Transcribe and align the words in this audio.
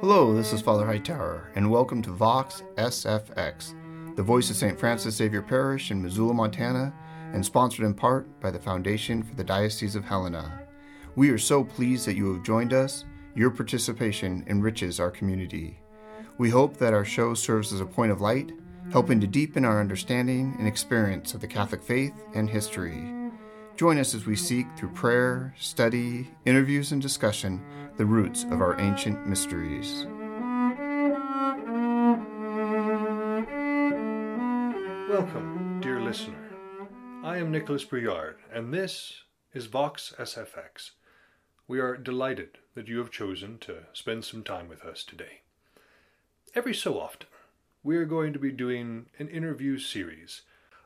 Hello, 0.00 0.32
this 0.32 0.52
is 0.52 0.62
Father 0.62 0.86
Hightower, 0.86 1.50
and 1.56 1.68
welcome 1.68 2.02
to 2.02 2.12
Vox 2.12 2.62
SFX, 2.76 3.74
the 4.14 4.22
voice 4.22 4.48
of 4.48 4.54
St. 4.54 4.78
Francis 4.78 5.16
Xavier 5.16 5.42
Parish 5.42 5.90
in 5.90 6.00
Missoula, 6.00 6.32
Montana, 6.34 6.94
and 7.32 7.44
sponsored 7.44 7.84
in 7.84 7.94
part 7.94 8.28
by 8.40 8.52
the 8.52 8.60
Foundation 8.60 9.24
for 9.24 9.34
the 9.34 9.42
Diocese 9.42 9.96
of 9.96 10.04
Helena. 10.04 10.62
We 11.16 11.30
are 11.30 11.38
so 11.38 11.64
pleased 11.64 12.06
that 12.06 12.14
you 12.14 12.32
have 12.32 12.44
joined 12.44 12.72
us. 12.72 13.06
Your 13.34 13.50
participation 13.50 14.44
enriches 14.46 15.00
our 15.00 15.10
community. 15.10 15.80
We 16.38 16.48
hope 16.48 16.76
that 16.76 16.94
our 16.94 17.04
show 17.04 17.34
serves 17.34 17.72
as 17.72 17.80
a 17.80 17.84
point 17.84 18.12
of 18.12 18.20
light, 18.20 18.52
helping 18.92 19.20
to 19.20 19.26
deepen 19.26 19.64
our 19.64 19.80
understanding 19.80 20.54
and 20.60 20.68
experience 20.68 21.34
of 21.34 21.40
the 21.40 21.48
Catholic 21.48 21.82
faith 21.82 22.14
and 22.36 22.48
history. 22.48 23.17
Join 23.78 23.98
us 24.00 24.12
as 24.12 24.26
we 24.26 24.34
seek, 24.34 24.66
through 24.76 24.88
prayer, 24.88 25.54
study, 25.56 26.26
interviews, 26.44 26.90
and 26.90 27.00
discussion, 27.00 27.64
the 27.96 28.04
roots 28.04 28.42
of 28.42 28.60
our 28.60 28.76
ancient 28.80 29.24
mysteries. 29.24 30.04
Welcome, 35.08 35.78
dear 35.80 36.00
listener. 36.00 36.50
I 37.22 37.36
am 37.36 37.52
Nicholas 37.52 37.84
Brouillard, 37.84 38.38
and 38.52 38.74
this 38.74 39.22
is 39.54 39.66
Vox 39.66 40.12
SFX. 40.18 40.90
We 41.68 41.78
are 41.78 41.96
delighted 41.96 42.58
that 42.74 42.88
you 42.88 42.98
have 42.98 43.12
chosen 43.12 43.58
to 43.58 43.84
spend 43.92 44.24
some 44.24 44.42
time 44.42 44.68
with 44.68 44.82
us 44.82 45.04
today. 45.04 45.42
Every 46.52 46.74
so 46.74 46.98
often, 46.98 47.28
we 47.84 47.96
are 47.96 48.06
going 48.06 48.32
to 48.32 48.40
be 48.40 48.50
doing 48.50 49.06
an 49.20 49.28
interview 49.28 49.78
series 49.78 50.42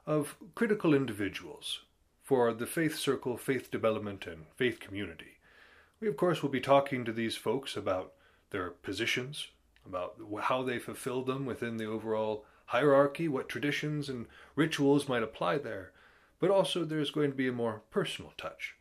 of 0.07 0.37
critical 0.55 0.93
individuals 0.93 1.81
for 2.23 2.53
the 2.53 2.67
Faith 2.67 2.97
Circle, 2.97 3.37
Faith 3.37 3.71
Development, 3.71 4.27
and 4.27 4.47
Faith 4.57 4.81
Community. 4.81 5.39
We, 6.01 6.09
of 6.09 6.17
course, 6.17 6.43
will 6.43 6.51
be 6.51 6.61
talking 6.61 7.05
to 7.05 7.13
these 7.13 7.37
folks 7.37 7.77
about 7.77 8.13
their 8.51 8.71
positions, 8.71 9.49
about 9.85 10.17
how 10.43 10.63
they 10.63 10.79
fulfill 10.79 11.23
them 11.23 11.47
within 11.47 11.77
the 11.77 11.87
overall 11.87 12.45
hierarchy, 12.67 13.29
what 13.29 13.49
traditions 13.49 14.09
and 14.09 14.27
rituals 14.55 15.09
might 15.09 15.23
apply 15.23 15.59
there, 15.59 15.93
but 16.39 16.51
also 16.51 16.85
there's 16.85 17.11
going 17.11 17.31
to 17.31 17.37
be 17.37 17.49
a 17.49 17.53
more 17.53 17.83
personal 17.91 18.33
touch 18.37 18.77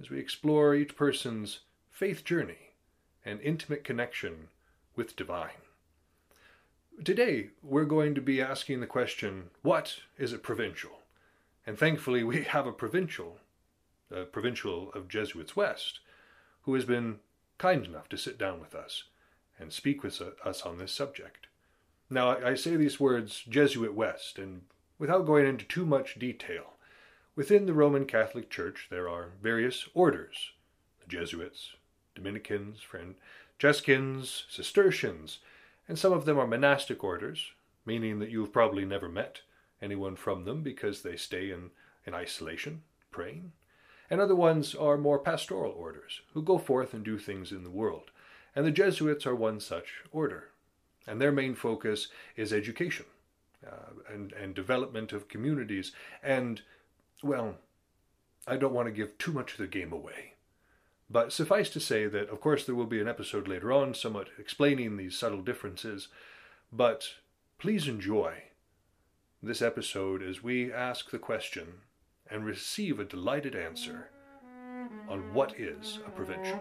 as 0.00 0.10
we 0.10 0.18
explore 0.18 0.74
each 0.74 0.96
person's 0.96 1.60
faith 1.90 2.24
journey 2.24 2.72
and 3.24 3.40
intimate 3.40 3.84
connection 3.84 4.48
with 4.94 5.16
divine. 5.16 5.62
Today, 7.04 7.50
we're 7.62 7.84
going 7.84 8.14
to 8.14 8.20
be 8.20 8.40
asking 8.40 8.80
the 8.80 8.86
question 8.86 9.50
what 9.62 10.00
is 10.18 10.32
a 10.32 10.38
provincial? 10.38 11.00
And 11.66 11.76
thankfully, 11.76 12.22
we 12.22 12.42
have 12.54 12.66
a 12.66 12.72
provincial, 12.72 13.38
a 14.10 14.24
provincial 14.24 14.92
of 14.92 15.08
Jesuits 15.08 15.56
West, 15.56 16.00
who 16.62 16.74
has 16.74 16.84
been 16.84 17.18
kind 17.58 17.84
enough 17.84 18.08
to 18.10 18.18
sit 18.18 18.38
down 18.38 18.60
with 18.60 18.74
us 18.74 19.04
and 19.58 19.72
speak 19.72 20.02
with 20.02 20.20
us 20.44 20.62
on 20.62 20.78
this 20.78 20.92
subject. 20.92 21.46
Now, 22.08 22.36
I 22.36 22.54
say 22.54 22.76
these 22.76 23.00
words 23.00 23.42
Jesuit 23.48 23.94
West, 23.94 24.38
and 24.38 24.62
without 24.98 25.26
going 25.26 25.46
into 25.46 25.64
too 25.64 25.84
much 25.84 26.18
detail, 26.18 26.74
within 27.34 27.66
the 27.66 27.74
Roman 27.74 28.04
Catholic 28.04 28.48
Church 28.48 28.86
there 28.90 29.08
are 29.08 29.30
various 29.42 29.88
orders 29.94 30.52
the 31.00 31.08
Jesuits, 31.08 31.72
Dominicans, 32.14 32.80
Franciscans, 32.80 34.44
Cistercians, 34.48 35.38
and 35.88 35.98
some 35.98 36.12
of 36.12 36.24
them 36.24 36.38
are 36.38 36.46
monastic 36.46 37.02
orders, 37.02 37.52
meaning 37.84 38.18
that 38.18 38.30
you've 38.30 38.52
probably 38.52 38.84
never 38.84 39.08
met 39.08 39.40
anyone 39.80 40.16
from 40.16 40.44
them 40.44 40.62
because 40.62 41.02
they 41.02 41.16
stay 41.16 41.50
in, 41.50 41.70
in 42.06 42.14
isolation, 42.14 42.82
praying. 43.10 43.52
And 44.08 44.20
other 44.20 44.36
ones 44.36 44.74
are 44.74 44.96
more 44.96 45.18
pastoral 45.18 45.72
orders, 45.72 46.20
who 46.34 46.42
go 46.42 46.58
forth 46.58 46.94
and 46.94 47.04
do 47.04 47.18
things 47.18 47.50
in 47.50 47.64
the 47.64 47.70
world. 47.70 48.10
And 48.54 48.64
the 48.64 48.70
Jesuits 48.70 49.26
are 49.26 49.34
one 49.34 49.60
such 49.60 50.02
order 50.12 50.50
and 51.06 51.20
their 51.20 51.32
main 51.32 51.54
focus 51.54 52.08
is 52.36 52.52
education 52.52 53.06
uh, 53.66 54.12
and, 54.12 54.32
and 54.32 54.54
development 54.54 55.12
of 55.12 55.28
communities. 55.28 55.92
And, 56.22 56.62
well, 57.22 57.56
I 58.46 58.56
don't 58.56 58.74
want 58.74 58.86
to 58.88 58.92
give 58.92 59.16
too 59.18 59.32
much 59.32 59.52
of 59.52 59.58
the 59.58 59.66
game 59.66 59.92
away. 59.92 60.34
But 61.08 61.32
suffice 61.32 61.70
to 61.70 61.80
say 61.80 62.06
that, 62.06 62.28
of 62.30 62.40
course, 62.40 62.66
there 62.66 62.74
will 62.74 62.86
be 62.86 63.00
an 63.00 63.08
episode 63.08 63.46
later 63.46 63.72
on, 63.72 63.94
somewhat 63.94 64.28
explaining 64.38 64.96
these 64.96 65.16
subtle 65.16 65.42
differences. 65.42 66.08
But 66.72 67.04
please 67.58 67.86
enjoy 67.86 68.42
this 69.42 69.60
episode 69.60 70.22
as 70.22 70.42
we 70.42 70.72
ask 70.72 71.10
the 71.10 71.18
question 71.18 71.66
and 72.30 72.44
receive 72.44 72.98
a 72.98 73.04
delighted 73.04 73.54
answer 73.54 74.10
on 75.08 75.32
what 75.32 75.58
is 75.60 75.98
a 76.06 76.10
provincial. 76.10 76.58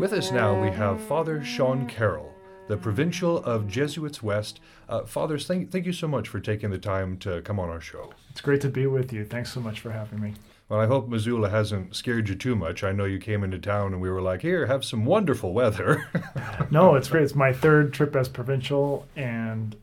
With 0.00 0.12
us 0.12 0.30
now 0.30 0.60
we 0.60 0.70
have 0.70 1.00
Father 1.00 1.42
Sean 1.44 1.86
Carroll, 1.86 2.32
the 2.68 2.76
Provincial 2.76 3.38
of 3.38 3.68
Jesuits 3.68 4.22
West. 4.22 4.60
Uh, 4.88 5.02
Fathers, 5.04 5.46
thank, 5.46 5.70
thank 5.70 5.86
you 5.86 5.92
so 5.92 6.08
much 6.08 6.28
for 6.28 6.40
taking 6.40 6.70
the 6.70 6.78
time 6.78 7.16
to 7.18 7.42
come 7.42 7.60
on 7.60 7.68
our 7.68 7.80
show. 7.80 8.12
It's 8.30 8.40
great 8.40 8.60
to 8.62 8.68
be 8.68 8.86
with 8.86 9.12
you. 9.12 9.24
Thanks 9.24 9.52
so 9.52 9.60
much 9.60 9.80
for 9.80 9.90
having 9.90 10.20
me. 10.20 10.34
Well, 10.68 10.80
I 10.80 10.86
hope 10.86 11.08
Missoula 11.08 11.48
hasn't 11.48 11.94
scared 11.94 12.28
you 12.28 12.34
too 12.34 12.56
much. 12.56 12.82
I 12.82 12.90
know 12.90 13.04
you 13.04 13.20
came 13.20 13.44
into 13.44 13.58
town 13.58 13.92
and 13.92 14.02
we 14.02 14.10
were 14.10 14.20
like, 14.20 14.42
here, 14.42 14.66
have 14.66 14.84
some 14.84 15.04
wonderful 15.04 15.52
weather. 15.52 16.08
no, 16.70 16.96
it's 16.96 17.08
great. 17.08 17.22
It's 17.22 17.36
my 17.36 17.52
third 17.52 17.92
trip 17.92 18.16
as 18.16 18.28
provincial. 18.28 19.06
And 19.14 19.76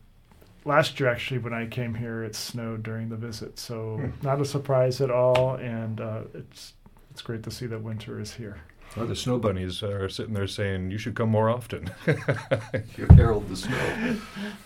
last 0.66 1.00
year, 1.00 1.08
actually, 1.08 1.38
when 1.38 1.54
I 1.54 1.66
came 1.66 1.94
here, 1.94 2.22
it 2.22 2.36
snowed 2.36 2.82
during 2.82 3.08
the 3.08 3.16
visit. 3.16 3.58
So, 3.58 3.96
hmm. 3.96 4.10
not 4.26 4.42
a 4.42 4.44
surprise 4.44 5.00
at 5.00 5.10
all. 5.10 5.54
And 5.54 6.02
uh, 6.02 6.22
it's, 6.34 6.74
it's 7.10 7.22
great 7.22 7.42
to 7.44 7.50
see 7.50 7.66
that 7.66 7.82
winter 7.82 8.20
is 8.20 8.34
here. 8.34 8.58
Well, 8.96 9.06
the 9.06 9.16
snow 9.16 9.38
bunnies 9.38 9.82
are 9.82 10.08
sitting 10.08 10.34
there 10.34 10.46
saying, 10.46 10.90
you 10.92 10.98
should 10.98 11.16
come 11.16 11.28
more 11.28 11.50
often. 11.50 11.90
you 12.06 13.06
herald 13.16 13.48
the 13.48 13.56
snow. 13.56 14.16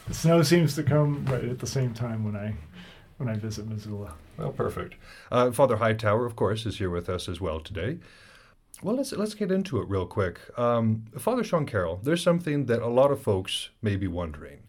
The 0.06 0.14
snow 0.14 0.42
seems 0.42 0.74
to 0.74 0.82
come 0.82 1.24
right 1.24 1.44
at 1.44 1.58
the 1.58 1.66
same 1.66 1.94
time 1.94 2.24
when 2.24 2.36
I 2.36 2.54
when 3.16 3.28
I 3.28 3.34
visit 3.34 3.66
Missoula. 3.66 4.14
Well, 4.36 4.52
perfect. 4.52 4.94
Uh, 5.30 5.50
Father 5.50 5.76
Hightower, 5.76 6.24
of 6.24 6.36
course, 6.36 6.66
is 6.66 6.78
here 6.78 6.90
with 6.90 7.08
us 7.08 7.28
as 7.28 7.40
well 7.40 7.58
today. 7.60 7.98
Well, 8.82 8.94
let's 8.94 9.12
let's 9.12 9.34
get 9.34 9.50
into 9.50 9.80
it 9.80 9.88
real 9.88 10.06
quick. 10.06 10.38
Um, 10.58 11.06
Father 11.18 11.42
Sean 11.42 11.66
Carroll, 11.66 11.98
there's 12.02 12.22
something 12.22 12.66
that 12.66 12.80
a 12.80 12.86
lot 12.86 13.10
of 13.10 13.20
folks 13.20 13.70
may 13.82 13.96
be 13.96 14.06
wondering: 14.06 14.60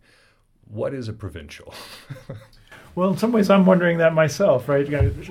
what 0.66 0.94
is 0.94 1.08
a 1.08 1.14
provincial? 1.14 1.74
Well, 3.00 3.12
in 3.12 3.18
some 3.18 3.32
ways, 3.32 3.50
I'm 3.50 3.66
wondering 3.66 4.00
that 4.00 4.14
myself, 4.14 4.68
right? 4.68 4.86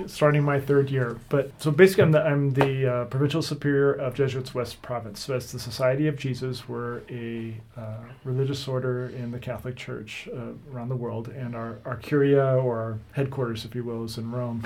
Starting 0.07 0.41
my 0.41 0.59
third 0.59 0.89
year. 0.89 1.19
But 1.29 1.51
so 1.61 1.69
basically, 1.69 2.05
I'm 2.05 2.11
the, 2.11 2.25
I'm 2.25 2.53
the 2.53 2.91
uh, 2.91 3.05
provincial 3.05 3.43
superior 3.43 3.93
of 3.93 4.15
Jesuits 4.15 4.55
West 4.55 4.81
Province. 4.81 5.19
So 5.19 5.35
as 5.35 5.51
the 5.51 5.59
Society 5.59 6.07
of 6.07 6.17
Jesus, 6.17 6.67
we're 6.67 7.01
a 7.11 7.53
uh, 7.77 7.97
religious 8.23 8.67
order 8.67 9.09
in 9.09 9.29
the 9.29 9.37
Catholic 9.37 9.75
Church 9.75 10.27
uh, 10.33 10.53
around 10.73 10.89
the 10.89 10.95
world, 10.95 11.27
and 11.27 11.55
our, 11.55 11.77
our 11.85 11.97
curia 11.97 12.55
or 12.55 12.79
our 12.79 12.99
headquarters, 13.11 13.65
if 13.65 13.75
you 13.75 13.83
will, 13.83 14.03
is 14.03 14.17
in 14.17 14.31
Rome. 14.31 14.63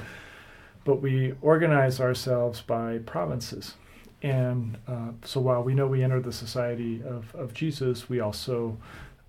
But 0.86 1.02
we 1.02 1.34
organize 1.42 2.00
ourselves 2.00 2.62
by 2.62 3.00
provinces. 3.00 3.74
And 4.22 4.78
uh, 4.88 5.10
so 5.26 5.42
while 5.42 5.62
we 5.62 5.76
know 5.76 5.88
we 5.88 6.06
enter 6.06 6.22
the 6.22 6.32
Society 6.32 7.04
of, 7.04 7.36
of 7.36 7.54
Jesus, 7.54 8.08
we 8.08 8.22
also 8.22 8.78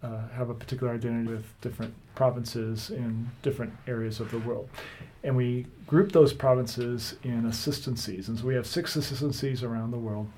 uh, 0.05 0.29
have 0.35 0.51
a 0.51 0.55
particular 0.55 0.93
identity 0.93 1.33
with 1.33 1.47
different 1.63 1.95
provinces 2.15 2.91
in 2.91 3.31
different 3.43 3.73
areas 3.87 4.21
of 4.21 4.31
the 4.31 4.39
world. 4.39 4.69
And 5.23 5.35
we 5.35 5.67
group 5.87 6.13
those 6.13 6.35
provinces 6.35 7.17
in 7.23 7.47
assistancies. 7.47 8.29
And 8.29 8.39
so 8.39 8.47
we 8.47 8.55
have 8.55 8.67
six 8.67 8.97
assistancies 8.97 9.63
around 9.63 9.91
the 9.91 9.99
world. 9.99 10.29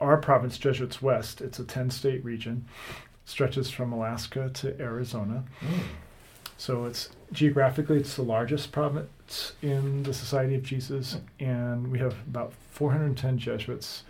Our 0.00 0.16
province, 0.16 0.58
Jesuits 0.58 1.00
West, 1.00 1.40
it's 1.40 1.60
a 1.60 1.64
10 1.64 1.90
state 1.90 2.24
region, 2.24 2.64
stretches 3.24 3.70
from 3.70 3.92
Alaska 3.92 4.50
to 4.54 4.80
Arizona. 4.80 5.44
Mm. 5.60 5.82
So 6.56 6.84
it's 6.84 7.10
geographically 7.30 7.98
it's 7.98 8.16
the 8.16 8.22
largest 8.22 8.72
province 8.72 9.52
in 9.62 10.02
the 10.02 10.14
Society 10.14 10.54
of 10.56 10.62
Jesus, 10.62 11.18
and 11.38 11.90
we 11.90 11.98
have 11.98 12.14
about 12.28 12.52
410 12.72 13.38
Jesuits. 13.38 14.02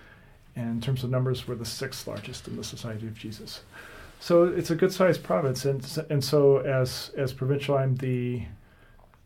And 0.56 0.68
in 0.68 0.80
terms 0.80 1.04
of 1.04 1.10
numbers, 1.10 1.46
we're 1.46 1.54
the 1.54 1.64
sixth 1.64 2.06
largest 2.06 2.48
in 2.48 2.56
the 2.56 2.64
Society 2.64 3.06
of 3.06 3.18
Jesus. 3.18 3.60
So 4.22 4.44
it's 4.44 4.70
a 4.70 4.76
good 4.76 4.92
sized 4.92 5.24
province, 5.24 5.64
and 5.64 5.84
and 6.08 6.22
so 6.22 6.58
as 6.58 7.10
as 7.16 7.32
provincial, 7.32 7.76
I'm 7.76 7.96
the 7.96 8.44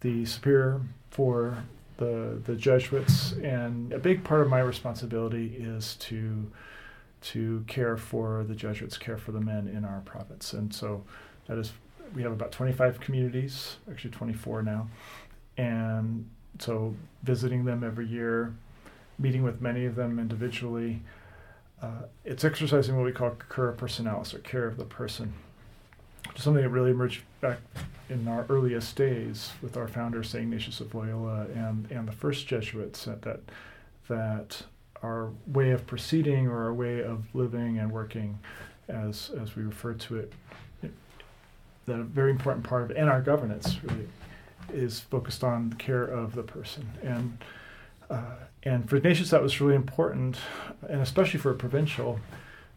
the 0.00 0.25
superior 0.25 0.81
for 1.10 1.64
the 1.98 2.40
the 2.46 2.56
Jesuits, 2.56 3.32
and 3.43 3.93
a 3.93 3.98
big 3.98 4.25
part 4.25 4.40
of 4.40 4.48
my 4.48 4.60
responsibility 4.60 5.54
is 5.58 5.96
to 5.96 6.50
to 7.32 7.62
care 7.66 7.98
for 7.98 8.43
the 8.44 8.54
Jesuits, 8.54 8.96
care 8.96 9.19
for 9.19 9.32
the 9.32 9.40
men 9.40 9.69
in 9.69 9.84
our 9.84 10.00
province, 10.06 10.54
and 10.54 10.75
so 10.75 11.04
that 11.46 11.58
is 11.58 11.75
we 12.14 12.22
have 12.22 12.32
about 12.32 12.50
25 12.52 12.98
communities, 12.98 13.76
actually 13.90 14.12
24 14.12 14.62
now, 14.62 14.88
and 15.58 16.26
so 16.58 16.94
visiting 17.22 17.66
them 17.66 17.84
every 17.84 18.06
year, 18.06 18.54
meeting 19.19 19.43
with 19.43 19.60
many 19.60 19.84
of 19.84 19.94
them 19.94 20.19
individually, 20.19 21.02
uh, 21.82 22.02
it's 22.25 22.44
exercising 22.44 22.96
what 22.96 23.05
we 23.05 23.12
call 23.12 23.37
cura 23.49 23.75
personalis, 23.75 24.34
or 24.34 24.38
care 24.38 24.67
of 24.67 24.76
the 24.76 24.84
person, 24.84 25.34
which 26.26 26.38
is 26.38 26.43
something 26.43 26.62
that 26.62 26.70
really 26.70 26.90
emerged 26.90 27.23
back 27.40 27.58
in 28.08 28.26
our 28.28 28.46
earliest 28.49 28.96
days 28.96 29.52
with 29.62 29.76
our 29.76 29.88
founder, 29.88 30.23
St. 30.23 30.44
Ignatius 30.44 30.81
of 30.81 30.94
Loyola, 30.94 31.46
and, 31.55 31.90
and 31.90 32.06
the 32.06 32.12
first 32.12 32.46
Jesuits, 32.46 33.05
that, 33.05 33.23
that, 33.23 33.40
that 34.08 34.62
our 35.02 35.31
way 35.46 35.70
of 35.70 35.87
proceeding 35.87 36.46
or 36.46 36.64
our 36.64 36.75
way 36.75 37.02
of 37.02 37.25
living 37.34 37.79
and 37.79 37.93
working, 37.93 38.38
as, 38.88 39.31
as 39.40 39.56
we 39.56 39.64
refer 39.64 39.94
to 39.94 40.17
it, 40.17 40.32
the 41.87 42.02
very 42.02 42.31
important 42.31 42.64
part 42.64 42.90
of 42.90 42.96
and 42.96 43.08
our 43.08 43.22
governance 43.22 43.82
really 43.84 44.08
is 44.72 45.00
focused 45.00 45.44
on 45.44 45.70
the 45.70 45.76
care 45.76 46.05
of 46.05 46.34
the 46.34 46.43
person. 46.43 46.88
And 47.02 47.38
uh, 48.11 48.34
and 48.62 48.88
for 48.88 48.97
Ignatius, 48.97 49.31
that 49.31 49.43
was 49.43 49.61
really 49.61 49.76
important, 49.76 50.38
and 50.88 51.00
especially 51.00 51.38
for 51.38 51.50
a 51.50 51.55
provincial, 51.55 52.19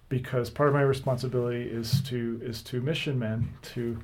because 0.08 0.50
part 0.50 0.70
of 0.70 0.76
my 0.76 0.82
responsibility 0.82 1.64
is 1.64 2.02
to 2.02 2.40
is 2.44 2.62
to 2.64 2.82
mission 2.82 3.18
men 3.18 3.50
to 3.62 4.00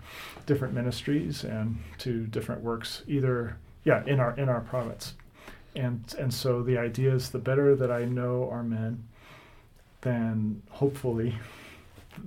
different 0.45 0.73
ministries 0.73 1.43
and 1.43 1.77
to 1.99 2.25
different 2.27 2.61
works, 2.61 3.03
either 3.07 3.57
yeah 3.83 4.03
in 4.05 4.19
our 4.19 4.35
in 4.37 4.49
our 4.49 4.61
province, 4.61 5.13
and 5.75 6.15
and 6.17 6.33
so 6.33 6.63
the 6.63 6.77
idea 6.77 7.13
is 7.13 7.29
the 7.29 7.39
better 7.39 7.75
that 7.75 7.91
I 7.91 8.05
know 8.05 8.49
our 8.49 8.63
men, 8.63 9.03
then 10.01 10.61
hopefully, 10.69 11.35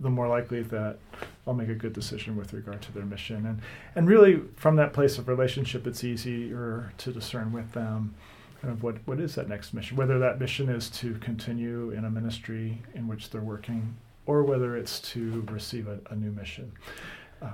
the 0.00 0.10
more 0.10 0.28
likely 0.28 0.62
that 0.62 0.98
I'll 1.46 1.54
make 1.54 1.68
a 1.68 1.74
good 1.74 1.92
decision 1.92 2.36
with 2.36 2.52
regard 2.52 2.82
to 2.82 2.92
their 2.92 3.06
mission, 3.06 3.46
and 3.46 3.60
and 3.94 4.08
really 4.08 4.42
from 4.56 4.76
that 4.76 4.92
place 4.92 5.18
of 5.18 5.28
relationship, 5.28 5.86
it's 5.86 6.04
easier 6.04 6.92
to 6.98 7.12
discern 7.12 7.52
with 7.52 7.72
them 7.72 8.14
kind 8.60 8.72
of 8.72 8.82
what, 8.82 8.96
what 9.06 9.20
is 9.20 9.34
that 9.36 9.48
next 9.48 9.72
mission? 9.72 9.96
Whether 9.96 10.18
that 10.18 10.40
mission 10.40 10.68
is 10.68 10.90
to 10.90 11.14
continue 11.14 11.90
in 11.90 12.04
a 12.04 12.10
ministry 12.10 12.82
in 12.94 13.06
which 13.06 13.30
they're 13.30 13.40
working, 13.40 13.96
or 14.26 14.42
whether 14.42 14.76
it's 14.76 15.00
to 15.00 15.46
receive 15.50 15.88
a, 15.88 15.98
a 16.10 16.16
new 16.16 16.30
mission. 16.30 16.72
Uh, 17.40 17.50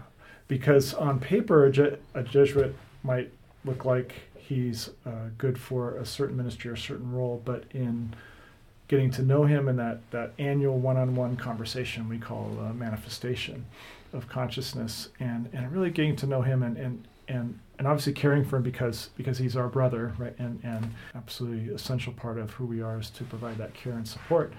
because 0.49 0.95
on 0.95 1.21
paper, 1.21 1.67
a, 1.67 1.73
Je- 1.73 1.97
a, 2.15 2.23
Jesuit 2.23 2.75
might 3.03 3.31
look 3.65 3.85
like 3.85 4.15
he's 4.37 4.91
uh, 5.07 5.29
good 5.39 5.59
for 5.59 5.97
a 5.97 6.07
certain 6.07 6.37
ministry 6.37 6.71
or 6.71 6.75
a 6.75 6.79
certain 6.79 7.13
role, 7.13 7.41
but 7.45 7.65
in 7.73 8.15
getting 8.89 9.11
to 9.11 9.23
know 9.23 9.45
him 9.45 9.69
in 9.69 9.77
that, 9.77 9.99
that 10.11 10.33
annual 10.39 10.79
one-on-one 10.79 11.37
conversation 11.37 12.09
we 12.09 12.19
call 12.19 12.59
a 12.69 12.75
manifestation 12.75 13.65
of 14.13 14.29
consciousness 14.29 15.09
and, 15.21 15.49
and 15.53 15.73
really 15.73 15.91
getting 15.91 16.15
to 16.17 16.27
know 16.27 16.43
him 16.43 16.63
and, 16.63 16.77
and, 16.77 17.05
and 17.29 17.59
and 17.79 17.89
obviously 17.89 18.13
caring 18.13 18.45
for 18.45 18.57
him 18.57 18.63
because 18.63 19.11
because 19.17 19.39
he's 19.39 19.57
our 19.57 19.69
brother, 19.69 20.15
right? 20.19 20.35
And 20.39 20.61
and 20.63 20.93
absolutely 21.15 21.75
essential 21.75 22.13
part 22.13 22.39
of 22.39 22.53
who 22.53 22.67
we 22.67 22.83
are 22.83 23.01
is 23.01 23.11
to 23.11 23.25
provide 23.25 23.59
that 23.59 23.75
care 23.75 23.95
and 23.95 24.07
support. 24.07 24.53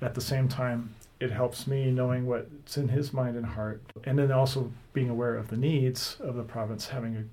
At 0.00 0.14
the 0.14 0.20
same 0.20 0.48
time, 0.48 0.94
it 1.20 1.30
helps 1.30 1.66
me 1.66 1.90
knowing 1.90 2.26
what's 2.26 2.76
in 2.76 2.88
his 2.88 3.12
mind 3.12 3.36
and 3.36 3.46
heart, 3.46 3.82
and 4.04 4.18
then 4.18 4.32
also 4.32 4.72
being 4.92 5.10
aware 5.10 5.36
of 5.36 5.48
the 5.48 5.56
needs 5.56 6.16
of 6.20 6.36
the 6.36 6.42
province, 6.42 6.88
having 6.88 7.16
a 7.16 7.24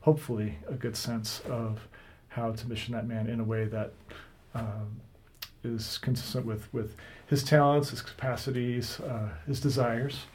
hopefully 0.00 0.58
a 0.68 0.74
good 0.74 0.96
sense 0.96 1.40
of 1.48 1.88
how 2.28 2.52
to 2.52 2.68
mission 2.68 2.92
that 2.94 3.06
man 3.06 3.26
in 3.26 3.40
a 3.40 3.44
way 3.44 3.64
that 3.64 3.92
um, 4.54 5.00
is 5.62 5.98
consistent 5.98 6.44
with 6.44 6.72
with 6.72 6.94
his 7.26 7.42
talents, 7.42 7.90
his 7.90 8.02
capacities, 8.02 9.00
uh, 9.00 9.28
his 9.46 9.60
desires, 9.60 10.26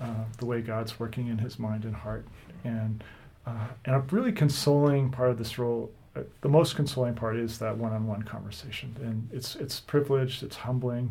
uh, 0.00 0.24
the 0.38 0.46
way 0.46 0.60
God's 0.60 0.98
working 1.00 1.26
in 1.26 1.38
his 1.38 1.58
mind 1.58 1.84
and 1.84 1.94
heart, 1.94 2.24
and 2.64 3.02
uh, 3.50 3.66
and 3.84 3.96
a 3.96 4.00
really 4.10 4.32
consoling 4.32 5.10
part 5.10 5.30
of 5.30 5.38
this 5.38 5.58
role, 5.58 5.90
uh, 6.16 6.20
the 6.40 6.48
most 6.48 6.76
consoling 6.76 7.14
part 7.14 7.36
is 7.36 7.58
that 7.58 7.76
one-on-one 7.76 8.22
conversation, 8.22 8.94
and 9.02 9.28
it's 9.32 9.56
it's 9.56 9.80
privileged, 9.80 10.42
it's 10.42 10.56
humbling, 10.56 11.10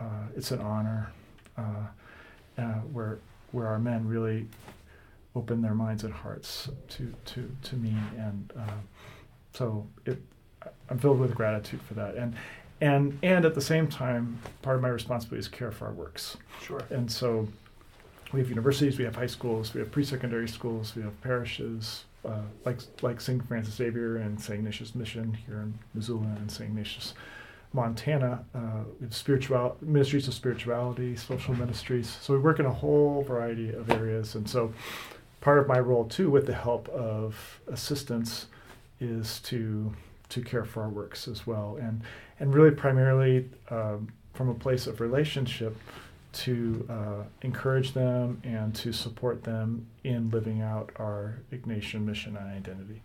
uh, 0.00 0.26
it's 0.36 0.50
an 0.50 0.60
honor, 0.60 1.12
uh, 1.56 1.86
uh, 2.58 2.62
where 2.92 3.18
where 3.52 3.66
our 3.66 3.78
men 3.78 4.06
really 4.06 4.46
open 5.36 5.62
their 5.62 5.74
minds 5.74 6.04
and 6.04 6.12
hearts 6.12 6.68
to 6.88 7.12
to 7.24 7.50
to 7.62 7.76
me, 7.76 7.94
and 8.16 8.52
uh, 8.58 8.80
so 9.52 9.86
it 10.06 10.22
I'm 10.88 10.98
filled 10.98 11.20
with 11.20 11.34
gratitude 11.34 11.80
for 11.82 11.94
that, 11.94 12.14
and 12.16 12.34
and 12.80 13.18
and 13.22 13.44
at 13.44 13.54
the 13.54 13.60
same 13.60 13.86
time, 13.86 14.38
part 14.62 14.76
of 14.76 14.82
my 14.82 14.88
responsibility 14.88 15.40
is 15.40 15.48
care 15.48 15.70
for 15.70 15.86
our 15.86 15.92
works. 15.92 16.36
Sure. 16.62 16.82
And 16.90 17.10
so 17.10 17.48
we 18.32 18.40
have 18.40 18.48
universities, 18.48 18.98
we 18.98 19.04
have 19.04 19.16
high 19.16 19.26
schools, 19.26 19.74
we 19.74 19.80
have 19.80 19.90
pre-secondary 19.90 20.48
schools, 20.48 20.94
we 20.94 21.02
have 21.02 21.20
parishes 21.20 22.04
uh, 22.24 22.42
like 22.64 22.78
like 23.02 23.20
St. 23.20 23.46
Francis 23.48 23.74
Xavier 23.74 24.16
and 24.16 24.40
St. 24.40 24.58
Ignatius 24.58 24.94
Mission 24.94 25.36
here 25.46 25.60
in 25.60 25.78
Missoula 25.94 26.26
and 26.36 26.50
St. 26.50 26.68
Ignatius, 26.68 27.14
Montana. 27.72 28.44
Uh, 28.54 28.84
we 28.98 29.06
have 29.06 29.14
spiritual 29.14 29.76
ministries 29.80 30.28
of 30.28 30.34
spirituality, 30.34 31.16
social 31.16 31.54
ministries. 31.54 32.18
So 32.20 32.34
we 32.34 32.40
work 32.40 32.58
in 32.58 32.66
a 32.66 32.72
whole 32.72 33.22
variety 33.22 33.72
of 33.72 33.90
areas, 33.90 34.34
and 34.34 34.48
so 34.48 34.72
part 35.40 35.58
of 35.58 35.66
my 35.66 35.78
role 35.78 36.04
too, 36.04 36.30
with 36.30 36.46
the 36.46 36.54
help 36.54 36.88
of 36.90 37.60
assistants, 37.68 38.46
is 39.00 39.40
to 39.40 39.92
to 40.28 40.42
care 40.42 40.64
for 40.64 40.82
our 40.82 40.90
works 40.90 41.26
as 41.26 41.46
well, 41.46 41.78
and 41.80 42.02
and 42.38 42.54
really 42.54 42.70
primarily 42.70 43.48
um, 43.70 44.12
from 44.34 44.50
a 44.50 44.54
place 44.54 44.86
of 44.86 45.00
relationship 45.00 45.76
to 46.32 46.86
uh, 46.88 47.24
encourage 47.42 47.92
them 47.92 48.40
and 48.44 48.74
to 48.76 48.92
support 48.92 49.44
them 49.44 49.86
in 50.04 50.30
living 50.30 50.62
out 50.62 50.90
our 50.96 51.38
Ignatian 51.52 52.04
mission 52.04 52.36
and 52.36 52.46
identity. 52.48 53.02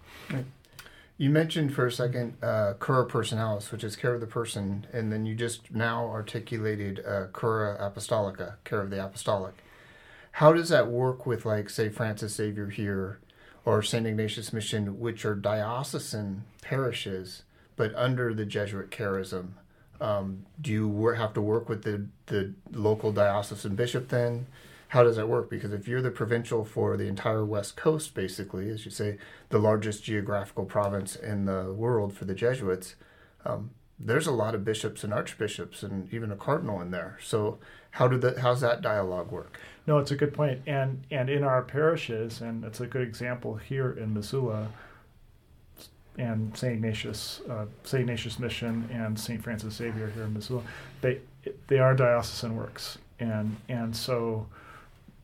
You 1.17 1.29
mentioned 1.29 1.73
for 1.73 1.85
a 1.85 1.91
second 1.91 2.35
uh, 2.43 2.73
cura 2.79 3.05
personalis, 3.05 3.71
which 3.71 3.85
is 3.85 3.95
care 3.95 4.13
of 4.13 4.19
the 4.19 4.27
person, 4.27 4.85
and 4.91 5.11
then 5.11 5.25
you 5.25 5.33
just 5.33 5.73
now 5.73 6.07
articulated 6.07 7.03
uh, 7.05 7.27
cura 7.33 7.77
apostolica, 7.79 8.55
care 8.65 8.81
of 8.81 8.89
the 8.89 9.03
apostolic. 9.03 9.53
How 10.33 10.51
does 10.51 10.67
that 10.67 10.87
work 10.87 11.25
with, 11.25 11.45
like, 11.45 11.69
say, 11.69 11.87
Francis 11.87 12.35
Xavier 12.35 12.67
here 12.67 13.19
or 13.63 13.81
St. 13.81 14.05
Ignatius 14.05 14.51
Mission, 14.51 14.99
which 14.99 15.23
are 15.23 15.35
diocesan 15.35 16.43
parishes, 16.61 17.43
but 17.77 17.95
under 17.95 18.33
the 18.33 18.45
Jesuit 18.45 18.91
charism? 18.91 19.51
Um, 20.01 20.45
do 20.59 20.71
you 20.71 21.07
have 21.07 21.33
to 21.33 21.41
work 21.41 21.69
with 21.69 21.83
the, 21.83 22.07
the 22.27 22.53
local 22.71 23.11
diocesan 23.11 23.75
bishop 23.75 24.09
then? 24.09 24.47
How 24.89 25.03
does 25.03 25.15
that 25.15 25.27
work? 25.27 25.49
Because 25.49 25.73
if 25.73 25.87
you're 25.87 26.01
the 26.01 26.11
provincial 26.11 26.63
for 26.63 26.95
the 26.95 27.07
entire 27.07 27.43
West 27.43 27.75
Coast, 27.75 28.13
basically, 28.13 28.69
as 28.69 28.85
you 28.85 28.91
say, 28.91 29.17
the 29.49 29.59
largest 29.59 30.03
geographical 30.03 30.65
province 30.65 31.15
in 31.15 31.45
the 31.45 31.73
world 31.73 32.13
for 32.13 32.25
the 32.25 32.35
Jesuits, 32.35 32.95
um, 33.45 33.71
there's 33.99 34.27
a 34.27 34.31
lot 34.31 34.53
of 34.55 34.65
bishops 34.65 35.03
and 35.03 35.13
archbishops 35.13 35.81
and 35.81 36.13
even 36.13 36.31
a 36.31 36.35
cardinal 36.35 36.81
in 36.81 36.91
there. 36.91 37.17
So 37.21 37.59
how 37.91 38.07
did 38.07 38.21
that? 38.21 38.39
How's 38.39 38.61
that 38.61 38.81
dialogue 38.81 39.31
work? 39.31 39.59
No, 39.87 39.99
it's 39.99 40.11
a 40.11 40.15
good 40.15 40.33
point. 40.33 40.61
And 40.67 41.03
and 41.09 41.29
in 41.29 41.43
our 41.43 41.61
parishes, 41.61 42.41
and 42.41 42.63
it's 42.65 42.81
a 42.81 42.87
good 42.87 43.01
example 43.01 43.55
here 43.55 43.91
in 43.91 44.13
Missoula 44.13 44.69
and 46.17 46.55
St. 46.57 46.73
Ignatius, 46.73 47.41
uh, 47.49 47.65
St. 47.83 48.01
Ignatius 48.01 48.39
Mission, 48.39 48.89
and 48.91 49.19
St. 49.19 49.43
Francis 49.43 49.75
Xavier 49.75 50.07
here 50.09 50.23
in 50.23 50.33
Missoula, 50.33 50.63
they 51.01 51.19
they 51.67 51.79
are 51.79 51.93
diocesan 51.93 52.55
works, 52.55 52.97
and 53.19 53.57
and 53.69 53.95
so 53.95 54.47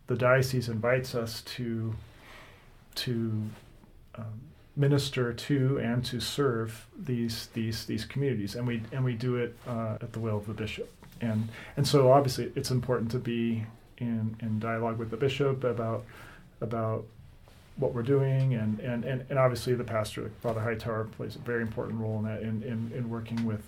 the 0.08 0.16
diocese 0.16 0.70
invites 0.70 1.16
us 1.16 1.42
to 1.42 1.96
to 2.96 3.44
um, 4.16 4.42
minister 4.76 5.34
to 5.34 5.80
and 5.80 6.04
to 6.06 6.20
serve 6.20 6.88
these 6.98 7.48
these 7.54 7.86
these 7.86 8.06
communities, 8.06 8.56
and 8.56 8.68
we 8.68 8.84
and 8.92 9.04
we 9.04 9.14
do 9.14 9.36
it 9.36 9.58
uh, 9.68 9.98
at 10.02 10.14
the 10.14 10.20
will 10.20 10.38
of 10.38 10.48
the 10.48 10.54
bishop, 10.54 10.92
and 11.22 11.50
and 11.78 11.88
so 11.88 12.12
obviously 12.12 12.52
it's 12.56 12.72
important 12.72 13.12
to 13.12 13.20
be 13.20 13.66
in 13.98 14.36
in 14.42 14.60
dialogue 14.60 14.98
with 14.98 15.10
the 15.12 15.18
bishop 15.18 15.64
about 15.64 16.04
about 16.60 17.06
what 17.82 17.94
we're 17.94 18.04
doing, 18.04 18.54
and, 18.54 18.80
and, 18.80 19.04
and, 19.04 19.26
and 19.30 19.40
obviously 19.40 19.74
the 19.74 19.84
pastor, 19.84 20.32
Father 20.42 20.62
Hightower, 20.62 21.06
plays 21.06 21.36
a 21.36 21.40
very 21.40 21.62
important 21.62 22.00
role 22.00 22.20
in 22.20 22.26
that 22.26 22.42
in, 22.42 22.64
in, 22.64 22.92
in 22.96 23.10
working 23.10 23.44
with, 23.46 23.64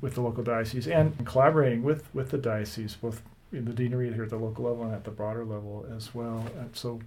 with 0.00 0.14
the 0.14 0.20
local 0.20 0.42
diocese 0.42 0.88
and 0.88 1.24
collaborating 1.26 1.82
with, 1.82 2.12
with 2.14 2.30
the 2.30 2.38
diocese, 2.38 2.96
both 2.96 3.22
in 3.52 3.64
the 3.64 3.72
deanery 3.72 4.12
here 4.12 4.24
at 4.24 4.30
the 4.30 4.36
local 4.36 4.64
level 4.64 4.84
and 4.84 4.94
at 4.94 5.04
the 5.04 5.10
broader 5.10 5.44
level 5.44 5.86
as 5.96 6.14
well. 6.14 6.44
And 6.58 6.74
so 6.74 7.00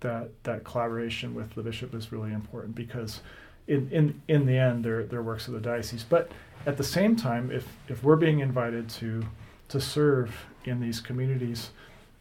that 0.00 0.30
that 0.44 0.64
collaboration 0.64 1.34
with 1.34 1.54
the 1.54 1.62
bishop 1.62 1.94
is 1.94 2.10
really 2.12 2.32
important 2.32 2.74
because 2.74 3.20
in, 3.66 3.88
in, 3.90 4.22
in 4.28 4.46
the 4.46 4.56
end 4.56 4.84
they're, 4.84 5.04
they're 5.04 5.22
works 5.22 5.46
of 5.46 5.54
the 5.54 5.60
diocese. 5.60 6.04
But 6.04 6.30
at 6.66 6.76
the 6.76 6.84
same 6.84 7.16
time, 7.16 7.50
if, 7.50 7.66
if 7.88 8.02
we're 8.02 8.16
being 8.16 8.40
invited 8.40 8.88
to 8.90 9.24
to 9.68 9.80
serve 9.80 10.46
in 10.64 10.80
these 10.80 11.00
communities, 11.00 11.70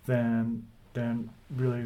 then 0.06 0.66
then 0.94 1.30
really 1.56 1.86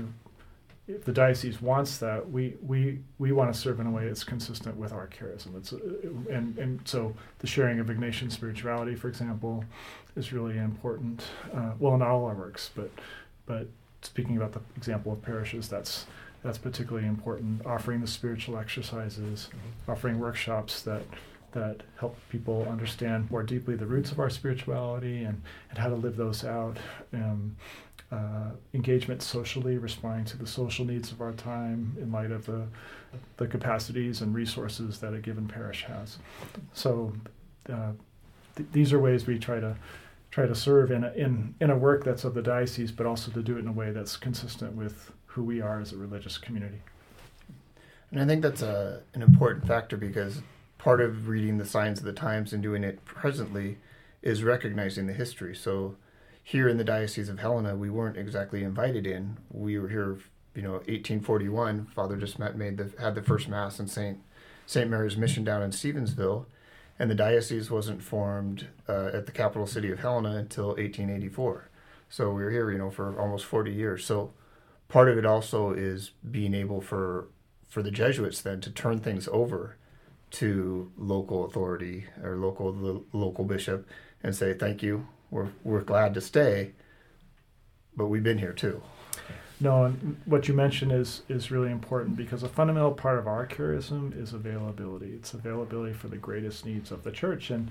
if 0.95 1.05
the 1.05 1.11
diocese 1.11 1.61
wants 1.61 1.97
that, 1.97 2.29
we, 2.29 2.55
we, 2.61 2.99
we 3.17 3.31
want 3.31 3.53
to 3.53 3.59
serve 3.59 3.79
in 3.79 3.87
a 3.87 3.91
way 3.91 4.07
that's 4.07 4.23
consistent 4.23 4.77
with 4.77 4.91
our 4.91 5.07
charism. 5.07 5.57
It's, 5.57 5.73
uh, 5.73 5.79
and, 6.29 6.57
and 6.57 6.79
so 6.85 7.15
the 7.39 7.47
sharing 7.47 7.79
of 7.79 7.87
Ignatian 7.87 8.31
spirituality, 8.31 8.95
for 8.95 9.07
example, 9.07 9.63
is 10.15 10.33
really 10.33 10.57
important. 10.57 11.23
Uh, 11.53 11.71
well, 11.79 11.95
in 11.95 12.01
all 12.01 12.25
our 12.25 12.35
works, 12.35 12.69
but, 12.75 12.91
but 13.45 13.67
speaking 14.01 14.37
about 14.37 14.53
the 14.53 14.61
example 14.75 15.11
of 15.13 15.21
parishes, 15.21 15.67
that's, 15.67 16.05
that's 16.43 16.57
particularly 16.57 17.07
important. 17.07 17.65
Offering 17.65 18.01
the 18.01 18.07
spiritual 18.07 18.57
exercises, 18.57 19.49
mm-hmm. 19.49 19.91
offering 19.91 20.19
workshops 20.19 20.81
that, 20.83 21.03
that 21.51 21.83
help 21.99 22.17
people 22.29 22.67
understand 22.69 23.29
more 23.29 23.43
deeply 23.43 23.75
the 23.75 23.85
roots 23.85 24.11
of 24.11 24.19
our 24.19 24.29
spirituality 24.29 25.23
and, 25.23 25.41
and 25.69 25.77
how 25.77 25.89
to 25.89 25.95
live 25.95 26.15
those 26.15 26.43
out. 26.43 26.77
Um, 27.13 27.55
uh, 28.11 28.51
engagement 28.73 29.21
socially, 29.21 29.77
responding 29.77 30.25
to 30.25 30.37
the 30.37 30.47
social 30.47 30.85
needs 30.85 31.11
of 31.11 31.21
our 31.21 31.31
time 31.31 31.95
in 32.01 32.11
light 32.11 32.31
of 32.31 32.45
the, 32.45 32.67
the 33.37 33.47
capacities 33.47 34.21
and 34.21 34.35
resources 34.35 34.99
that 34.99 35.13
a 35.13 35.19
given 35.19 35.47
parish 35.47 35.83
has. 35.83 36.17
So 36.73 37.13
uh, 37.71 37.91
th- 38.55 38.69
these 38.73 38.91
are 38.91 38.99
ways 38.99 39.25
we 39.25 39.39
try 39.39 39.59
to 39.59 39.75
try 40.29 40.45
to 40.45 40.55
serve 40.55 40.91
in 40.91 41.03
a, 41.03 41.11
in 41.11 41.53
in 41.59 41.69
a 41.69 41.77
work 41.77 42.03
that's 42.03 42.23
of 42.23 42.33
the 42.33 42.41
diocese, 42.41 42.91
but 42.91 43.05
also 43.05 43.31
to 43.31 43.41
do 43.41 43.55
it 43.57 43.59
in 43.59 43.67
a 43.67 43.71
way 43.71 43.91
that's 43.91 44.17
consistent 44.17 44.75
with 44.75 45.11
who 45.25 45.43
we 45.43 45.61
are 45.61 45.79
as 45.79 45.93
a 45.93 45.97
religious 45.97 46.37
community. 46.37 46.81
And 48.11 48.21
I 48.21 48.25
think 48.25 48.41
that's 48.41 48.61
a, 48.61 49.03
an 49.13 49.21
important 49.21 49.67
factor 49.67 49.95
because 49.95 50.41
part 50.77 50.99
of 50.99 51.29
reading 51.29 51.57
the 51.57 51.65
signs 51.65 51.99
of 51.99 52.05
the 52.05 52.11
times 52.13 52.51
and 52.51 52.61
doing 52.61 52.83
it 52.83 53.05
presently 53.05 53.77
is 54.21 54.43
recognizing 54.43 55.07
the 55.07 55.13
history. 55.13 55.55
So 55.55 55.95
here 56.43 56.67
in 56.67 56.77
the 56.77 56.83
Diocese 56.83 57.29
of 57.29 57.39
Helena, 57.39 57.75
we 57.75 57.89
weren't 57.89 58.17
exactly 58.17 58.63
invited 58.63 59.05
in. 59.05 59.37
We 59.51 59.77
were 59.77 59.89
here, 59.89 60.17
you 60.55 60.61
know, 60.61 60.73
1841. 60.73 61.87
Father 61.87 62.17
just 62.17 62.39
made 62.39 62.77
the 62.77 62.91
had 62.99 63.15
the 63.15 63.21
first 63.21 63.47
mass 63.47 63.79
in 63.79 63.87
Saint 63.87 64.19
Saint 64.65 64.89
Mary's 64.89 65.17
Mission 65.17 65.43
down 65.43 65.61
in 65.61 65.71
Stevensville, 65.71 66.45
and 66.97 67.09
the 67.09 67.15
diocese 67.15 67.69
wasn't 67.69 68.01
formed 68.01 68.67
uh, 68.87 69.11
at 69.13 69.25
the 69.25 69.31
capital 69.31 69.67
city 69.67 69.91
of 69.91 69.99
Helena 69.99 70.35
until 70.35 70.67
1884. 70.67 71.69
So 72.09 72.31
we 72.31 72.43
were 72.43 72.51
here, 72.51 72.71
you 72.71 72.77
know, 72.77 72.89
for 72.89 73.17
almost 73.19 73.45
40 73.45 73.71
years. 73.71 74.05
So 74.05 74.33
part 74.89 75.09
of 75.09 75.17
it 75.17 75.25
also 75.25 75.71
is 75.71 76.11
being 76.29 76.53
able 76.53 76.81
for 76.81 77.27
for 77.69 77.81
the 77.81 77.91
Jesuits 77.91 78.41
then 78.41 78.59
to 78.61 78.69
turn 78.69 78.99
things 78.99 79.29
over 79.31 79.77
to 80.31 80.91
local 80.97 81.45
authority 81.45 82.05
or 82.23 82.35
local 82.35 82.71
the 82.71 83.03
local 83.13 83.45
bishop 83.45 83.87
and 84.23 84.35
say 84.35 84.53
thank 84.53 84.81
you 84.81 85.07
we're 85.31 85.49
we're 85.63 85.81
glad 85.81 86.13
to 86.13 86.21
stay 86.21 86.73
but 87.95 88.07
we've 88.07 88.23
been 88.23 88.37
here 88.37 88.53
too. 88.53 88.81
No 89.59 89.85
and 89.85 90.19
what 90.25 90.47
you 90.47 90.53
mentioned 90.53 90.91
is 90.91 91.21
is 91.29 91.51
really 91.51 91.71
important 91.71 92.15
because 92.15 92.43
a 92.43 92.49
fundamental 92.49 92.91
part 92.91 93.19
of 93.19 93.27
our 93.27 93.45
charism 93.45 94.19
is 94.19 94.33
availability. 94.33 95.11
It's 95.13 95.33
availability 95.33 95.93
for 95.93 96.07
the 96.07 96.17
greatest 96.17 96.65
needs 96.65 96.91
of 96.91 97.03
the 97.03 97.11
church. 97.11 97.51
And 97.51 97.69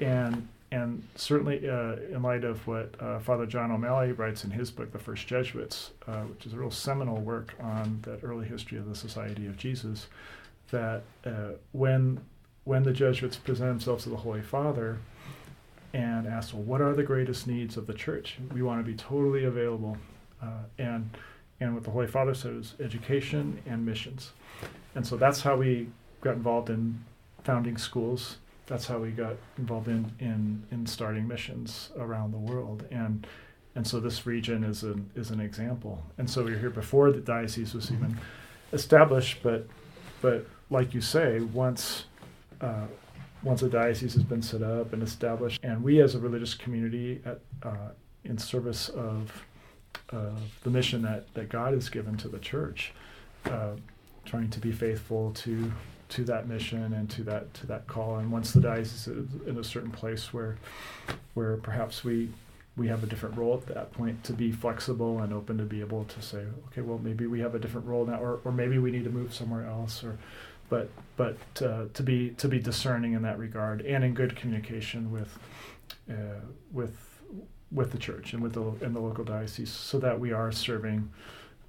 and 0.00 0.48
and 0.72 1.02
certainly 1.16 1.68
uh, 1.68 1.96
in 2.12 2.22
light 2.22 2.44
of 2.44 2.66
what 2.66 2.94
uh, 3.00 3.18
Father 3.20 3.46
John 3.46 3.70
O'Malley 3.72 4.12
writes 4.12 4.44
in 4.44 4.50
his 4.50 4.70
book, 4.70 4.92
The 4.92 5.00
First 5.00 5.26
Jesuits, 5.26 5.90
uh, 6.06 6.22
which 6.22 6.46
is 6.46 6.52
a 6.52 6.56
real 6.56 6.70
seminal 6.70 7.20
work 7.20 7.54
on 7.60 7.98
that 8.02 8.20
early 8.22 8.46
history 8.46 8.78
of 8.78 8.88
the 8.88 8.94
Society 8.94 9.46
of 9.46 9.56
Jesus, 9.56 10.06
that 10.70 11.02
uh, 11.24 11.52
when 11.72 12.20
when 12.64 12.82
the 12.82 12.92
Jesuits 12.92 13.36
present 13.36 13.68
themselves 13.68 14.04
to 14.04 14.10
the 14.10 14.16
Holy 14.16 14.42
Father 14.42 14.98
and 15.92 16.26
ask, 16.26 16.54
well, 16.54 16.62
what 16.62 16.80
are 16.80 16.94
the 16.94 17.02
greatest 17.02 17.46
needs 17.46 17.76
of 17.76 17.86
the 17.86 17.94
church? 17.94 18.38
We 18.52 18.62
want 18.62 18.84
to 18.84 18.90
be 18.90 18.96
totally 18.96 19.44
available. 19.44 19.96
Uh, 20.42 20.64
and 20.78 21.10
and 21.60 21.74
what 21.74 21.84
the 21.84 21.90
Holy 21.90 22.06
Father 22.06 22.32
said 22.32 22.54
is 22.54 22.74
education 22.80 23.60
and 23.66 23.84
missions. 23.84 24.32
And 24.94 25.06
so 25.06 25.16
that's 25.16 25.42
how 25.42 25.56
we 25.56 25.88
got 26.22 26.34
involved 26.34 26.70
in 26.70 27.04
founding 27.44 27.76
schools. 27.76 28.38
That's 28.66 28.86
how 28.86 28.98
we 28.98 29.10
got 29.10 29.36
involved 29.58 29.88
in, 29.88 30.10
in, 30.20 30.62
in 30.70 30.86
starting 30.86 31.26
missions 31.28 31.90
around 31.98 32.32
the 32.32 32.38
world. 32.38 32.86
And 32.90 33.26
and 33.76 33.86
so 33.86 34.00
this 34.00 34.26
region 34.26 34.64
is 34.64 34.82
an 34.82 35.10
is 35.14 35.30
an 35.30 35.40
example. 35.40 36.02
And 36.18 36.28
so 36.28 36.42
we 36.42 36.52
were 36.52 36.58
here 36.58 36.70
before 36.70 37.12
the 37.12 37.20
diocese 37.20 37.74
was 37.74 37.92
even 37.92 38.18
established, 38.72 39.42
but 39.42 39.66
but 40.22 40.46
like 40.70 40.94
you 40.94 41.00
say, 41.00 41.40
once 41.40 42.04
uh, 42.60 42.86
once 43.42 43.62
a 43.62 43.68
diocese 43.68 44.14
has 44.14 44.22
been 44.22 44.42
set 44.42 44.62
up 44.62 44.92
and 44.92 45.02
established, 45.02 45.60
and 45.62 45.82
we 45.82 46.00
as 46.00 46.14
a 46.14 46.18
religious 46.18 46.54
community 46.54 47.20
at, 47.24 47.40
uh, 47.62 47.90
in 48.24 48.36
service 48.36 48.88
of 48.90 49.44
uh, 50.12 50.30
the 50.62 50.70
mission 50.70 51.02
that, 51.02 51.32
that 51.34 51.48
God 51.48 51.72
has 51.74 51.88
given 51.88 52.16
to 52.18 52.28
the 52.28 52.38
church, 52.38 52.92
uh, 53.46 53.72
trying 54.24 54.50
to 54.50 54.60
be 54.60 54.72
faithful 54.72 55.32
to 55.32 55.72
to 56.08 56.24
that 56.24 56.48
mission 56.48 56.92
and 56.92 57.08
to 57.08 57.22
that 57.22 57.54
to 57.54 57.66
that 57.68 57.86
call. 57.86 58.16
And 58.16 58.32
once 58.32 58.52
the 58.52 58.60
diocese 58.60 59.06
is 59.06 59.28
in 59.46 59.58
a 59.58 59.64
certain 59.64 59.92
place 59.92 60.32
where 60.32 60.58
where 61.34 61.56
perhaps 61.56 62.04
we 62.04 62.30
we 62.76 62.88
have 62.88 63.02
a 63.04 63.06
different 63.06 63.36
role 63.36 63.54
at 63.54 63.74
that 63.74 63.92
point 63.92 64.22
to 64.24 64.32
be 64.32 64.50
flexible 64.50 65.20
and 65.20 65.32
open 65.32 65.58
to 65.58 65.64
be 65.64 65.80
able 65.80 66.04
to 66.04 66.22
say, 66.22 66.44
okay, 66.66 66.80
well 66.80 66.98
maybe 66.98 67.26
we 67.26 67.40
have 67.40 67.54
a 67.54 67.58
different 67.58 67.86
role 67.86 68.04
now, 68.06 68.20
or, 68.20 68.40
or 68.44 68.52
maybe 68.52 68.78
we 68.78 68.90
need 68.90 69.04
to 69.04 69.10
move 69.10 69.32
somewhere 69.34 69.66
else, 69.66 70.02
or 70.02 70.18
but 70.70 70.88
but 71.16 71.36
uh, 71.62 71.84
to 71.92 72.02
be 72.02 72.30
to 72.30 72.48
be 72.48 72.58
discerning 72.58 73.12
in 73.12 73.20
that 73.22 73.38
regard 73.38 73.82
and 73.82 74.02
in 74.02 74.14
good 74.14 74.34
communication 74.36 75.10
with 75.10 75.38
uh, 76.10 76.40
with 76.72 76.96
with 77.70 77.92
the 77.92 77.98
church 77.98 78.32
and 78.32 78.42
with 78.42 78.54
the 78.54 78.62
in 78.84 78.94
the 78.94 79.00
local 79.00 79.24
diocese, 79.24 79.70
so 79.70 79.98
that 79.98 80.18
we 80.18 80.32
are 80.32 80.50
serving 80.50 81.10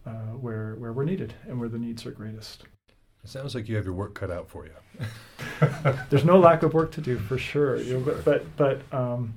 uh, 0.06 0.12
where 0.40 0.76
where 0.76 0.94
we're 0.94 1.04
needed 1.04 1.34
and 1.48 1.60
where 1.60 1.68
the 1.68 1.78
needs 1.78 2.06
are 2.06 2.12
greatest. 2.12 2.64
It 3.24 3.30
sounds 3.30 3.54
like 3.54 3.68
you 3.68 3.76
have 3.76 3.86
your 3.86 3.94
work 3.94 4.16
cut 4.16 4.32
out 4.32 4.50
for 4.50 4.66
you. 4.66 5.06
There's 6.10 6.26
no 6.26 6.40
lack 6.40 6.64
of 6.64 6.74
work 6.74 6.92
to 6.94 7.02
do 7.02 7.18
for 7.20 7.38
sure, 7.38 7.78
you 7.78 7.96
know, 7.96 8.00
but 8.00 8.24
but 8.24 8.58
but, 8.58 8.98
um, 8.98 9.34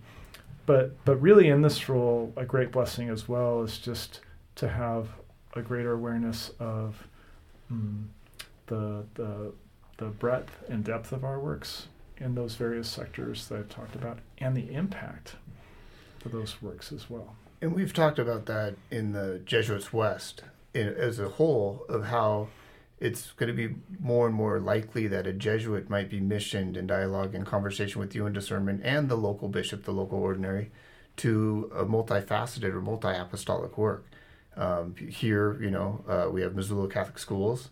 but 0.66 1.04
but 1.04 1.16
really 1.16 1.48
in 1.48 1.62
this 1.62 1.88
role, 1.88 2.32
a 2.36 2.44
great 2.44 2.70
blessing 2.70 3.08
as 3.08 3.28
well 3.28 3.62
is 3.62 3.78
just 3.78 4.20
to 4.56 4.68
have 4.68 5.08
a 5.54 5.62
greater 5.62 5.92
awareness 5.92 6.52
of. 6.60 7.08
Um, 7.70 8.10
the, 8.66 9.04
the, 9.14 9.52
the 9.98 10.06
breadth 10.06 10.64
and 10.68 10.84
depth 10.84 11.12
of 11.12 11.24
our 11.24 11.38
works 11.38 11.88
in 12.18 12.34
those 12.34 12.54
various 12.54 12.88
sectors 12.88 13.48
that 13.48 13.58
I've 13.58 13.68
talked 13.68 13.94
about 13.94 14.18
and 14.38 14.56
the 14.56 14.72
impact 14.72 15.36
of 16.24 16.32
those 16.32 16.62
works 16.62 16.92
as 16.92 17.10
well. 17.10 17.36
And 17.60 17.74
we've 17.74 17.92
talked 17.92 18.18
about 18.18 18.46
that 18.46 18.74
in 18.90 19.12
the 19.12 19.40
Jesuits 19.44 19.92
West 19.92 20.42
as 20.74 21.18
a 21.18 21.28
whole 21.28 21.84
of 21.88 22.06
how 22.06 22.48
it's 23.00 23.32
going 23.32 23.48
to 23.48 23.54
be 23.54 23.74
more 24.00 24.26
and 24.26 24.34
more 24.34 24.60
likely 24.60 25.06
that 25.08 25.26
a 25.26 25.32
Jesuit 25.32 25.90
might 25.90 26.08
be 26.08 26.20
missioned 26.20 26.76
in 26.76 26.86
dialogue 26.86 27.34
and 27.34 27.44
conversation 27.44 28.00
with 28.00 28.14
you 28.14 28.26
in 28.26 28.32
discernment 28.32 28.80
and 28.84 29.08
the 29.08 29.16
local 29.16 29.48
bishop, 29.48 29.84
the 29.84 29.92
local 29.92 30.18
ordinary, 30.18 30.70
to 31.16 31.70
a 31.74 31.84
multifaceted 31.84 32.72
or 32.72 32.80
multi 32.80 33.08
apostolic 33.08 33.76
work. 33.76 34.06
Um, 34.56 34.94
here, 34.96 35.60
you 35.60 35.70
know, 35.70 36.04
uh, 36.08 36.30
we 36.30 36.40
have 36.42 36.54
Missoula 36.54 36.88
Catholic 36.88 37.18
Schools, 37.18 37.70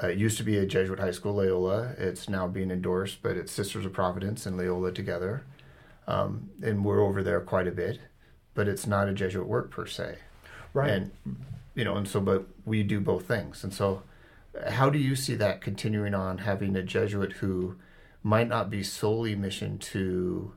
uh, 0.00 0.06
it 0.08 0.18
used 0.18 0.38
to 0.38 0.42
be 0.42 0.56
a 0.56 0.66
Jesuit 0.66 0.98
high 0.98 1.10
school, 1.10 1.34
Loyola. 1.34 1.94
It's 1.98 2.28
now 2.28 2.46
being 2.46 2.70
endorsed, 2.70 3.22
but 3.22 3.36
it's 3.36 3.52
Sisters 3.52 3.84
of 3.84 3.92
Providence 3.92 4.46
and 4.46 4.56
Loyola 4.56 4.92
together. 4.92 5.44
Um, 6.06 6.50
and 6.62 6.84
we're 6.84 7.02
over 7.02 7.22
there 7.22 7.40
quite 7.40 7.68
a 7.68 7.72
bit, 7.72 8.00
but 8.54 8.68
it's 8.68 8.86
not 8.86 9.08
a 9.08 9.12
Jesuit 9.12 9.46
work 9.46 9.70
per 9.70 9.86
se. 9.86 10.18
Right. 10.72 10.90
And, 10.90 11.10
you 11.74 11.84
know, 11.84 11.96
and 11.96 12.08
so, 12.08 12.20
but 12.20 12.46
we 12.64 12.82
do 12.82 13.00
both 13.00 13.26
things. 13.26 13.62
And 13.62 13.72
so, 13.72 14.02
how 14.70 14.90
do 14.90 14.98
you 14.98 15.14
see 15.14 15.34
that 15.36 15.60
continuing 15.60 16.14
on 16.14 16.38
having 16.38 16.74
a 16.76 16.82
Jesuit 16.82 17.34
who 17.34 17.76
might 18.22 18.48
not 18.48 18.70
be 18.70 18.82
solely 18.82 19.34
mission 19.34 19.78
to 19.78 20.54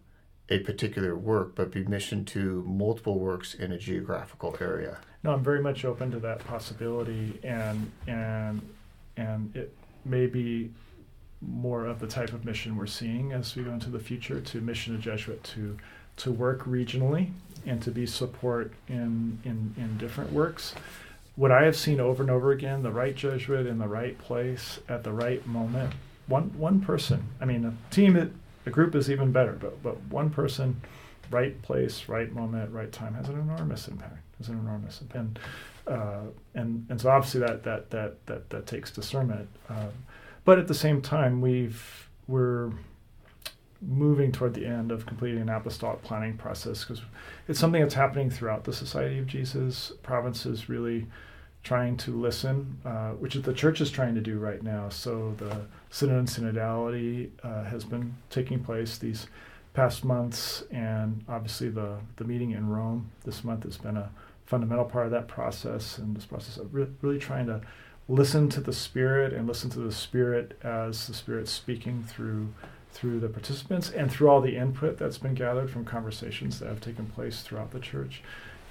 a 0.49 0.59
particular 0.59 1.15
work, 1.15 1.55
but 1.55 1.71
be 1.71 1.83
mission 1.83 2.23
to 2.25 2.63
multiple 2.67 3.19
works 3.19 3.53
in 3.53 3.71
a 3.71 3.77
geographical 3.77 4.55
area? 4.61 4.99
No, 5.23 5.33
I'm 5.33 5.43
very 5.43 5.61
much 5.61 5.85
open 5.85 6.11
to 6.11 6.19
that 6.19 6.45
possibility, 6.45 7.39
and 7.43 7.91
and 8.05 8.61
and 9.17 9.55
it 9.55 9.75
may 10.03 10.25
be 10.27 10.71
more 11.41 11.85
of 11.85 11.99
the 11.99 12.07
type 12.07 12.33
of 12.33 12.45
mission 12.45 12.75
we're 12.75 12.85
seeing 12.87 13.31
as 13.31 13.55
we 13.55 13.63
go 13.63 13.71
into 13.71 13.89
the 13.89 13.99
future 13.99 14.39
to 14.41 14.61
mission 14.61 14.95
a 14.95 14.97
Jesuit 14.97 15.43
to 15.43 15.77
to 16.17 16.31
work 16.31 16.63
regionally 16.63 17.31
and 17.65 17.81
to 17.81 17.91
be 17.91 18.05
support 18.05 18.71
in, 18.87 19.39
in, 19.43 19.73
in 19.77 19.97
different 19.97 20.31
works. 20.31 20.75
What 21.35 21.51
I 21.51 21.65
have 21.65 21.75
seen 21.75 21.99
over 21.99 22.23
and 22.23 22.31
over 22.31 22.51
again, 22.51 22.83
the 22.83 22.91
right 22.91 23.13
Jesuit 23.15 23.67
in 23.67 23.79
the 23.79 23.87
right 23.87 24.17
place 24.17 24.79
at 24.87 25.03
the 25.03 25.11
right 25.11 25.45
moment. 25.45 25.93
One 26.27 26.57
one 26.57 26.79
person. 26.79 27.27
I 27.41 27.45
mean, 27.45 27.65
a 27.65 27.93
team, 27.93 28.33
a 28.65 28.69
group 28.69 28.95
is 28.95 29.11
even 29.11 29.31
better, 29.31 29.51
but 29.51 29.83
but 29.83 30.01
one 30.05 30.29
person, 30.29 30.81
right 31.29 31.61
place, 31.61 32.07
right 32.07 32.31
moment, 32.31 32.71
right 32.71 32.91
time 32.91 33.13
has 33.15 33.27
an 33.27 33.39
enormous 33.39 33.87
impact. 33.87 34.17
Has 34.37 34.47
an 34.47 34.57
enormous 34.57 35.01
impact. 35.01 35.19
And 35.19 35.39
uh, 35.87 36.21
and 36.53 36.85
and 36.89 36.99
so 36.99 37.09
obviously 37.09 37.41
that 37.41 37.63
that 37.63 37.89
that 37.91 38.25
that 38.25 38.49
that 38.49 38.67
takes 38.67 38.91
discernment. 38.91 39.49
Um, 39.69 39.91
but 40.43 40.59
at 40.59 40.67
the 40.67 40.73
same 40.73 41.01
time, 41.01 41.41
we've 41.41 42.09
we're 42.27 42.71
moving 43.81 44.31
toward 44.31 44.53
the 44.53 44.65
end 44.65 44.91
of 44.91 45.05
completing 45.05 45.41
an 45.41 45.49
apostolic 45.49 46.01
planning 46.03 46.37
process 46.37 46.83
because 46.83 47.03
it's 47.47 47.59
something 47.59 47.81
that's 47.81 47.93
happening 47.93 48.29
throughout 48.29 48.63
the 48.63 48.73
Society 48.73 49.19
of 49.19 49.27
Jesus. 49.27 49.91
Provinces 50.01 50.69
really 50.69 51.05
trying 51.63 51.97
to 51.97 52.11
listen, 52.11 52.79
uh, 52.85 53.11
which 53.11 53.35
is 53.35 53.41
the 53.41 53.53
church 53.53 53.81
is 53.81 53.89
trying 53.89 54.15
to 54.15 54.21
do 54.21 54.37
right 54.37 54.61
now. 54.61 54.87
So 54.89 55.33
the 55.37 55.61
synod 55.89 56.19
and 56.19 56.27
synodality 56.27 57.31
uh, 57.43 57.63
has 57.63 57.83
been 57.83 58.15
taking 58.29 58.63
place 58.63 58.97
these 58.97 59.27
past 59.73 60.05
months, 60.05 60.63
and 60.71 61.23
obviously 61.27 61.69
the 61.69 61.97
the 62.15 62.23
meeting 62.23 62.51
in 62.51 62.69
Rome 62.69 63.11
this 63.23 63.43
month 63.43 63.63
has 63.63 63.77
been 63.77 63.97
a 63.97 64.09
fundamental 64.45 64.85
part 64.85 65.05
of 65.05 65.11
that 65.11 65.27
process 65.27 65.97
and 65.97 66.15
this 66.15 66.25
process 66.25 66.57
of 66.57 66.73
re- 66.73 66.87
really 67.01 67.19
trying 67.19 67.47
to 67.47 67.61
listen 68.07 68.49
to 68.49 68.61
the 68.61 68.73
spirit 68.73 69.33
and 69.33 69.47
listen 69.47 69.69
to 69.71 69.79
the 69.79 69.91
spirit 69.91 70.57
as 70.63 71.07
the 71.07 71.13
spirit 71.13 71.47
speaking 71.47 72.03
through 72.03 72.47
through 72.91 73.19
the 73.19 73.27
participants 73.27 73.89
and 73.89 74.09
through 74.09 74.29
all 74.29 74.39
the 74.39 74.55
input 74.55 74.97
that's 74.97 75.17
been 75.17 75.33
gathered 75.33 75.69
from 75.69 75.83
conversations 75.83 76.59
that 76.59 76.69
have 76.69 76.79
taken 76.79 77.05
place 77.07 77.41
throughout 77.41 77.71
the 77.71 77.79
church. 77.79 78.23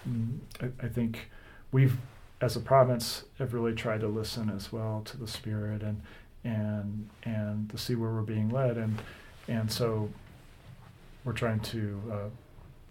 Mm, 0.09 0.39
I, 0.63 0.87
I, 0.87 0.89
think 0.89 1.29
we've, 1.73 1.99
as 2.41 2.57
a 2.57 2.61
province, 2.61 3.25
have 3.39 3.53
really 3.53 3.75
tried 3.75 4.01
to 4.01 4.09
listen 4.09 4.49
as 4.49 4.73
well 4.73 5.03
to 5.05 5.19
the 5.19 5.29
Spirit 5.29 5.83
and 5.83 6.01
and 6.43 7.09
and 7.23 7.71
to 7.71 7.79
see 7.79 7.95
where 7.95 8.11
we're 8.11 8.23
being 8.23 8.51
led 8.51 8.77
and 8.77 8.99
and 9.49 9.71
so 9.71 10.11
we're 11.25 11.33
trying 11.33 11.61
to 11.61 12.03
uh, 12.13 12.29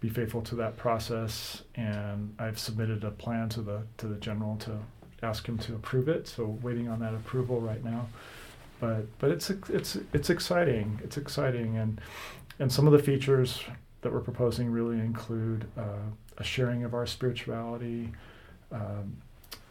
be 0.04 0.10
faithful 0.10 0.42
to 0.42 0.54
that 0.56 0.76
process. 0.76 1.62
And 1.76 2.34
I've 2.38 2.58
submitted 2.58 3.04
a 3.04 3.10
plan 3.10 3.48
to 3.50 3.62
the 3.62 3.82
to 3.96 4.06
the 4.06 4.16
general 4.16 4.56
to 4.58 4.72
ask 5.22 5.48
him 5.48 5.56
to 5.58 5.74
approve 5.74 6.08
it. 6.08 6.28
So 6.28 6.58
waiting 6.62 6.88
on 6.88 7.00
that 7.00 7.14
approval 7.14 7.58
right 7.60 7.82
now. 7.82 8.08
But 8.80 9.06
but 9.18 9.30
it's 9.30 9.48
it's 9.50 9.96
it's 10.12 10.28
exciting. 10.28 11.00
It's 11.02 11.16
exciting. 11.16 11.78
And 11.78 12.00
and 12.58 12.70
some 12.70 12.86
of 12.86 12.92
the 12.92 12.98
features 12.98 13.64
that 14.02 14.12
we're 14.12 14.20
proposing 14.20 14.70
really 14.70 14.98
include 14.98 15.64
uh, 15.78 16.04
a 16.36 16.44
sharing 16.44 16.84
of 16.84 16.92
our 16.92 17.06
spirituality 17.06 18.12
um, 18.70 19.16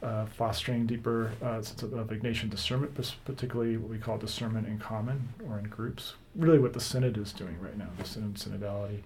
uh, 0.01 0.25
fostering 0.25 0.87
deeper 0.87 1.31
uh, 1.43 1.61
sense 1.61 1.83
of, 1.83 1.93
of 1.93 2.07
Ignatian 2.07 2.49
discernment, 2.49 2.91
particularly 3.23 3.77
what 3.77 3.89
we 3.89 3.99
call 3.99 4.17
discernment 4.17 4.67
in 4.67 4.79
common 4.79 5.29
or 5.47 5.59
in 5.59 5.65
groups. 5.65 6.15
Really, 6.35 6.57
what 6.57 6.73
the 6.73 6.79
Synod 6.79 7.17
is 7.19 7.31
doing 7.31 7.55
right 7.61 7.77
now, 7.77 7.89
the 7.99 8.05
Synod 8.05 8.33
synodality, 8.33 9.03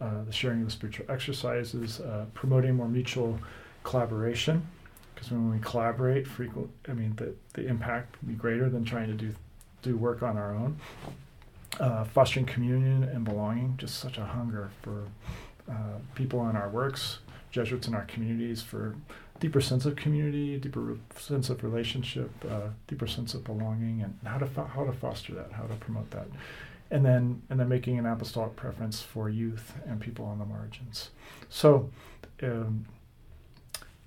uh, 0.00 0.24
the 0.24 0.32
sharing 0.32 0.60
of 0.60 0.66
the 0.66 0.72
spiritual 0.72 1.06
exercises, 1.08 2.00
uh, 2.00 2.26
promoting 2.34 2.74
more 2.74 2.88
mutual 2.88 3.38
collaboration. 3.82 4.66
Because 5.14 5.30
when 5.30 5.50
we 5.50 5.58
collaborate, 5.60 6.26
frequent, 6.26 6.70
I 6.88 6.92
mean, 6.92 7.14
the, 7.16 7.32
the 7.54 7.66
impact 7.66 8.16
will 8.20 8.28
be 8.28 8.34
greater 8.34 8.68
than 8.68 8.84
trying 8.84 9.06
to 9.08 9.14
do 9.14 9.34
do 9.82 9.96
work 9.96 10.22
on 10.22 10.36
our 10.36 10.54
own. 10.54 10.76
Uh, 11.78 12.04
fostering 12.04 12.46
communion 12.46 13.04
and 13.04 13.24
belonging, 13.24 13.74
just 13.76 13.98
such 13.98 14.18
a 14.18 14.24
hunger 14.24 14.70
for 14.82 15.04
uh, 15.70 15.98
people 16.14 16.48
in 16.48 16.56
our 16.56 16.68
works, 16.68 17.18
Jesuits 17.50 17.86
in 17.86 17.94
our 17.94 18.04
communities 18.04 18.62
for 18.62 18.94
deeper 19.40 19.60
sense 19.60 19.86
of 19.86 19.96
community, 19.96 20.58
deeper 20.58 20.96
sense 21.16 21.50
of 21.50 21.62
relationship, 21.62 22.30
uh, 22.50 22.68
deeper 22.86 23.06
sense 23.06 23.34
of 23.34 23.44
belonging, 23.44 24.02
and 24.02 24.18
how 24.24 24.38
to 24.38 24.46
fo- 24.46 24.64
how 24.64 24.84
to 24.84 24.92
foster 24.92 25.34
that, 25.34 25.52
how 25.52 25.64
to 25.64 25.74
promote 25.74 26.10
that, 26.10 26.26
and 26.90 27.04
then 27.04 27.42
and 27.50 27.58
then 27.58 27.68
making 27.68 27.98
an 27.98 28.06
apostolic 28.06 28.56
preference 28.56 29.02
for 29.02 29.28
youth 29.28 29.74
and 29.86 30.00
people 30.00 30.24
on 30.24 30.38
the 30.38 30.44
margins. 30.44 31.10
So. 31.48 31.90
Um, 32.42 32.86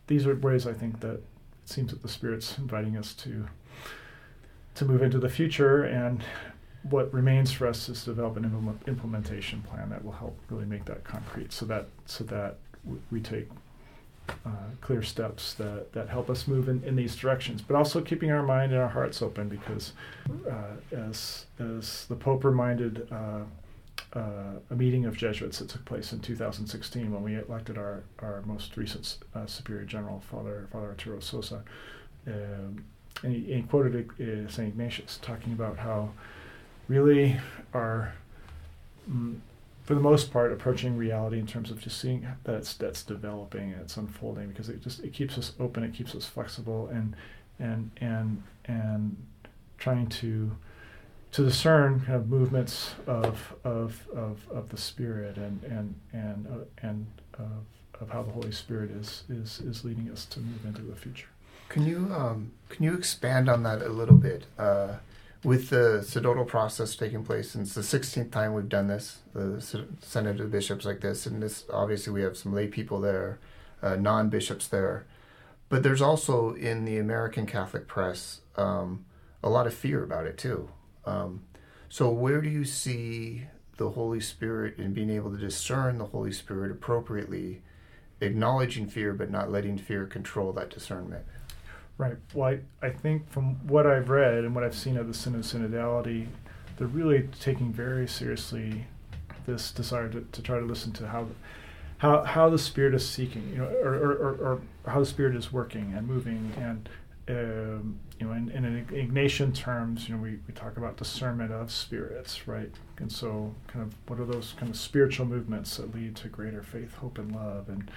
these 0.09 0.25
are 0.25 0.35
ways 0.35 0.65
I 0.65 0.73
think 0.73 0.99
that 1.01 1.13
it 1.13 1.23
seems 1.65 1.91
that 1.91 2.01
the 2.01 2.09
Spirit's 2.09 2.57
inviting 2.57 2.97
us 2.97 3.13
to 3.15 3.47
to 4.75 4.85
move 4.85 5.01
into 5.01 5.19
the 5.19 5.29
future, 5.29 5.83
and 5.83 6.23
what 6.83 7.13
remains 7.13 7.51
for 7.51 7.67
us 7.67 7.89
is 7.89 8.03
to 8.03 8.11
develop 8.11 8.37
an 8.37 8.45
implement, 8.45 8.87
implementation 8.87 9.61
plan 9.61 9.89
that 9.89 10.03
will 10.03 10.13
help 10.13 10.39
really 10.49 10.65
make 10.65 10.85
that 10.85 11.03
concrete, 11.03 11.53
so 11.53 11.65
that 11.65 11.87
so 12.05 12.23
that 12.25 12.57
we 13.11 13.21
take 13.21 13.49
uh, 14.45 14.49
clear 14.81 15.01
steps 15.01 15.53
that, 15.55 15.91
that 15.93 16.09
help 16.09 16.29
us 16.29 16.47
move 16.47 16.69
in, 16.69 16.83
in 16.83 16.95
these 16.95 17.15
directions, 17.15 17.61
but 17.61 17.75
also 17.75 18.01
keeping 18.01 18.31
our 18.31 18.43
mind 18.43 18.71
and 18.71 18.81
our 18.81 18.87
hearts 18.89 19.21
open 19.21 19.49
because, 19.49 19.93
uh, 20.49 20.95
as, 20.95 21.45
as 21.59 22.05
the 22.07 22.15
Pope 22.15 22.43
reminded 22.43 23.07
uh, 23.11 23.41
uh 24.13 24.53
a 24.71 24.75
meeting 24.75 25.05
of 25.05 25.15
Jesuits 25.15 25.59
that 25.59 25.69
took 25.69 25.85
place 25.85 26.13
in 26.13 26.19
2016 26.19 27.11
when 27.11 27.21
we 27.21 27.35
elected 27.35 27.77
our, 27.77 28.03
our 28.19 28.41
most 28.45 28.77
recent 28.77 29.17
uh, 29.35 29.45
Superior 29.45 29.85
General, 29.85 30.19
Father, 30.19 30.67
Father 30.71 30.87
Arturo 30.87 31.19
Sosa. 31.19 31.63
Um, 32.25 32.85
and 33.23 33.33
he, 33.33 33.53
he 33.53 33.61
quoted 33.63 34.09
uh, 34.19 34.49
St. 34.49 34.69
Ignatius 34.69 35.19
talking 35.21 35.53
about 35.53 35.77
how 35.77 36.11
really 36.87 37.39
our 37.73 38.13
mm, 39.09 39.39
for 39.89 39.95
the 39.95 40.01
most 40.01 40.31
part, 40.31 40.53
approaching 40.53 40.95
reality 40.95 41.39
in 41.39 41.47
terms 41.47 41.71
of 41.71 41.81
just 41.81 41.99
seeing 41.99 42.27
that's 42.43 42.75
that's 42.75 43.01
developing 43.01 43.73
and 43.73 43.81
it's 43.81 43.97
unfolding 43.97 44.47
because 44.47 44.69
it 44.69 44.83
just 44.83 44.99
it 44.99 45.13
keeps 45.13 45.35
us 45.35 45.53
open, 45.59 45.83
it 45.83 45.95
keeps 45.95 46.13
us 46.13 46.27
flexible, 46.27 46.89
and 46.89 47.15
and 47.57 47.89
and 47.99 48.43
and 48.65 49.17
trying 49.79 50.05
to 50.05 50.55
to 51.31 51.43
discern 51.43 52.01
kind 52.01 52.17
of 52.17 52.29
movements 52.29 52.91
of 53.07 53.55
of 53.63 54.07
of, 54.15 54.47
of 54.51 54.69
the 54.69 54.77
spirit 54.77 55.37
and 55.37 55.63
and 55.63 55.95
and 56.13 56.45
uh, 56.45 56.87
and 56.87 57.07
of, 57.39 57.65
of 57.99 58.11
how 58.11 58.21
the 58.21 58.31
Holy 58.31 58.51
Spirit 58.51 58.91
is 58.91 59.23
is 59.27 59.59
is 59.59 59.83
leading 59.83 60.07
us 60.11 60.23
to 60.25 60.39
move 60.39 60.65
into 60.67 60.83
the 60.83 60.95
future. 60.95 61.29
Can 61.67 61.87
you 61.87 62.13
um, 62.13 62.51
can 62.69 62.83
you 62.83 62.93
expand 62.93 63.49
on 63.49 63.63
that 63.63 63.81
a 63.81 63.89
little 63.89 64.17
bit? 64.17 64.45
Uh, 64.55 64.97
with 65.43 65.69
the 65.69 66.03
synodal 66.03 66.47
process 66.47 66.95
taking 66.95 67.23
place, 67.23 67.55
and 67.55 67.65
it's 67.65 67.75
the 67.75 67.81
16th 67.81 68.31
time 68.31 68.53
we've 68.53 68.67
done 68.67 68.87
this, 68.87 69.19
the 69.33 69.63
Synod 70.01 70.39
of 70.39 70.51
Bishops 70.51 70.85
like 70.85 70.99
this, 70.99 71.25
and 71.25 71.41
this 71.41 71.65
obviously 71.71 72.11
we 72.11 72.21
have 72.21 72.37
some 72.37 72.53
lay 72.53 72.67
people 72.67 72.99
there, 72.99 73.39
uh, 73.81 73.95
non 73.95 74.29
bishops 74.29 74.67
there, 74.67 75.05
but 75.69 75.83
there's 75.83 76.01
also 76.01 76.53
in 76.55 76.83
the 76.83 76.97
American 76.97 77.45
Catholic 77.45 77.87
press 77.87 78.41
um, 78.57 79.05
a 79.41 79.49
lot 79.49 79.67
of 79.67 79.73
fear 79.73 80.03
about 80.03 80.25
it 80.25 80.37
too. 80.37 80.69
Um, 81.05 81.43
so, 81.87 82.09
where 82.09 82.41
do 82.41 82.49
you 82.49 82.65
see 82.65 83.45
the 83.77 83.91
Holy 83.91 84.19
Spirit 84.19 84.77
and 84.77 84.93
being 84.93 85.09
able 85.09 85.31
to 85.31 85.37
discern 85.37 85.97
the 85.97 86.07
Holy 86.07 86.33
Spirit 86.33 86.71
appropriately, 86.71 87.61
acknowledging 88.19 88.87
fear 88.87 89.13
but 89.13 89.31
not 89.31 89.49
letting 89.49 89.77
fear 89.77 90.05
control 90.05 90.51
that 90.53 90.69
discernment? 90.69 91.25
Right. 91.99 92.15
Well, 92.33 92.57
I, 92.81 92.85
I 92.87 92.91
think 92.91 93.29
from 93.29 93.55
what 93.67 93.85
I've 93.85 94.09
read 94.09 94.45
and 94.45 94.55
what 94.55 94.63
I've 94.63 94.73
seen 94.73 94.95
of 94.95 95.07
the 95.07 95.13
Synod 95.13 95.41
synodality, 95.41 96.27
they're 96.77 96.87
really 96.87 97.27
taking 97.41 97.73
very 97.73 98.07
seriously 98.07 98.85
this 99.45 99.71
desire 99.71 100.07
to, 100.07 100.21
to 100.31 100.41
try 100.41 100.59
to 100.59 100.65
listen 100.65 100.93
to 100.93 101.07
how 101.09 101.27
how 101.97 102.23
how 102.23 102.49
the 102.49 102.57
Spirit 102.57 102.95
is 102.95 103.07
seeking, 103.07 103.49
you 103.49 103.57
know, 103.57 103.65
or, 103.83 103.95
or, 103.95 104.11
or, 104.13 104.31
or 104.35 104.61
how 104.89 105.01
the 105.01 105.05
Spirit 105.05 105.35
is 105.35 105.51
working 105.51 105.93
and 105.93 106.07
moving, 106.07 106.53
and 106.57 106.87
um, 107.27 107.99
you 108.17 108.25
know, 108.25 108.31
in, 108.31 108.49
in 108.51 108.85
Ignatian 108.85 109.53
terms, 109.53 110.07
you 110.07 110.15
know, 110.15 110.21
we, 110.21 110.39
we 110.47 110.53
talk 110.53 110.77
about 110.77 110.95
discernment 110.95 111.51
of 111.51 111.69
spirits, 111.69 112.47
right? 112.47 112.71
And 112.99 113.11
so, 113.11 113.53
kind 113.67 113.83
of, 113.83 113.93
what 114.07 114.21
are 114.21 114.25
those 114.25 114.53
kind 114.57 114.69
of 114.69 114.77
spiritual 114.77 115.25
movements 115.25 115.75
that 115.75 115.93
lead 115.93 116.15
to 116.17 116.29
greater 116.29 116.63
faith, 116.63 116.95
hope, 116.95 117.17
and 117.17 117.35
love, 117.35 117.67
and 117.67 117.91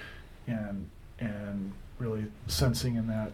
and 0.48 0.90
and 1.20 1.72
really 2.00 2.26
sensing 2.48 2.96
in 2.96 3.06
that 3.06 3.30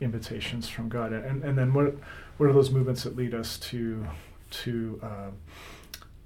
invitations 0.00 0.68
from 0.68 0.88
God, 0.88 1.12
and 1.12 1.44
and 1.44 1.56
then 1.56 1.72
what 1.74 1.94
what 2.36 2.48
are 2.48 2.52
those 2.52 2.70
movements 2.70 3.02
that 3.04 3.16
lead 3.16 3.34
us 3.34 3.58
to 3.58 4.06
to 4.50 5.00
uh, 5.02 5.30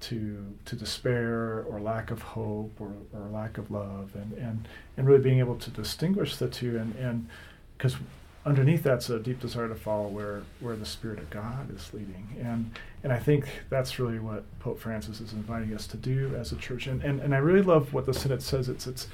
to 0.01 0.55
to 0.65 0.77
despair 0.77 1.65
or 1.69 1.81
lack 1.81 2.11
of 2.11 2.23
hope 2.23 2.73
or, 2.79 2.93
or 3.13 3.29
lack 3.31 3.59
of 3.59 3.71
love, 3.71 4.11
and 4.15 4.33
and 4.35 4.69
and 4.97 5.07
really 5.07 5.23
being 5.23 5.39
able 5.39 5.57
to 5.57 5.71
distinguish 5.71 6.37
the 6.37 6.49
two, 6.49 6.79
and 6.79 6.95
and 6.97 7.29
because 7.77 7.97
underneath 8.47 8.83
that's 8.83 9.09
a 9.09 9.19
deep 9.19 9.41
desire 9.41 9.69
to 9.69 9.75
follow 9.75 10.07
where 10.09 10.43
where 10.61 10.77
the 10.77 10.87
spirit 10.87 11.19
of 11.19 11.31
God 11.31 11.75
is 11.75 11.93
leading, 11.93 12.37
and 12.41 12.71
and 13.03 13.13
I 13.13 13.19
think 13.19 13.49
that's 13.71 13.99
really 13.99 14.19
what 14.19 14.45
Pope 14.61 14.79
Francis 14.79 15.21
is 15.21 15.33
inviting 15.33 15.75
us 15.75 15.87
to 15.89 15.97
do 15.97 16.35
as 16.37 16.53
a 16.53 16.57
church, 16.57 16.87
and 16.87 17.03
and, 17.03 17.21
and 17.21 17.35
I 17.35 17.39
really 17.39 17.63
love 17.63 17.93
what 17.93 18.07
the 18.07 18.15
Synod 18.15 18.43
says. 18.43 18.69
It's 18.69 18.87
it's 18.87 19.09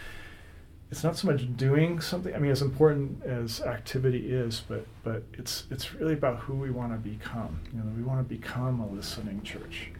it's 0.91 1.05
not 1.05 1.17
so 1.17 1.29
much 1.29 1.57
doing 1.57 2.01
something. 2.01 2.35
I 2.35 2.39
mean, 2.39 2.51
as 2.51 2.63
important 2.63 3.23
as 3.23 3.61
activity 3.61 4.33
is, 4.33 4.63
but 4.69 4.87
but 5.05 5.23
it's 5.35 5.65
it's 5.71 5.95
really 5.95 6.15
about 6.15 6.39
who 6.41 6.55
we 6.55 6.71
want 6.71 6.93
to 6.93 6.99
become. 6.99 7.61
You 7.73 7.79
know, 7.79 7.93
we 7.97 8.03
want 8.03 8.27
to 8.27 8.35
become 8.35 8.81
a 8.81 8.89
listening 8.89 9.43
church. 9.43 9.91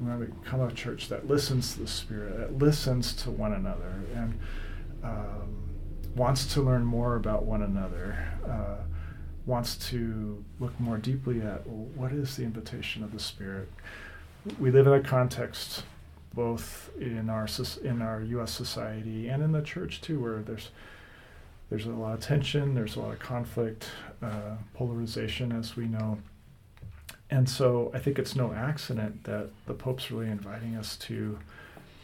We 0.00 0.08
want 0.08 0.20
to 0.20 0.26
become 0.26 0.60
a 0.62 0.72
church 0.72 1.08
that 1.08 1.28
listens 1.28 1.74
to 1.74 1.80
the 1.80 1.88
Spirit, 1.88 2.38
that 2.38 2.58
listens 2.58 3.12
to 3.16 3.30
one 3.30 3.52
another, 3.52 4.00
and 4.14 4.38
um, 5.02 5.56
wants 6.16 6.52
to 6.54 6.62
learn 6.62 6.84
more 6.84 7.16
about 7.16 7.44
one 7.44 7.62
another. 7.62 8.16
Uh, 8.46 8.84
wants 9.44 9.76
to 9.90 10.44
look 10.60 10.78
more 10.78 10.98
deeply 10.98 11.40
at 11.40 11.66
well, 11.66 11.88
what 11.94 12.12
is 12.12 12.36
the 12.36 12.44
invitation 12.44 13.02
of 13.04 13.12
the 13.12 13.20
Spirit. 13.20 13.68
We 14.58 14.70
live 14.70 14.86
in 14.86 14.94
a 14.94 15.02
context 15.02 15.82
both 16.34 16.90
in 17.00 17.28
our 17.28 17.46
in 17.82 18.02
our 18.02 18.22
U.S. 18.22 18.50
society 18.50 19.28
and 19.28 19.42
in 19.42 19.52
the 19.52 19.62
church 19.62 20.00
too, 20.00 20.20
where 20.20 20.40
there's 20.40 20.70
there's 21.70 21.86
a 21.86 21.90
lot 21.90 22.14
of 22.14 22.20
tension, 22.20 22.74
there's 22.74 22.96
a 22.96 23.00
lot 23.00 23.12
of 23.12 23.18
conflict, 23.18 23.90
uh, 24.22 24.56
polarization, 24.74 25.52
as 25.52 25.76
we 25.76 25.86
know. 25.86 26.18
And 27.30 27.48
so 27.48 27.90
I 27.92 27.98
think 27.98 28.18
it's 28.18 28.34
no 28.34 28.52
accident 28.52 29.24
that 29.24 29.50
the 29.66 29.74
Pope's 29.74 30.10
really 30.10 30.30
inviting 30.30 30.76
us 30.76 30.96
to 30.96 31.38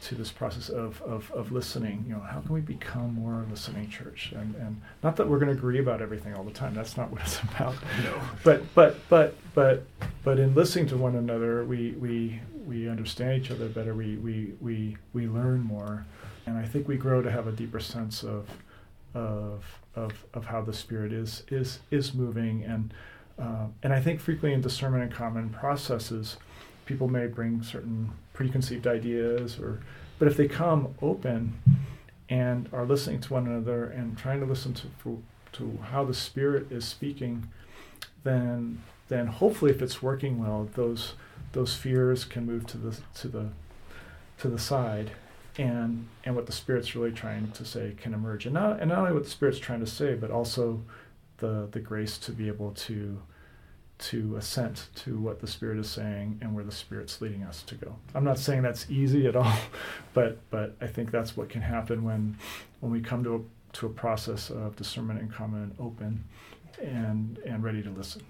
to 0.05 0.15
this 0.15 0.31
process 0.31 0.69
of, 0.69 1.01
of, 1.03 1.31
of 1.33 1.51
listening. 1.51 2.05
You 2.07 2.15
know, 2.15 2.21
how 2.21 2.41
can 2.41 2.53
we 2.53 2.61
become 2.61 3.15
more 3.15 3.43
a 3.43 3.51
listening 3.51 3.89
church? 3.89 4.33
And, 4.37 4.55
and 4.57 4.81
not 5.03 5.17
that 5.17 5.29
we're 5.29 5.39
going 5.39 5.51
to 5.51 5.57
agree 5.57 5.79
about 5.79 6.03
everything 6.03 6.35
all 6.35 6.45
the 6.45 6.51
time. 6.51 6.75
That's 6.75 6.97
not 6.97 7.11
what 7.13 7.23
it's 7.23 7.41
about. 7.41 7.75
No. 8.03 8.21
But 8.43 8.63
but 8.75 8.97
but 9.09 9.35
but 9.55 9.87
but 10.23 10.39
in 10.39 10.55
listening 10.55 10.87
to 10.89 10.97
one 10.97 11.17
another, 11.17 11.65
we 11.65 11.93
we 11.93 12.41
we 12.67 12.89
understand 12.89 13.43
each 13.43 13.51
other 13.51 13.69
better. 13.69 13.95
We 13.95 14.17
we 14.17 14.53
we 14.61 14.97
we 15.15 15.27
learn 15.27 15.63
more, 15.63 16.05
and 16.47 16.59
I 16.59 16.67
think 16.67 16.87
we 16.87 16.97
grow 16.97 17.23
to 17.23 17.31
have 17.31 17.47
a 17.47 17.53
deeper 17.53 17.81
sense 17.81 18.23
of 18.23 18.49
of 19.15 19.65
of 19.95 20.13
of 20.35 20.45
how 20.45 20.61
the 20.61 20.75
spirit 20.75 21.13
is 21.13 21.45
is 21.49 21.81
is 21.91 22.15
moving 22.15 22.65
and. 22.65 22.93
Uh, 23.37 23.67
and 23.83 23.93
I 23.93 24.01
think 24.01 24.21
frequently 24.21 24.53
in 24.53 24.61
discernment 24.61 25.03
and 25.03 25.13
common 25.13 25.51
processes, 25.51 26.37
people 26.87 27.09
may 27.09 27.27
bring 27.27 27.63
certain 27.63 28.13
preconceived 28.33 28.87
ideas, 28.87 29.59
or 29.59 29.81
but 30.19 30.29
if 30.29 30.37
they 30.37 30.49
come 30.49 30.95
open 31.03 31.55
and 32.29 32.69
are 32.73 32.85
listening 32.85 33.21
to 33.21 33.33
one 33.33 33.47
another 33.47 33.85
and 33.85 34.17
trying 34.17 34.41
to 34.41 34.47
listen 34.47 34.75
to 34.75 35.23
to 35.53 35.79
how 35.91 36.05
the 36.05 36.15
Spirit 36.15 36.71
is 36.71 36.85
speaking, 36.85 37.49
then 38.25 38.83
then 39.09 39.27
hopefully, 39.27 39.71
if 39.71 39.83
it's 39.83 40.03
working 40.03 40.39
well, 40.39 40.69
those 40.75 41.15
those 41.53 41.75
fears 41.75 42.25
can 42.25 42.47
move 42.47 42.67
to 42.67 42.79
the 42.79 42.97
to 43.17 43.29
the 43.29 43.49
to 44.39 44.49
the 44.49 44.59
side, 44.59 45.13
and 45.57 46.09
and 46.25 46.35
what 46.35 46.47
the 46.47 46.53
Spirit's 46.53 46.95
really 46.97 47.13
trying 47.13 47.51
to 47.53 47.65
say 47.65 47.95
can 47.97 48.15
emerge, 48.15 48.47
and 48.47 48.55
not 48.55 48.81
and 48.81 48.89
not 48.91 48.99
only 48.99 49.13
what 49.13 49.25
the 49.25 49.31
Spirit's 49.31 49.59
trying 49.59 49.81
to 49.81 49.87
say, 49.87 50.15
but 50.15 50.31
also 50.31 50.83
the 51.39 51.69
the 51.71 51.81
grace 51.81 52.19
to 52.19 52.33
be 52.33 52.49
able 52.49 52.73
to 52.73 53.21
to 53.97 54.37
assent 54.37 54.89
to 54.97 55.19
what 55.19 55.41
the 55.41 55.47
Spirit 55.47 55.79
is 55.79 55.89
saying 55.89 56.39
and 56.41 56.55
where 56.55 56.65
the 56.65 56.73
Spirit's 56.73 57.21
leading 57.21 57.43
us 57.45 57.63
to 57.63 57.75
go. 57.75 57.97
I'm 58.15 58.25
not 58.25 58.39
saying 58.39 58.63
that's 58.63 58.91
easy 58.91 59.27
at 59.27 59.37
all, 59.37 59.57
but 60.15 60.39
but 60.51 60.77
I 60.81 60.87
think 60.87 61.11
that's 61.11 61.37
what 61.37 61.49
can 61.49 61.63
happen 61.63 62.05
when 62.05 62.37
when 62.81 62.93
we 62.93 63.01
come 63.01 63.23
to 63.25 63.35
a 63.37 63.41
to 63.75 63.87
a 63.87 63.91
process 63.91 64.51
of 64.51 64.77
discernment 64.77 65.21
and 65.21 65.33
common 65.33 65.75
open 65.79 66.25
and 66.83 67.39
and 67.47 67.63
ready 67.63 67.83
to 67.83 67.91
listen. 67.91 68.23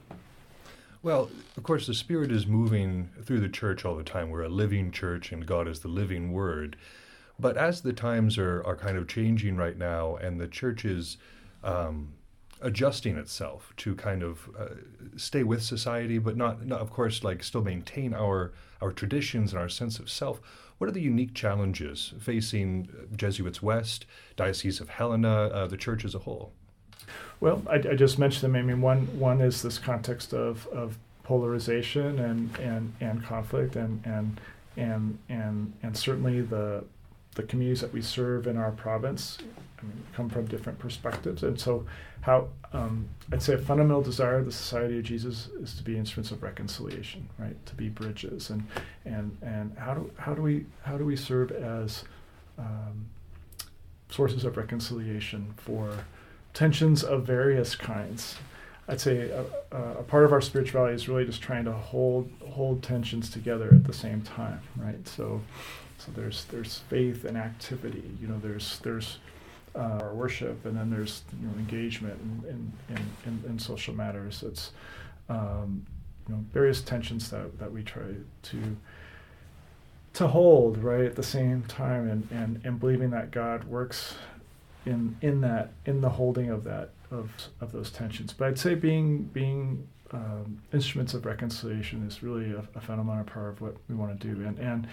Well, 1.02 1.28
of 1.58 1.62
course, 1.62 1.86
the 1.86 1.94
Spirit 1.94 2.32
is 2.32 2.46
moving 2.46 3.10
through 3.22 3.40
the 3.40 3.48
church 3.48 3.84
all 3.84 3.94
the 3.94 4.04
time. 4.04 4.30
We're 4.30 4.44
a 4.44 4.48
living 4.48 4.90
church, 4.90 5.32
and 5.32 5.44
God 5.44 5.68
is 5.68 5.80
the 5.80 5.88
living 5.88 6.32
Word. 6.32 6.76
But 7.38 7.58
as 7.58 7.82
the 7.82 7.92
times 7.92 8.38
are, 8.38 8.64
are 8.64 8.76
kind 8.76 8.96
of 8.96 9.06
changing 9.06 9.56
right 9.56 9.76
now, 9.76 10.16
and 10.16 10.40
the 10.40 10.48
church 10.48 10.84
is 10.84 11.18
um, 11.62 12.14
adjusting 12.64 13.16
itself 13.16 13.72
to 13.76 13.94
kind 13.94 14.22
of 14.22 14.48
uh, 14.58 14.68
stay 15.16 15.44
with 15.44 15.62
society, 15.62 16.18
but 16.18 16.36
not, 16.36 16.66
not, 16.66 16.80
of 16.80 16.90
course, 16.90 17.22
like 17.22 17.44
still 17.44 17.62
maintain 17.62 18.12
our 18.14 18.52
our 18.80 18.90
traditions 18.90 19.52
and 19.52 19.60
our 19.60 19.68
sense 19.68 19.98
of 19.98 20.10
self. 20.10 20.40
What 20.78 20.88
are 20.88 20.92
the 20.92 21.00
unique 21.00 21.34
challenges 21.34 22.12
facing 22.18 22.88
Jesuits 23.16 23.62
West, 23.62 24.04
Diocese 24.36 24.80
of 24.80 24.88
Helena, 24.88 25.46
uh, 25.46 25.66
the 25.66 25.76
church 25.76 26.04
as 26.04 26.14
a 26.14 26.18
whole? 26.20 26.52
Well, 27.40 27.62
I, 27.68 27.76
I, 27.76 27.94
just 27.94 28.18
mentioned 28.18 28.42
them. 28.42 28.56
I 28.56 28.62
mean, 28.62 28.80
one 28.80 29.06
one 29.18 29.40
is 29.40 29.62
this 29.62 29.78
context 29.78 30.32
of, 30.34 30.66
of 30.68 30.98
polarization 31.22 32.18
and, 32.18 32.56
and, 32.58 32.92
and 33.00 33.24
conflict, 33.24 33.76
and 33.76 34.04
and 34.04 34.40
and 34.76 35.18
and 35.28 35.72
and 35.82 35.96
certainly 35.96 36.40
the 36.40 36.84
the 37.34 37.42
communities 37.42 37.80
that 37.80 37.92
we 37.92 38.02
serve 38.02 38.46
in 38.46 38.56
our 38.56 38.70
province 38.70 39.38
come 40.14 40.28
from 40.28 40.46
different 40.46 40.78
perspectives, 40.78 41.42
and 41.42 41.58
so 41.58 41.86
how 42.22 42.48
um, 42.72 43.08
I'd 43.32 43.42
say 43.42 43.54
a 43.54 43.58
fundamental 43.58 44.02
desire 44.02 44.38
of 44.38 44.46
the 44.46 44.52
Society 44.52 44.98
of 44.98 45.04
Jesus 45.04 45.48
is 45.60 45.74
to 45.76 45.82
be 45.82 45.96
instruments 45.96 46.30
of 46.30 46.42
reconciliation, 46.42 47.28
right? 47.38 47.54
To 47.66 47.74
be 47.74 47.88
bridges, 47.88 48.50
and 48.50 48.66
and 49.04 49.36
and 49.42 49.76
how 49.78 49.94
do 49.94 50.10
how 50.16 50.34
do 50.34 50.42
we 50.42 50.66
how 50.82 50.96
do 50.96 51.04
we 51.04 51.16
serve 51.16 51.52
as 51.52 52.04
um, 52.58 53.06
sources 54.08 54.44
of 54.44 54.56
reconciliation 54.56 55.54
for 55.56 56.04
tensions 56.52 57.02
of 57.02 57.26
various 57.26 57.74
kinds. 57.74 58.36
I'd 58.86 59.00
say 59.00 59.30
a, 59.30 59.44
a, 59.76 60.02
part 60.02 60.24
of 60.24 60.32
our 60.32 60.40
spirituality 60.40 60.94
is 60.94 61.08
really 61.08 61.24
just 61.24 61.40
trying 61.40 61.64
to 61.64 61.72
hold 61.72 62.30
hold 62.50 62.82
tensions 62.82 63.30
together 63.30 63.68
at 63.68 63.84
the 63.84 63.94
same 63.94 64.20
time, 64.20 64.60
right? 64.76 65.06
So, 65.08 65.40
so 65.98 66.12
there's 66.14 66.44
there's 66.46 66.78
faith 66.90 67.24
and 67.24 67.36
activity. 67.36 68.04
You 68.20 68.28
know, 68.28 68.38
there's 68.38 68.78
there's 68.80 69.18
uh, 69.74 69.98
our 70.02 70.14
worship, 70.14 70.64
and 70.64 70.76
then 70.76 70.90
there's 70.90 71.22
you 71.40 71.46
know, 71.46 71.54
engagement 71.58 72.18
in 72.48 72.72
in, 72.88 73.06
in, 73.26 73.50
in, 73.50 73.58
social 73.58 73.94
matters. 73.94 74.42
It's 74.42 74.70
um, 75.28 75.84
you 76.28 76.34
know 76.34 76.44
various 76.52 76.80
tensions 76.80 77.30
that, 77.30 77.58
that 77.58 77.72
we 77.72 77.82
try 77.82 78.02
to 78.42 78.76
to 80.14 80.28
hold 80.28 80.78
right 80.78 81.04
at 81.04 81.16
the 81.16 81.22
same 81.22 81.62
time, 81.64 82.08
and, 82.08 82.28
and, 82.30 82.60
and 82.64 82.78
believing 82.78 83.10
that 83.10 83.32
God 83.32 83.64
works 83.64 84.14
in 84.86 85.16
in 85.22 85.40
that 85.40 85.72
in 85.86 86.00
the 86.00 86.10
holding 86.10 86.50
of 86.50 86.64
that 86.64 86.90
of 87.10 87.30
of 87.60 87.72
those 87.72 87.90
tensions. 87.90 88.32
But 88.32 88.48
I'd 88.48 88.58
say 88.58 88.74
being 88.74 89.24
being 89.24 89.88
um, 90.12 90.62
instruments 90.72 91.14
of 91.14 91.26
reconciliation 91.26 92.06
is 92.06 92.22
really 92.22 92.52
a, 92.52 92.62
a 92.76 92.80
fundamental 92.80 93.24
part 93.24 93.48
of 93.48 93.60
what 93.60 93.76
we 93.88 93.94
want 93.94 94.18
to 94.20 94.34
do, 94.34 94.46
and 94.46 94.58
and 94.58 94.86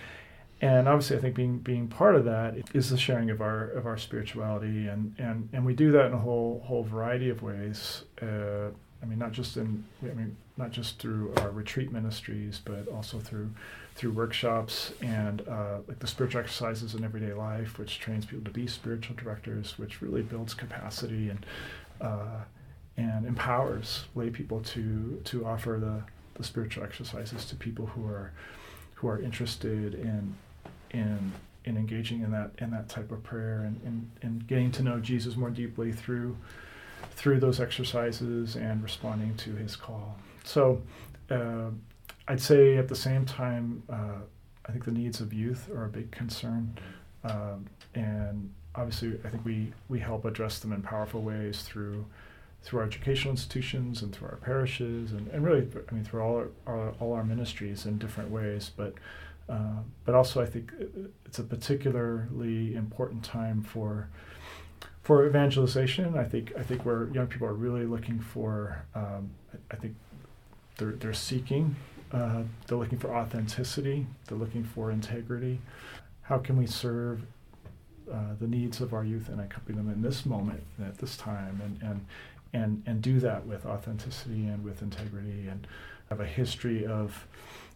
and 0.62 0.88
obviously 0.88 1.17
I 1.17 1.19
think 1.19 1.36
being 1.36 1.58
being 1.58 1.88
part 1.88 2.15
of 2.15 2.26
that 2.26 2.56
is 2.74 2.91
the 2.91 2.97
sharing 2.97 3.32
of 3.32 3.41
our 3.41 3.71
of 3.71 3.88
our 3.88 3.97
spirituality, 3.97 4.88
and 4.88 5.15
and 5.17 5.50
and 5.52 5.65
we 5.65 5.74
do 5.74 5.91
that 5.93 6.06
in 6.06 6.13
a 6.13 6.19
whole 6.19 6.63
whole 6.65 6.84
variety 6.84 7.30
of 7.30 7.41
ways. 7.41 8.04
Uh, 8.21 8.69
I 9.02 9.08
mean, 9.08 9.17
not 9.17 9.32
just 9.32 9.58
in 9.58 9.84
I 10.04 10.13
mean 10.13 10.38
not 10.58 10.71
just 10.71 11.00
through 11.00 11.34
our 11.38 11.50
retreat 11.50 11.91
ministries, 11.91 12.62
but 12.63 12.88
also 12.88 13.19
through 13.19 13.50
through 13.95 14.12
workshops 14.12 14.93
and 15.02 15.41
uh, 15.47 15.80
like 15.88 16.00
the 16.00 16.08
spiritual 16.08 16.41
exercises 16.41 16.93
in 16.93 17.04
everyday 17.04 17.34
life, 17.34 17.80
which 17.80 18.00
trains 18.00 18.26
people 18.26 18.45
to 18.45 18.52
be 18.52 18.67
spiritual 18.67 19.15
directors, 19.15 19.80
which 19.80 20.02
really 20.02 20.21
builds 20.21 20.54
capacity 20.54 21.30
and 21.30 21.45
uh, 22.00 22.41
and 22.97 23.26
empowers 23.26 24.06
lay 24.13 24.30
people 24.30 24.60
to 24.62 25.19
to 25.24 25.43
offer 25.43 25.80
the, 25.82 26.04
the 26.38 26.43
spiritual 26.43 26.84
exercises 26.84 27.45
to 27.45 27.56
people 27.56 27.88
who 27.88 28.06
are 28.06 28.32
who 28.95 29.08
are 29.08 29.19
interested 29.19 29.95
in 29.95 30.36
in 30.92 31.32
in 31.66 31.78
engaging 31.78 32.22
in 32.22 32.32
that 32.32 32.52
in 32.58 32.72
that 32.72 32.90
type 32.90 33.12
of 33.12 33.22
prayer 33.24 33.62
and, 33.62 33.80
and, 33.86 34.12
and 34.24 34.48
getting 34.48 34.72
to 34.72 34.84
know 34.84 35.00
Jesus 35.00 35.36
more 35.36 35.50
deeply 35.50 35.92
through 35.92 36.36
through 37.12 37.40
those 37.40 37.60
exercises 37.60 38.56
and 38.56 38.82
responding 38.84 39.36
to 39.36 39.52
his 39.56 39.76
call. 39.76 40.18
So 40.44 40.82
uh, 41.30 41.70
I'd 42.28 42.42
say 42.42 42.78
at 42.78 42.88
the 42.88 42.96
same 42.96 43.26
time, 43.26 43.84
uh, 43.90 44.22
I 44.66 44.72
think 44.72 44.86
the 44.86 44.92
needs 44.92 45.22
of 45.22 45.34
youth 45.34 45.70
are 45.70 45.86
a 45.86 45.90
big 45.90 46.12
concern, 46.12 46.78
um, 47.24 47.66
and 47.96 48.52
obviously, 48.76 49.20
I 49.26 49.30
think 49.30 49.44
we 49.46 49.74
we 49.90 50.00
help 50.00 50.26
address 50.26 50.60
them 50.60 50.72
in 50.74 50.82
powerful 50.82 51.22
ways 51.22 51.62
through 51.64 52.06
through 52.64 52.80
our 52.80 52.86
educational 52.86 53.32
institutions 53.32 54.04
and 54.04 54.14
through 54.14 54.28
our 54.28 54.36
parishes, 54.36 55.14
and, 55.14 55.28
and 55.30 55.44
really, 55.44 55.68
I 55.90 55.94
mean, 55.94 56.04
through 56.04 56.22
all 56.22 56.36
our, 56.36 56.48
our 56.68 56.90
all 57.00 57.14
our 57.14 57.24
ministries 57.24 57.86
in 57.86 57.98
different 57.98 58.30
ways. 58.30 58.72
But 58.76 58.94
uh, 59.50 59.82
but 60.06 60.16
also, 60.16 60.42
I 60.42 60.46
think 60.46 60.72
it's 61.26 61.40
a 61.40 61.44
particularly 61.44 62.76
important 62.76 63.24
time 63.24 63.62
for 63.62 64.10
for 65.04 65.26
evangelization. 65.26 66.18
I 66.18 66.24
think 66.26 66.54
I 66.58 66.64
think 66.64 66.86
where 66.86 67.10
young 67.10 67.28
people 67.28 67.48
are 67.48 67.54
really 67.54 67.86
looking 67.86 68.20
for, 68.20 68.84
um, 68.96 69.32
I, 69.54 69.76
I 69.76 69.78
think 69.78 69.96
they're 70.78 70.92
they're 70.94 71.14
seeking 71.14 71.76
uh, 72.14 72.44
they're 72.68 72.78
looking 72.78 72.98
for 73.00 73.16
authenticity. 73.16 74.06
They're 74.28 74.38
looking 74.38 74.64
for 74.64 74.92
integrity. 74.92 75.60
How 76.24 76.38
can 76.38 76.58
we 76.58 76.68
serve 76.68 77.22
uh, 78.12 78.36
the 78.40 78.48
needs 78.48 78.82
of 78.82 78.94
our 78.94 79.04
youth 79.06 79.30
and 79.30 79.40
accompany 79.40 79.78
them 79.78 79.90
in 79.90 80.02
this 80.02 80.26
moment, 80.26 80.64
at 80.84 80.98
this 80.98 81.16
time, 81.16 81.62
and 81.64 81.82
and 81.82 82.06
and 82.54 82.84
and 82.86 83.02
do 83.02 83.20
that 83.22 83.46
with 83.46 83.66
authenticity 83.66 84.48
and 84.48 84.64
with 84.64 84.82
integrity, 84.82 85.48
and 85.48 85.68
have 86.10 86.20
a 86.20 86.26
history 86.26 86.86
of 86.86 87.26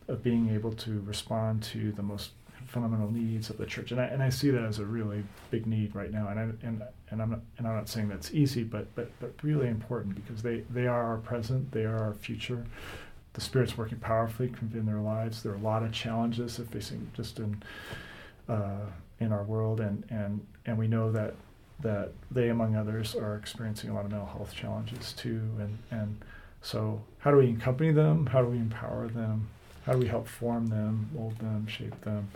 of 0.07 0.23
being 0.23 0.49
able 0.53 0.71
to 0.73 1.01
respond 1.01 1.63
to 1.63 1.91
the 1.93 2.03
most 2.03 2.31
fundamental 2.67 3.11
needs 3.11 3.49
of 3.49 3.57
the 3.57 3.65
church. 3.65 3.91
And 3.91 4.01
I, 4.01 4.05
and 4.05 4.21
I 4.23 4.29
see 4.29 4.49
that 4.49 4.63
as 4.63 4.79
a 4.79 4.85
really 4.85 5.23
big 5.51 5.67
need 5.67 5.95
right 5.95 6.11
now. 6.11 6.27
And 6.29 6.39
I, 6.39 6.43
and 6.65 6.83
and 7.11 7.21
I'm 7.21 7.29
not 7.29 7.39
and 7.57 7.67
I'm 7.67 7.75
not 7.75 7.89
saying 7.89 8.09
that's 8.09 8.33
easy, 8.33 8.63
but 8.63 8.93
but 8.95 9.11
but 9.19 9.31
really 9.43 9.67
important 9.67 10.15
because 10.15 10.41
they 10.41 10.63
they 10.69 10.87
are 10.87 11.03
our 11.03 11.17
present, 11.17 11.71
they 11.71 11.83
are 11.83 11.97
our 11.97 12.13
future 12.13 12.65
the 13.35 13.41
Spirit's 13.41 13.77
working 13.77 13.99
powerfully 13.99 14.51
in 14.73 14.85
their 14.85 15.01
lives. 15.01 15.43
There 15.43 15.51
are 15.51 15.57
a 15.57 15.59
lot 15.59 15.83
of 15.83 15.91
challenges 15.91 16.57
they're 16.57 16.65
facing 16.65 17.11
just 17.13 17.37
in 17.37 17.61
uh, 18.49 18.85
in 19.19 19.31
our 19.31 19.43
world, 19.43 19.81
and, 19.81 20.03
and 20.09 20.45
and 20.65 20.77
we 20.77 20.87
know 20.87 21.11
that 21.11 21.35
that 21.81 22.13
they, 22.31 22.49
among 22.49 22.75
others, 22.75 23.13
are 23.15 23.35
experiencing 23.35 23.89
a 23.89 23.93
lot 23.93 24.05
of 24.05 24.11
mental 24.11 24.27
health 24.27 24.53
challenges 24.55 25.13
too. 25.13 25.41
And 25.59 25.77
and 25.91 26.17
so, 26.61 27.01
how 27.19 27.31
do 27.31 27.37
we 27.37 27.51
accompany 27.51 27.91
them? 27.91 28.25
How 28.25 28.41
do 28.41 28.47
we 28.47 28.57
empower 28.57 29.09
them? 29.09 29.49
How 29.85 29.93
do 29.93 29.99
we 29.99 30.07
help 30.07 30.27
form 30.27 30.67
them, 30.67 31.09
mold 31.13 31.37
them, 31.39 31.67
shape 31.67 31.99
them? 32.01 32.29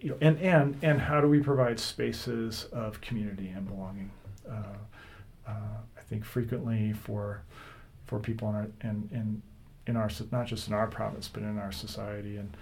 You 0.00 0.10
know, 0.10 0.18
and 0.20 0.38
and 0.40 0.76
and 0.82 1.00
how 1.00 1.20
do 1.20 1.28
we 1.28 1.40
provide 1.40 1.78
spaces 1.78 2.64
of 2.72 3.00
community 3.00 3.48
and 3.48 3.66
belonging? 3.66 4.10
Uh, 4.48 4.76
uh, 5.46 5.50
I 5.96 6.00
think 6.08 6.24
frequently 6.24 6.92
for 6.92 7.42
for 8.06 8.18
people 8.18 8.48
in 8.48 8.54
our 8.54 8.68
in, 8.82 9.08
in 9.12 9.42
in 9.86 9.96
our 9.96 10.10
not 10.30 10.46
just 10.46 10.68
in 10.68 10.74
our 10.74 10.86
province 10.86 11.28
but 11.28 11.42
in 11.42 11.58
our 11.58 11.72
society 11.72 12.36
and 12.36 12.56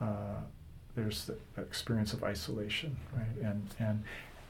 uh, 0.00 0.40
there's 0.94 1.24
the 1.24 1.36
experience 1.60 2.12
of 2.12 2.22
isolation 2.22 2.96
right 3.14 3.48
and 3.48 3.74
and 3.78 4.02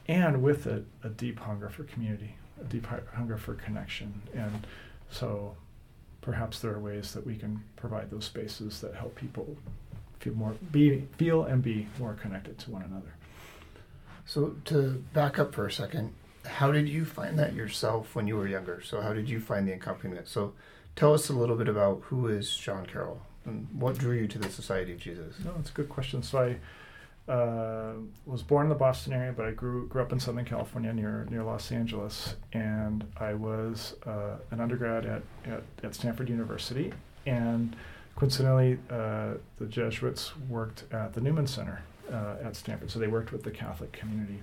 and 0.07 0.41
with 0.41 0.67
it 0.67 0.85
a 1.03 1.09
deep 1.09 1.39
hunger 1.39 1.69
for 1.69 1.83
community 1.83 2.35
a 2.61 2.63
deep 2.65 2.87
hunger 3.13 3.37
for 3.37 3.53
connection 3.55 4.21
and 4.33 4.67
so 5.09 5.55
perhaps 6.27 6.59
there 6.59 6.73
are 6.73 6.79
ways 6.79 7.13
that 7.13 7.25
we 7.25 7.35
can 7.35 7.63
provide 7.75 8.11
those 8.11 8.25
spaces 8.25 8.81
that 8.81 8.93
help 8.93 9.15
people 9.15 9.47
feel 10.19 10.33
more 10.35 10.53
be 10.71 11.07
feel 11.17 11.43
and 11.43 11.63
be 11.63 11.87
more 11.97 12.13
connected 12.13 12.57
to 12.57 12.71
one 12.71 12.83
another 12.83 13.13
so 14.25 14.55
to 14.65 15.03
back 15.13 15.39
up 15.39 15.55
for 15.55 15.65
a 15.65 15.71
second 15.71 16.13
how 16.45 16.71
did 16.71 16.87
you 16.87 17.03
find 17.05 17.39
that 17.39 17.53
yourself 17.53 18.13
when 18.15 18.27
you 18.27 18.35
were 18.35 18.47
younger 18.47 18.81
so 18.81 19.01
how 19.01 19.13
did 19.13 19.29
you 19.29 19.39
find 19.39 19.67
the 19.67 19.71
accompaniment 19.71 20.27
so 20.27 20.53
Tell 20.97 21.13
us 21.13 21.29
a 21.29 21.33
little 21.33 21.55
bit 21.55 21.67
about 21.67 22.01
who 22.05 22.27
is 22.27 22.49
Sean 22.49 22.87
Carroll 22.87 23.21
And 23.45 23.67
what 23.71 23.99
drew 23.99 24.17
you 24.17 24.27
to 24.29 24.39
the 24.39 24.49
Society 24.49 24.93
of 24.93 24.99
Jesus? 24.99 25.35
No, 25.45 25.53
it's 25.59 25.69
a 25.69 25.73
good 25.73 25.89
question. 25.89 26.23
So 26.23 26.39
I 26.39 26.57
uh, 27.27 27.93
was 28.25 28.41
born 28.41 28.65
in 28.65 28.69
the 28.69 28.75
Boston 28.75 29.13
area, 29.13 29.33
but 29.35 29.45
I 29.45 29.51
grew 29.51 29.87
grew 29.87 30.01
up 30.01 30.11
in 30.13 30.19
Southern 30.19 30.45
California 30.45 30.93
near 30.93 31.27
near 31.29 31.43
Los 31.43 31.71
Angeles, 31.71 32.35
and 32.53 33.03
I 33.17 33.33
was 33.33 33.95
uh, 34.05 34.37
an 34.51 34.61
undergrad 34.61 35.05
at, 35.05 35.21
at, 35.45 35.63
at 35.83 35.95
Stanford 35.95 36.29
University, 36.29 36.93
and 37.25 37.75
coincidentally, 38.15 38.79
uh, 38.89 39.33
the 39.59 39.65
Jesuits 39.67 40.37
worked 40.49 40.85
at 40.93 41.13
the 41.13 41.21
Newman 41.21 41.47
Center 41.47 41.81
uh, 42.11 42.35
at 42.43 42.55
Stanford, 42.55 42.89
so 42.89 42.97
they 42.99 43.07
worked 43.07 43.33
with 43.33 43.43
the 43.43 43.51
Catholic 43.51 43.91
community, 43.91 44.41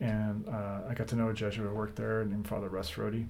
and 0.00 0.48
uh, 0.48 0.80
I 0.88 0.94
got 0.94 1.08
to 1.08 1.16
know 1.16 1.28
a 1.28 1.34
Jesuit 1.34 1.68
who 1.68 1.74
worked 1.74 1.96
there 1.96 2.24
named 2.24 2.48
Father 2.48 2.70
Russ 2.70 2.90
Rohde, 2.92 3.26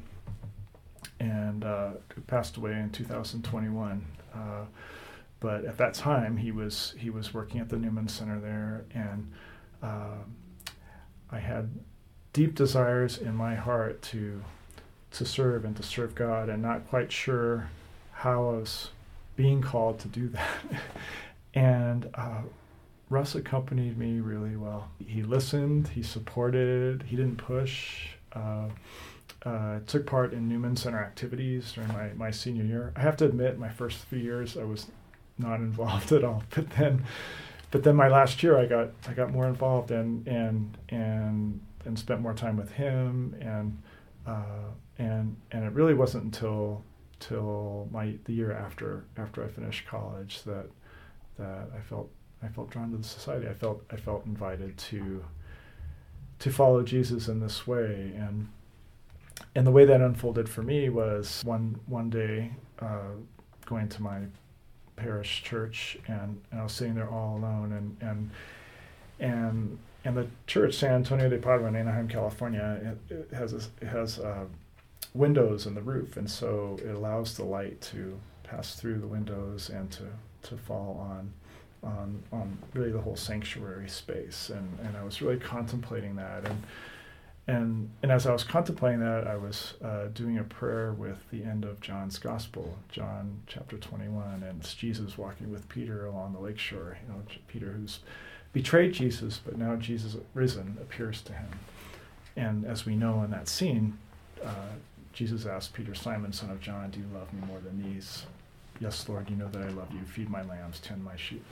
and 1.19 1.65
who 1.65 2.21
passed 2.29 2.57
away 2.57 2.75
in 2.75 2.91
2021 2.91 4.07
but 5.41 5.65
at 5.65 5.79
that 5.79 5.95
time 5.95 6.37
he 6.37 6.51
was 6.51 6.95
he 6.99 7.11
was 7.11 7.33
working 7.33 7.61
at 7.61 7.69
the 7.69 7.77
Newman 7.77 8.09
Center 8.09 8.41
there, 8.41 8.85
and 8.93 9.33
uh, 9.83 10.19
I 11.31 11.39
had 11.39 11.71
deep 12.33 12.55
desires 12.55 13.19
in 13.19 13.35
my 13.35 13.55
heart 13.55 14.03
to 14.03 14.43
to 15.13 15.25
serve 15.25 15.65
and 15.65 15.77
to 15.77 15.83
serve 15.83 16.15
God, 16.15 16.49
and 16.49 16.63
not 16.63 16.89
quite 16.89 17.13
sure 17.13 17.71
how 18.13 18.49
I 18.49 18.53
was 18.59 18.91
being 19.37 19.63
called 19.63 20.01
to 20.01 20.09
do 20.09 20.29
that. 20.29 20.51
and 21.55 22.11
uh, 22.15 22.43
Russ 23.09 23.35
accompanied 23.35 23.97
me 23.97 24.21
really 24.21 24.57
well. 24.57 24.91
He 25.07 25.23
listened, 25.23 25.89
he 25.89 26.03
supported, 26.03 27.05
he 27.05 27.17
didn't 27.17 27.37
push. 27.37 28.09
Uh, 28.33 28.69
uh, 29.45 29.79
took 29.87 30.05
part 30.05 30.33
in 30.33 30.49
Newman 30.49 30.77
Center 30.77 30.99
activities 30.99 31.73
during 31.73 31.89
my, 31.93 32.11
my 32.17 32.31
senior 32.31 32.65
year. 32.65 32.93
I 32.97 33.01
have 33.01 33.17
to 33.19 33.25
admit, 33.25 33.57
my 33.59 33.69
first 33.69 33.99
few 34.07 34.19
years, 34.19 34.57
I 34.57 34.65
was 34.65 34.89
not 35.39 35.61
involved 35.61 36.13
at 36.19 36.25
all. 36.25 36.43
But 36.51 36.71
then, 36.71 37.05
but 37.71 37.85
then 37.85 37.97
my 37.97 38.09
last 38.09 38.43
year, 38.43 38.59
I 38.59 38.67
got 38.67 38.91
I 39.09 39.13
got 39.13 39.31
more 39.33 39.47
involved 39.47 39.91
and 39.91 40.27
and 40.27 40.77
and 40.89 41.61
and 41.85 41.99
spent 41.99 42.21
more 42.21 42.35
time 42.35 42.57
with 42.57 42.73
him 42.73 43.37
and 43.41 43.81
uh, 44.27 44.71
and 44.99 45.37
and 45.53 45.65
it 45.65 45.73
really 45.73 45.95
wasn't 45.95 46.25
until 46.25 46.83
till 47.21 47.89
my 47.91 48.15
the 48.25 48.33
year 48.33 48.53
after 48.53 49.05
after 49.17 49.45
I 49.45 49.49
finished 49.49 49.87
college 49.87 50.43
that 50.45 50.67
that 51.39 51.71
I 51.77 51.81
felt 51.81 52.11
I 52.43 52.49
felt 52.49 52.71
drawn 52.71 52.91
to 52.93 52.97
the 52.97 53.05
society. 53.05 53.49
I 53.49 53.55
felt 53.55 53.83
I 53.91 53.97
felt 53.97 54.27
invited 54.27 54.77
to 54.79 55.25
to 56.41 56.51
follow 56.51 56.83
Jesus 56.83 57.29
in 57.29 57.41
this 57.41 57.67
way 57.67 58.13
and 58.17 58.49
and 59.55 59.67
the 59.67 59.71
way 59.71 59.85
that 59.85 60.01
unfolded 60.01 60.49
for 60.49 60.63
me 60.63 60.89
was 60.89 61.43
one 61.45 61.81
one 61.87 62.11
day 62.11 62.53
uh, 62.81 63.15
going 63.67 63.89
to 63.89 64.03
my 64.03 64.21
parish 64.99 65.43
church, 65.43 65.99
and, 66.07 66.41
and 66.51 66.61
I 66.61 66.65
was 66.65 66.73
sitting 66.73 66.95
there 66.95 67.09
all 67.09 67.37
alone, 67.39 67.73
and 67.73 68.11
and 68.11 68.31
and 69.21 69.79
and 70.05 70.17
the 70.17 70.27
church, 70.47 70.75
San 70.75 70.95
Antonio 70.95 71.29
de 71.29 71.39
Padua 71.39 71.69
in 71.69 71.77
Anaheim, 71.77 72.09
California, 72.09 72.97
it, 73.11 73.15
it 73.15 73.35
has 73.35 73.53
a, 73.53 73.61
it 73.81 73.89
has 73.89 74.19
uh, 74.19 74.45
windows 75.15 75.67
in 75.67 75.75
the 75.75 75.83
roof, 75.83 76.17
and 76.17 76.31
so 76.31 76.79
it 76.85 76.95
allows 76.95 77.37
the 77.37 77.45
light 77.45 77.81
to 77.81 78.19
pass 78.43 78.75
through 78.75 78.99
the 78.99 79.07
windows 79.07 79.71
and 79.71 79.91
to 79.91 80.05
to 80.43 80.57
fall 80.57 80.99
on 81.11 81.33
on 81.83 82.23
on 82.33 82.59
really 82.75 82.91
the 82.91 83.01
whole 83.01 83.17
sanctuary 83.17 83.89
space, 83.89 84.51
and 84.51 84.79
and 84.85 84.97
I 84.97 85.05
was 85.05 85.21
really 85.23 85.39
contemplating 85.39 86.17
that 86.17 86.47
and 86.47 86.63
and 87.49 87.91
and 88.03 88.13
as 88.13 88.27
I 88.27 88.33
was 88.33 88.45
contemplating 88.45 89.01
that, 89.01 89.27
I 89.27 89.37
was 89.37 89.75
uh, 89.83 90.09
doing 90.13 90.39
a 90.39 90.45
prayer 90.45 90.93
with 90.93 91.19
the 91.31 91.43
end 91.43 91.65
of 91.65 91.81
John's 91.81 92.19
Gospel, 92.19 92.77
John 92.91 93.41
chapter 93.47 93.79
21, 93.79 94.43
and 94.47 94.61
it's 94.61 94.75
Jesus 94.75 95.17
walking 95.17 95.51
with 95.51 95.67
Peter 95.71 96.05
along 96.05 96.35
the 96.35 96.41
lakeshore. 96.41 96.99
You 97.03 97.15
know, 97.15 97.23
Peter 97.49 97.73
who's 97.73 98.01
betrayed 98.53 98.93
Jesus, 98.93 99.41
but 99.43 99.57
now 99.57 99.77
Jesus 99.77 100.17
risen 100.35 100.77
appears 100.81 101.23
to 101.23 101.33
him. 101.33 101.49
And 102.37 102.67
as 102.67 102.85
we 102.85 102.95
know 102.95 103.23
in 103.23 103.31
that 103.31 103.49
scene, 103.49 103.97
uh, 104.45 104.75
Jesus 105.15 105.47
asked 105.47 105.73
Peter, 105.73 105.95
Simon, 105.95 106.35
son 106.35 106.51
of 106.51 106.61
John, 106.61 106.91
do 106.91 107.01
you 107.01 107.07
love 107.15 107.33
me 107.33 107.41
more 107.47 107.61
than 107.61 107.83
these? 107.83 108.27
Yes, 108.79 109.09
Lord, 109.09 109.31
you 109.31 109.37
know 109.37 109.49
that 109.49 109.63
I 109.63 109.71
love 109.71 109.89
you. 109.91 110.05
Feed 110.05 110.29
my 110.29 110.43
lambs, 110.43 110.81
tend 110.81 111.03
my 111.03 111.17
sheep. 111.17 111.45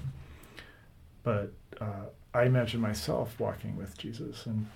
But 1.22 1.52
uh, 1.80 2.06
I 2.34 2.44
imagine 2.44 2.82
myself 2.82 3.34
walking 3.40 3.76
with 3.76 3.96
Jesus 3.96 4.44
and 4.44 4.66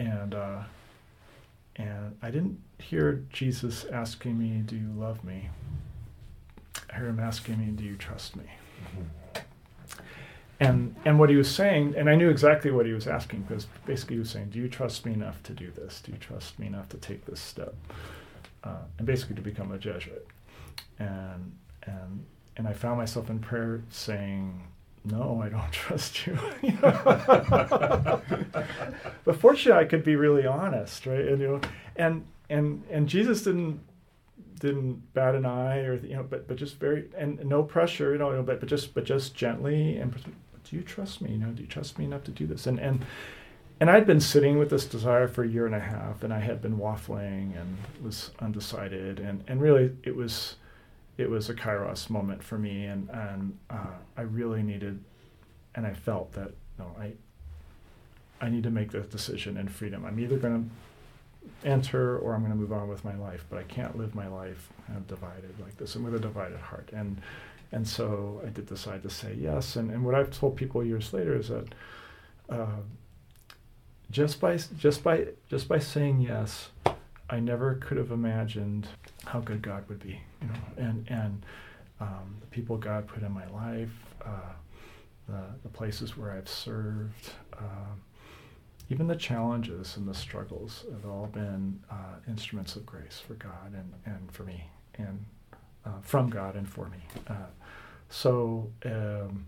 and 0.00 0.34
uh, 0.34 0.62
and 1.76 2.16
I 2.22 2.30
didn't 2.30 2.60
hear 2.78 3.22
Jesus 3.32 3.84
asking 3.84 4.38
me, 4.38 4.62
"Do 4.64 4.76
you 4.76 4.90
love 4.96 5.22
me?" 5.22 5.50
I 6.90 6.94
heard 6.94 7.10
him 7.10 7.20
asking 7.20 7.58
me, 7.58 7.66
"Do 7.66 7.84
you 7.84 7.96
trust 7.96 8.34
me?" 8.34 8.44
Mm-hmm. 8.82 9.42
And 10.58 10.96
and 11.04 11.18
what 11.18 11.30
he 11.30 11.36
was 11.36 11.50
saying, 11.54 11.94
and 11.96 12.08
I 12.10 12.16
knew 12.16 12.30
exactly 12.30 12.70
what 12.70 12.86
he 12.86 12.92
was 12.92 13.06
asking 13.06 13.42
because 13.42 13.66
basically 13.86 14.16
he 14.16 14.20
was 14.20 14.30
saying, 14.30 14.50
"Do 14.50 14.58
you 14.58 14.68
trust 14.68 15.04
me 15.06 15.12
enough 15.12 15.42
to 15.44 15.52
do 15.52 15.70
this? 15.70 16.00
Do 16.00 16.12
you 16.12 16.18
trust 16.18 16.58
me 16.58 16.66
enough 16.66 16.88
to 16.88 16.96
take 16.96 17.26
this 17.26 17.40
step?" 17.40 17.74
Uh, 18.64 18.82
and 18.98 19.06
basically 19.06 19.36
to 19.36 19.42
become 19.42 19.70
a 19.70 19.78
Jesuit. 19.78 20.26
And 20.98 21.52
and 21.82 22.24
and 22.56 22.66
I 22.66 22.72
found 22.72 22.98
myself 22.98 23.30
in 23.30 23.38
prayer 23.38 23.82
saying, 23.90 24.62
no, 25.04 25.40
I 25.42 25.48
don't 25.48 25.72
trust 25.72 26.26
you. 26.26 26.38
but 29.24 29.36
fortunately, 29.38 29.80
I 29.80 29.84
could 29.86 30.04
be 30.04 30.16
really 30.16 30.46
honest, 30.46 31.06
right? 31.06 31.26
And 31.26 31.40
you 31.40 31.48
know, 31.48 31.60
and 31.96 32.24
and 32.48 32.84
and 32.90 33.08
Jesus 33.08 33.42
didn't 33.42 33.80
didn't 34.60 35.14
bat 35.14 35.34
an 35.34 35.46
eye 35.46 35.78
or 35.80 35.94
you 35.94 36.14
know, 36.16 36.22
but 36.22 36.46
but 36.46 36.56
just 36.56 36.78
very 36.78 37.08
and 37.16 37.42
no 37.44 37.62
pressure, 37.62 38.12
you 38.12 38.18
know, 38.18 38.42
but 38.42 38.60
but 38.60 38.68
just 38.68 38.94
but 38.94 39.04
just 39.04 39.34
gently 39.34 39.96
and 39.96 40.14
do 40.70 40.76
you 40.76 40.82
trust 40.82 41.20
me? 41.20 41.32
You 41.32 41.38
know, 41.38 41.48
do 41.48 41.62
you 41.62 41.68
trust 41.68 41.98
me 41.98 42.04
enough 42.04 42.24
to 42.24 42.30
do 42.30 42.46
this? 42.46 42.66
And 42.66 42.78
and 42.78 43.04
and 43.80 43.90
I'd 43.90 44.06
been 44.06 44.20
sitting 44.20 44.58
with 44.58 44.68
this 44.68 44.84
desire 44.84 45.26
for 45.26 45.42
a 45.42 45.48
year 45.48 45.64
and 45.64 45.74
a 45.74 45.80
half, 45.80 46.22
and 46.22 46.34
I 46.34 46.40
had 46.40 46.60
been 46.60 46.76
waffling 46.76 47.58
and 47.58 47.78
was 48.02 48.30
undecided, 48.38 49.18
and 49.18 49.42
and 49.48 49.60
really 49.60 49.96
it 50.02 50.14
was 50.14 50.56
it 51.18 51.28
was 51.28 51.50
a 51.50 51.54
kairos 51.54 52.10
moment 52.10 52.42
for 52.42 52.58
me, 52.58 52.86
and 52.86 53.08
and 53.10 53.58
uh, 53.68 53.96
I 54.16 54.22
really 54.22 54.62
needed, 54.62 55.02
and 55.74 55.86
I 55.86 55.92
felt 55.92 56.32
that 56.32 56.52
no, 56.78 56.86
I 56.98 57.12
I 58.40 58.48
need 58.48 58.62
to 58.64 58.70
make 58.70 58.90
this 58.90 59.06
decision 59.06 59.56
in 59.56 59.68
freedom. 59.68 60.04
I'm 60.04 60.18
either 60.18 60.36
going 60.36 60.70
to 61.62 61.68
enter 61.68 62.18
or 62.18 62.34
I'm 62.34 62.40
going 62.40 62.52
to 62.52 62.58
move 62.58 62.72
on 62.72 62.88
with 62.88 63.04
my 63.04 63.14
life, 63.16 63.44
but 63.50 63.58
I 63.58 63.64
can't 63.64 63.96
live 63.96 64.14
my 64.14 64.28
life 64.28 64.68
kind 64.86 64.98
of 64.98 65.06
divided 65.06 65.58
like 65.60 65.76
this 65.76 65.94
and 65.94 66.04
with 66.04 66.14
a 66.14 66.18
divided 66.18 66.58
heart. 66.58 66.90
And 66.92 67.20
and 67.72 67.86
so 67.86 68.40
I 68.44 68.48
did 68.48 68.66
decide 68.66 69.02
to 69.02 69.10
say 69.10 69.34
yes. 69.38 69.76
And 69.76 69.90
and 69.90 70.04
what 70.04 70.14
I've 70.14 70.30
told 70.30 70.56
people 70.56 70.84
years 70.84 71.12
later 71.12 71.36
is 71.36 71.48
that. 71.48 71.66
Uh, 72.48 72.80
just 74.10 74.40
by 74.40 74.58
just 74.76 75.02
by 75.04 75.26
just 75.48 75.68
by 75.68 75.78
saying 75.78 76.20
yes, 76.20 76.70
I 77.28 77.40
never 77.40 77.76
could 77.76 77.96
have 77.96 78.10
imagined 78.10 78.88
how 79.26 79.40
good 79.40 79.62
God 79.62 79.88
would 79.88 80.00
be, 80.00 80.20
you 80.40 80.48
know, 80.48 80.54
and 80.76 81.06
and 81.08 81.46
um, 82.00 82.36
the 82.40 82.46
people 82.46 82.76
God 82.76 83.06
put 83.06 83.22
in 83.22 83.32
my 83.32 83.46
life, 83.48 83.92
uh, 84.24 84.52
the 85.28 85.42
the 85.62 85.68
places 85.68 86.16
where 86.16 86.32
I've 86.32 86.48
served, 86.48 87.30
uh, 87.56 87.94
even 88.88 89.06
the 89.06 89.16
challenges 89.16 89.96
and 89.96 90.08
the 90.08 90.14
struggles 90.14 90.84
have 90.92 91.10
all 91.10 91.26
been 91.26 91.80
uh, 91.90 92.16
instruments 92.28 92.76
of 92.76 92.86
grace 92.86 93.22
for 93.26 93.34
God 93.34 93.74
and 93.74 93.92
and 94.06 94.32
for 94.32 94.44
me, 94.44 94.64
and 94.94 95.24
uh, 95.84 96.00
from 96.02 96.30
God 96.30 96.56
and 96.56 96.68
for 96.68 96.88
me. 96.88 96.98
Uh, 97.26 97.34
so. 98.08 98.70
Um, 98.84 99.46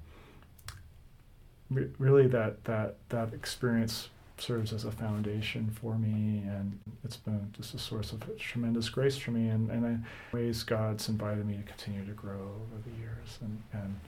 really, 1.98 2.26
that 2.26 2.64
that 2.64 2.96
that 3.08 3.32
experience 3.32 4.08
serves 4.42 4.72
as 4.72 4.84
a 4.84 4.90
foundation 4.90 5.70
for 5.80 5.96
me, 5.96 6.42
and 6.48 6.78
it's 7.04 7.16
been 7.16 7.48
just 7.52 7.74
a 7.74 7.78
source 7.78 8.12
of 8.12 8.20
tremendous 8.36 8.88
grace 8.88 9.16
for 9.16 9.30
me, 9.30 9.48
and, 9.48 9.70
and 9.70 9.86
I, 9.86 10.36
ways 10.36 10.62
God's 10.64 11.08
invited 11.08 11.46
me 11.46 11.56
to 11.56 11.62
continue 11.62 12.04
to 12.04 12.12
grow 12.12 12.34
over 12.34 12.82
the 12.84 13.00
years, 13.00 13.38
and 13.40 13.62
and 13.72 14.00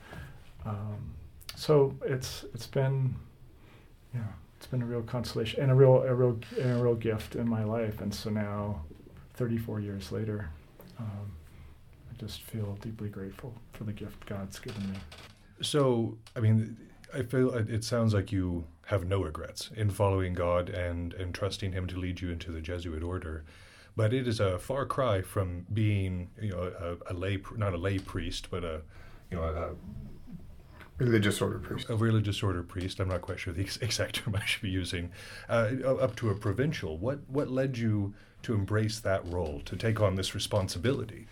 um, 0.66 1.14
so 1.54 1.94
it's 2.04 2.44
it's 2.52 2.66
been, 2.66 3.14
yeah, 4.12 4.20
it's 4.56 4.66
been 4.66 4.82
a 4.82 4.86
real 4.86 5.02
consolation 5.02 5.62
and 5.62 5.70
a 5.70 5.74
real 5.74 6.02
a 6.02 6.14
real 6.14 6.38
and 6.60 6.80
a 6.80 6.82
real 6.82 6.96
gift 6.96 7.36
in 7.36 7.48
my 7.48 7.62
life, 7.62 8.00
and 8.00 8.12
so 8.12 8.28
now, 8.28 8.82
34 9.34 9.80
years 9.80 10.10
later, 10.10 10.50
um, 10.98 11.32
I 12.10 12.20
just 12.20 12.42
feel 12.42 12.76
deeply 12.80 13.08
grateful 13.08 13.54
for 13.72 13.84
the 13.84 13.92
gift 13.92 14.26
God's 14.26 14.58
given 14.58 14.90
me. 14.90 14.98
So, 15.62 16.18
I 16.34 16.40
mean, 16.40 16.76
I 17.14 17.22
feel 17.22 17.54
it 17.54 17.84
sounds 17.84 18.12
like 18.12 18.32
you 18.32 18.64
have 18.86 19.04
no 19.04 19.22
regrets 19.22 19.70
in 19.74 19.90
following 19.90 20.34
God 20.34 20.68
and, 20.68 21.12
and 21.14 21.34
trusting 21.34 21.72
Him 21.72 21.86
to 21.88 21.96
lead 21.96 22.20
you 22.20 22.30
into 22.30 22.50
the 22.50 22.60
Jesuit 22.60 23.02
order. 23.02 23.44
But 23.96 24.12
it 24.12 24.26
is 24.26 24.40
a 24.40 24.58
far 24.58 24.86
cry 24.86 25.22
from 25.22 25.66
being, 25.72 26.30
you 26.40 26.50
know, 26.50 26.98
a, 27.08 27.12
a 27.12 27.14
lay, 27.14 27.38
not 27.56 27.74
a 27.74 27.78
lay 27.78 27.98
priest, 27.98 28.48
but 28.50 28.64
a, 28.64 28.82
you 29.30 29.36
know, 29.36 29.44
a, 29.44 29.70
religious 30.98 31.40
order 31.40 31.58
priest. 31.58 31.88
A 31.90 31.96
religious 31.96 32.42
order 32.42 32.62
priest. 32.62 33.00
I'm 33.00 33.08
not 33.08 33.22
quite 33.22 33.38
sure 33.38 33.52
the 33.52 33.62
exact 33.62 34.14
term 34.24 34.36
I 34.36 34.44
should 34.44 34.62
be 34.62 34.70
using. 34.70 35.10
Uh, 35.48 35.70
up 35.84 36.16
to 36.16 36.30
a 36.30 36.34
provincial. 36.34 36.98
What 36.98 37.20
what 37.28 37.48
led 37.48 37.78
you 37.78 38.14
to 38.42 38.54
embrace 38.54 39.00
that 39.00 39.26
role, 39.26 39.62
to 39.64 39.76
take 39.76 40.00
on 40.00 40.16
this 40.16 40.34
responsibility? 40.34 41.26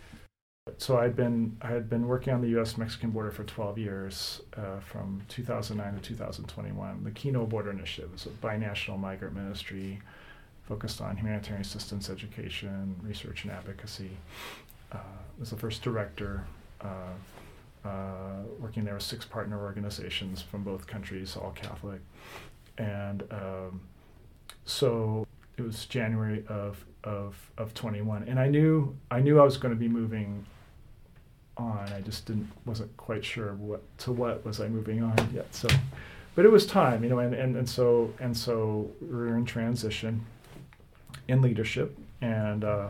So 0.83 0.99
I'd 0.99 1.17
been 1.17 1.57
I 1.61 1.69
had 1.69 1.91
been 1.91 2.07
working 2.07 2.33
on 2.33 2.41
the 2.41 2.49
U.S. 2.51 2.77
Mexican 2.79 3.11
border 3.11 3.31
for 3.31 3.45
12 3.45 3.79
years, 3.79 4.43
uh, 4.57 4.79
from 4.81 5.23
2009 5.29 5.95
to 5.95 6.01
2021. 6.01 7.05
The 7.05 7.11
Kino 7.13 7.47
Border 7.47 7.71
Initiative 7.71 8.11
is 8.15 8.27
a 8.27 8.29
binational 8.29 8.99
migrant 8.99 9.35
ministry 9.35 10.01
focused 10.69 11.01
on 11.01 11.17
humanitarian 11.17 11.63
assistance, 11.63 12.09
education, 12.09 12.97
research, 13.03 13.45
and 13.45 13.53
advocacy. 13.53 14.11
Uh, 14.91 14.99
was 15.39 15.51
the 15.51 15.57
first 15.57 15.83
director. 15.83 16.45
Uh, 16.81 17.89
uh, 17.89 18.43
working 18.61 18.85
there 18.85 18.95
with 18.95 19.03
six 19.03 19.25
partner 19.25 19.61
organizations 19.61 20.43
from 20.43 20.63
both 20.63 20.87
countries, 20.87 21.37
all 21.37 21.51
Catholic, 21.51 22.01
and 22.79 23.23
um, 23.33 23.81
so 24.65 25.27
it 25.57 25.63
was 25.63 25.87
January 25.87 26.45
of 26.49 26.85
of 27.05 27.51
of 27.59 27.75
21, 27.75 28.25
and 28.25 28.39
I 28.39 28.49
knew 28.49 28.97
I 29.11 29.21
knew 29.21 29.41
I 29.41 29.45
was 29.45 29.57
going 29.57 29.75
to 29.75 29.79
be 29.79 29.89
moving 29.89 30.47
on. 31.57 31.89
I 31.95 32.01
just 32.01 32.27
didn't 32.27 32.51
wasn't 32.65 32.97
quite 32.97 33.25
sure 33.25 33.55
what 33.55 33.83
to 33.99 34.13
what 34.13 34.45
was 34.45 34.61
I 34.61 34.69
moving 34.69 35.03
on 35.03 35.17
yet. 35.35 35.55
So, 35.55 35.69
but 36.35 36.45
it 36.45 36.51
was 36.51 36.67
time, 36.67 37.03
you 37.03 37.11
know, 37.11 37.19
and 37.19 37.35
and, 37.35 37.57
and 37.57 37.69
so 37.69 38.13
and 38.21 38.37
so 38.37 38.91
we 39.01 39.09
are 39.09 39.37
in 39.37 39.45
transition 39.45 40.25
in 41.29 41.43
leadership, 41.43 41.97
and 42.21 42.65
uh, 42.65 42.89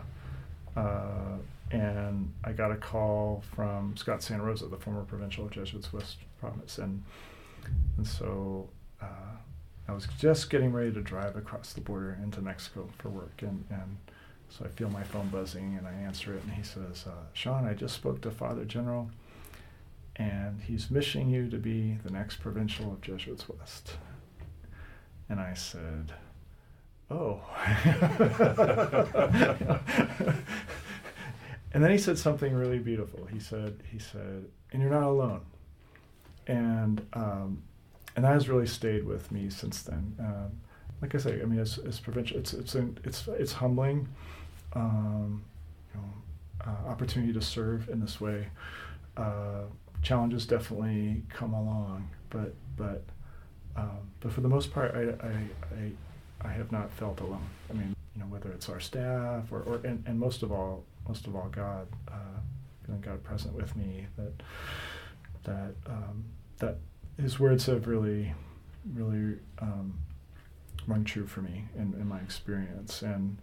uh, 0.76 1.36
and 1.70 2.32
I 2.44 2.52
got 2.52 2.70
a 2.70 2.76
call 2.76 3.42
from 3.54 3.96
Scott 3.96 4.20
Santarosa, 4.20 4.70
the 4.70 4.76
former 4.76 5.02
provincial 5.02 5.46
of 5.46 5.50
Jesuits 5.50 5.92
West 5.92 6.18
Province, 6.40 6.78
and 6.78 7.02
and 7.96 8.06
so. 8.06 8.68
Uh, 9.00 9.06
I 9.88 9.92
was 9.92 10.06
just 10.18 10.48
getting 10.48 10.72
ready 10.72 10.92
to 10.92 11.00
drive 11.00 11.36
across 11.36 11.72
the 11.72 11.80
border 11.80 12.18
into 12.22 12.40
Mexico 12.40 12.88
for 12.98 13.08
work, 13.08 13.42
and, 13.42 13.64
and 13.70 13.96
so 14.48 14.64
I 14.64 14.68
feel 14.68 14.90
my 14.90 15.02
phone 15.02 15.28
buzzing, 15.28 15.76
and 15.76 15.86
I 15.86 15.92
answer 15.92 16.34
it, 16.34 16.42
and 16.44 16.52
he 16.52 16.62
says, 16.62 17.06
uh, 17.06 17.24
"Sean, 17.32 17.66
I 17.66 17.74
just 17.74 17.94
spoke 17.94 18.20
to 18.22 18.30
Father 18.30 18.64
General, 18.64 19.10
and 20.16 20.60
he's 20.62 20.90
wishing 20.90 21.30
you 21.30 21.48
to 21.50 21.56
be 21.56 21.98
the 22.04 22.10
next 22.10 22.36
provincial 22.36 22.92
of 22.92 23.00
Jesuits 23.00 23.48
West." 23.48 23.96
And 25.28 25.40
I 25.40 25.54
said, 25.54 26.12
"Oh." 27.10 27.40
and 31.72 31.82
then 31.82 31.90
he 31.90 31.98
said 31.98 32.18
something 32.18 32.54
really 32.54 32.78
beautiful. 32.78 33.26
He 33.26 33.40
said, 33.40 33.82
"He 33.90 33.98
said, 33.98 34.44
and 34.70 34.80
you're 34.80 34.90
not 34.90 35.04
alone." 35.04 35.40
And 36.46 37.06
um, 37.14 37.62
and 38.16 38.24
that 38.24 38.32
has 38.32 38.48
really 38.48 38.66
stayed 38.66 39.04
with 39.04 39.30
me 39.32 39.50
since 39.50 39.82
then. 39.82 40.14
Um, 40.18 40.60
like 41.00 41.14
I 41.14 41.18
say, 41.18 41.40
I 41.42 41.44
mean, 41.44 41.58
it's, 41.58 41.78
provincial. 41.98 42.38
It's 42.38 42.54
it's 42.54 42.74
an, 42.74 42.98
it's 43.04 43.26
it's 43.28 43.52
humbling. 43.52 44.08
Um, 44.74 45.42
you 45.92 46.00
know, 46.00 46.70
uh, 46.72 46.88
opportunity 46.88 47.32
to 47.32 47.42
serve 47.42 47.88
in 47.88 48.00
this 48.00 48.20
way. 48.20 48.48
Uh, 49.16 49.64
challenges 50.02 50.46
definitely 50.46 51.22
come 51.28 51.54
along, 51.54 52.08
but 52.30 52.54
but 52.76 53.02
um, 53.76 54.10
but 54.20 54.32
for 54.32 54.42
the 54.42 54.48
most 54.48 54.72
part, 54.72 54.94
I, 54.94 55.26
I, 55.26 55.32
I 55.76 56.48
I 56.48 56.52
have 56.52 56.70
not 56.70 56.92
felt 56.92 57.20
alone. 57.20 57.48
I 57.70 57.72
mean, 57.74 57.94
you 58.14 58.20
know, 58.20 58.26
whether 58.26 58.50
it's 58.52 58.68
our 58.68 58.80
staff 58.80 59.50
or, 59.50 59.62
or 59.62 59.80
and, 59.84 60.04
and 60.06 60.18
most 60.18 60.42
of 60.42 60.52
all, 60.52 60.84
most 61.08 61.26
of 61.26 61.34
all, 61.34 61.48
God, 61.50 61.88
uh, 62.08 62.40
feeling 62.84 63.00
God 63.00 63.22
present 63.24 63.54
with 63.54 63.74
me 63.76 64.06
that 64.16 64.32
that 65.44 65.74
um, 65.86 66.24
that 66.58 66.78
his 67.20 67.38
words 67.38 67.66
have 67.66 67.86
really, 67.86 68.34
really 68.94 69.38
um, 69.60 69.98
rung 70.86 71.04
true 71.04 71.26
for 71.26 71.42
me 71.42 71.64
in, 71.76 71.94
in 71.94 72.06
my 72.06 72.18
experience, 72.20 73.02
and 73.02 73.38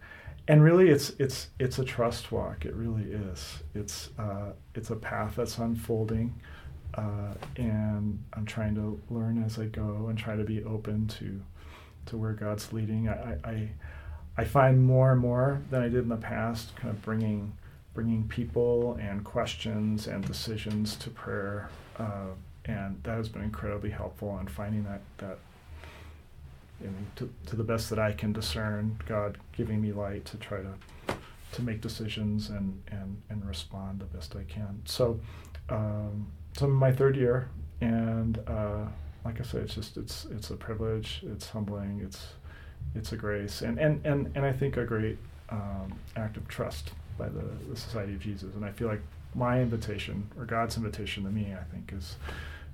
and 0.48 0.64
really, 0.64 0.88
it's 0.88 1.10
it's 1.18 1.48
it's 1.58 1.78
a 1.78 1.84
trust 1.84 2.32
walk. 2.32 2.64
It 2.64 2.74
really 2.74 3.04
is. 3.04 3.62
It's 3.74 4.10
uh, 4.18 4.52
it's 4.74 4.90
a 4.90 4.96
path 4.96 5.34
that's 5.36 5.58
unfolding, 5.58 6.34
uh, 6.94 7.34
and 7.56 8.22
I'm 8.32 8.46
trying 8.46 8.74
to 8.74 9.00
learn 9.10 9.42
as 9.44 9.58
I 9.58 9.66
go 9.66 10.06
and 10.08 10.18
try 10.18 10.36
to 10.36 10.44
be 10.44 10.64
open 10.64 11.06
to 11.18 11.40
to 12.06 12.16
where 12.16 12.32
God's 12.32 12.72
leading. 12.72 13.08
I, 13.08 13.38
I 13.44 13.70
I 14.36 14.44
find 14.44 14.82
more 14.82 15.12
and 15.12 15.20
more 15.20 15.62
than 15.70 15.82
I 15.82 15.88
did 15.88 16.02
in 16.02 16.08
the 16.08 16.16
past, 16.16 16.74
kind 16.76 16.90
of 16.90 17.00
bringing 17.02 17.52
bringing 17.94 18.26
people 18.26 18.98
and 19.00 19.24
questions 19.24 20.06
and 20.06 20.24
decisions 20.24 20.96
to 20.96 21.10
prayer. 21.10 21.68
Uh, 21.98 22.34
and 22.64 23.00
that 23.02 23.16
has 23.16 23.28
been 23.28 23.42
incredibly 23.42 23.90
helpful 23.90 24.38
in 24.38 24.46
finding 24.48 24.84
that 24.84 25.00
that 25.18 25.38
you 26.80 26.86
know, 26.86 26.92
to, 27.16 27.30
to 27.46 27.56
the 27.56 27.64
best 27.64 27.90
that 27.90 27.98
I 27.98 28.12
can 28.12 28.32
discern, 28.32 28.98
God 29.06 29.38
giving 29.52 29.80
me 29.80 29.92
light 29.92 30.24
to 30.26 30.36
try 30.36 30.58
to 30.58 30.74
to 31.52 31.62
make 31.62 31.80
decisions 31.80 32.48
and 32.50 32.80
and 32.90 33.20
and 33.28 33.44
respond 33.46 34.00
the 34.00 34.04
best 34.06 34.34
I 34.36 34.44
can. 34.44 34.82
So, 34.84 35.20
um, 35.68 36.26
so 36.56 36.66
I'm 36.66 36.72
in 36.72 36.76
my 36.76 36.92
third 36.92 37.16
year, 37.16 37.48
and 37.80 38.38
uh, 38.46 38.86
like 39.24 39.40
I 39.40 39.44
said, 39.44 39.62
it's 39.62 39.74
just 39.74 39.96
it's 39.96 40.26
it's 40.26 40.50
a 40.50 40.56
privilege, 40.56 41.22
it's 41.26 41.48
humbling, 41.48 42.00
it's 42.04 42.28
it's 42.94 43.12
a 43.12 43.16
grace, 43.16 43.62
and 43.62 43.78
and 43.78 44.04
and 44.06 44.30
and 44.34 44.44
I 44.44 44.52
think 44.52 44.76
a 44.76 44.84
great 44.84 45.18
um, 45.50 45.92
act 46.16 46.36
of 46.36 46.46
trust 46.48 46.92
by 47.18 47.28
the, 47.28 47.44
the 47.68 47.76
Society 47.76 48.14
of 48.14 48.20
Jesus, 48.20 48.54
and 48.54 48.64
I 48.64 48.72
feel 48.72 48.88
like 48.88 49.02
my 49.34 49.60
invitation 49.60 50.28
or 50.38 50.44
God's 50.44 50.76
invitation 50.76 51.24
to 51.24 51.30
me, 51.30 51.54
I 51.54 51.64
think, 51.72 51.92
is 51.92 52.16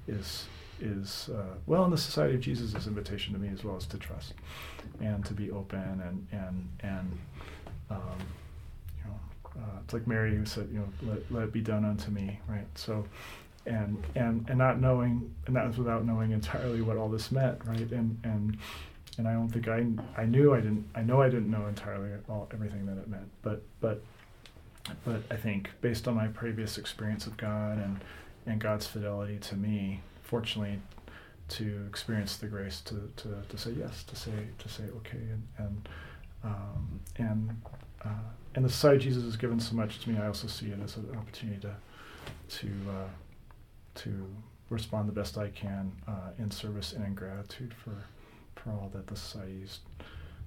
is 0.09 0.47
is 0.81 1.31
uh, 1.35 1.55
well, 1.67 1.85
in 1.85 1.91
the 1.91 1.99
Society 1.99 2.35
of 2.35 2.41
Jesus' 2.41 2.87
invitation 2.87 3.33
to 3.35 3.41
me 3.41 3.49
as 3.49 3.65
well 3.65 3.77
is 3.77 3.87
to 3.87 3.99
trust 3.99 4.35
and 5.01 5.25
to 5.25 5.35
be 5.35 5.51
open 5.51 5.79
and 5.81 6.27
and 6.33 6.69
and 6.81 7.19
um, 7.91 8.19
you 8.99 9.11
know 9.11 9.63
uh, 9.63 9.79
it's 9.85 9.95
like 9.95 10.07
Mary 10.07 10.35
who 10.35 10.45
said 10.45 10.69
you 10.73 10.79
know 10.79 11.13
let, 11.13 11.33
let 11.33 11.45
it 11.45 11.53
be 11.53 11.61
done 11.61 11.85
unto 11.85 12.11
me 12.11 12.41
right? 12.49 12.67
So 12.75 13.05
and 13.67 14.03
and 14.15 14.47
and 14.49 14.59
not 14.59 14.81
knowing 14.81 15.35
and 15.47 15.57
that 15.57 15.67
was 15.67 15.79
without 15.79 16.05
knowing 16.05 16.33
entirely 16.33 16.83
what 16.83 16.97
all 16.97 17.09
this 17.09 17.33
meant 17.33 17.59
right? 17.65 17.91
And 17.91 18.19
and 18.25 18.59
and 19.19 19.27
I 19.27 19.33
don't 19.33 19.49
think 19.49 19.69
I 19.69 19.87
I 20.17 20.25
knew 20.27 20.55
I 20.55 20.61
didn't 20.61 20.87
I 20.95 21.03
know 21.03 21.23
I 21.23 21.29
didn't 21.29 21.51
know 21.51 21.67
entirely 21.67 22.11
all 22.29 22.49
everything 22.53 22.87
that 22.87 22.99
it 22.99 23.09
meant 23.09 23.31
but 23.43 23.63
but 23.81 24.03
but 25.05 25.23
I 25.31 25.37
think 25.37 25.71
based 25.81 26.07
on 26.09 26.15
my 26.15 26.29
previous 26.29 26.79
experience 26.79 27.27
of 27.27 27.37
God 27.37 27.79
and 27.79 28.01
and 28.47 28.61
God's 28.61 28.87
fidelity 28.87 29.39
to 29.39 29.57
me, 29.57 30.01
fortunately, 30.23 30.81
to 31.49 31.85
experience 31.89 32.37
the 32.37 32.47
grace 32.47 32.81
to, 32.83 33.11
to, 33.17 33.43
to 33.49 33.59
say 33.59 33.73
yes, 33.73 34.05
to 34.05 34.17
say 34.17 34.33
to 34.59 34.69
say 34.69 34.85
okay, 34.99 35.19
and 35.19 35.43
and 35.59 35.89
um, 36.45 37.01
and 37.17 37.63
uh, 38.05 38.09
and 38.55 38.65
the 38.65 38.69
Society 38.69 39.05
Jesus 39.05 39.25
has 39.25 39.37
given 39.37 39.59
so 39.61 39.75
much 39.75 40.01
to 40.01 40.11
me. 40.11 40.19
I 40.19 40.27
also 40.27 40.47
see 40.47 40.67
it 40.67 40.79
as 40.83 40.97
an 40.97 41.17
opportunity 41.17 41.61
to 41.61 41.75
to 42.59 42.69
uh, 42.91 43.09
to 43.97 44.27
respond 44.71 45.09
the 45.09 45.13
best 45.13 45.39
I 45.39 45.49
can 45.49 45.93
uh, 46.09 46.31
in 46.39 46.51
service 46.51 46.93
and 46.93 47.05
in 47.05 47.15
gratitude 47.15 47.75
for 47.75 47.97
for 48.57 48.71
all 48.71 48.91
that 48.95 49.07
the 49.07 49.17
society 49.17 49.65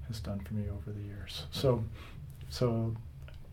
has 0.07 0.19
done 0.19 0.39
for 0.41 0.53
me 0.53 0.65
over 0.69 0.91
the 0.91 1.05
years. 1.05 1.43
So 1.51 1.83
so 2.49 2.95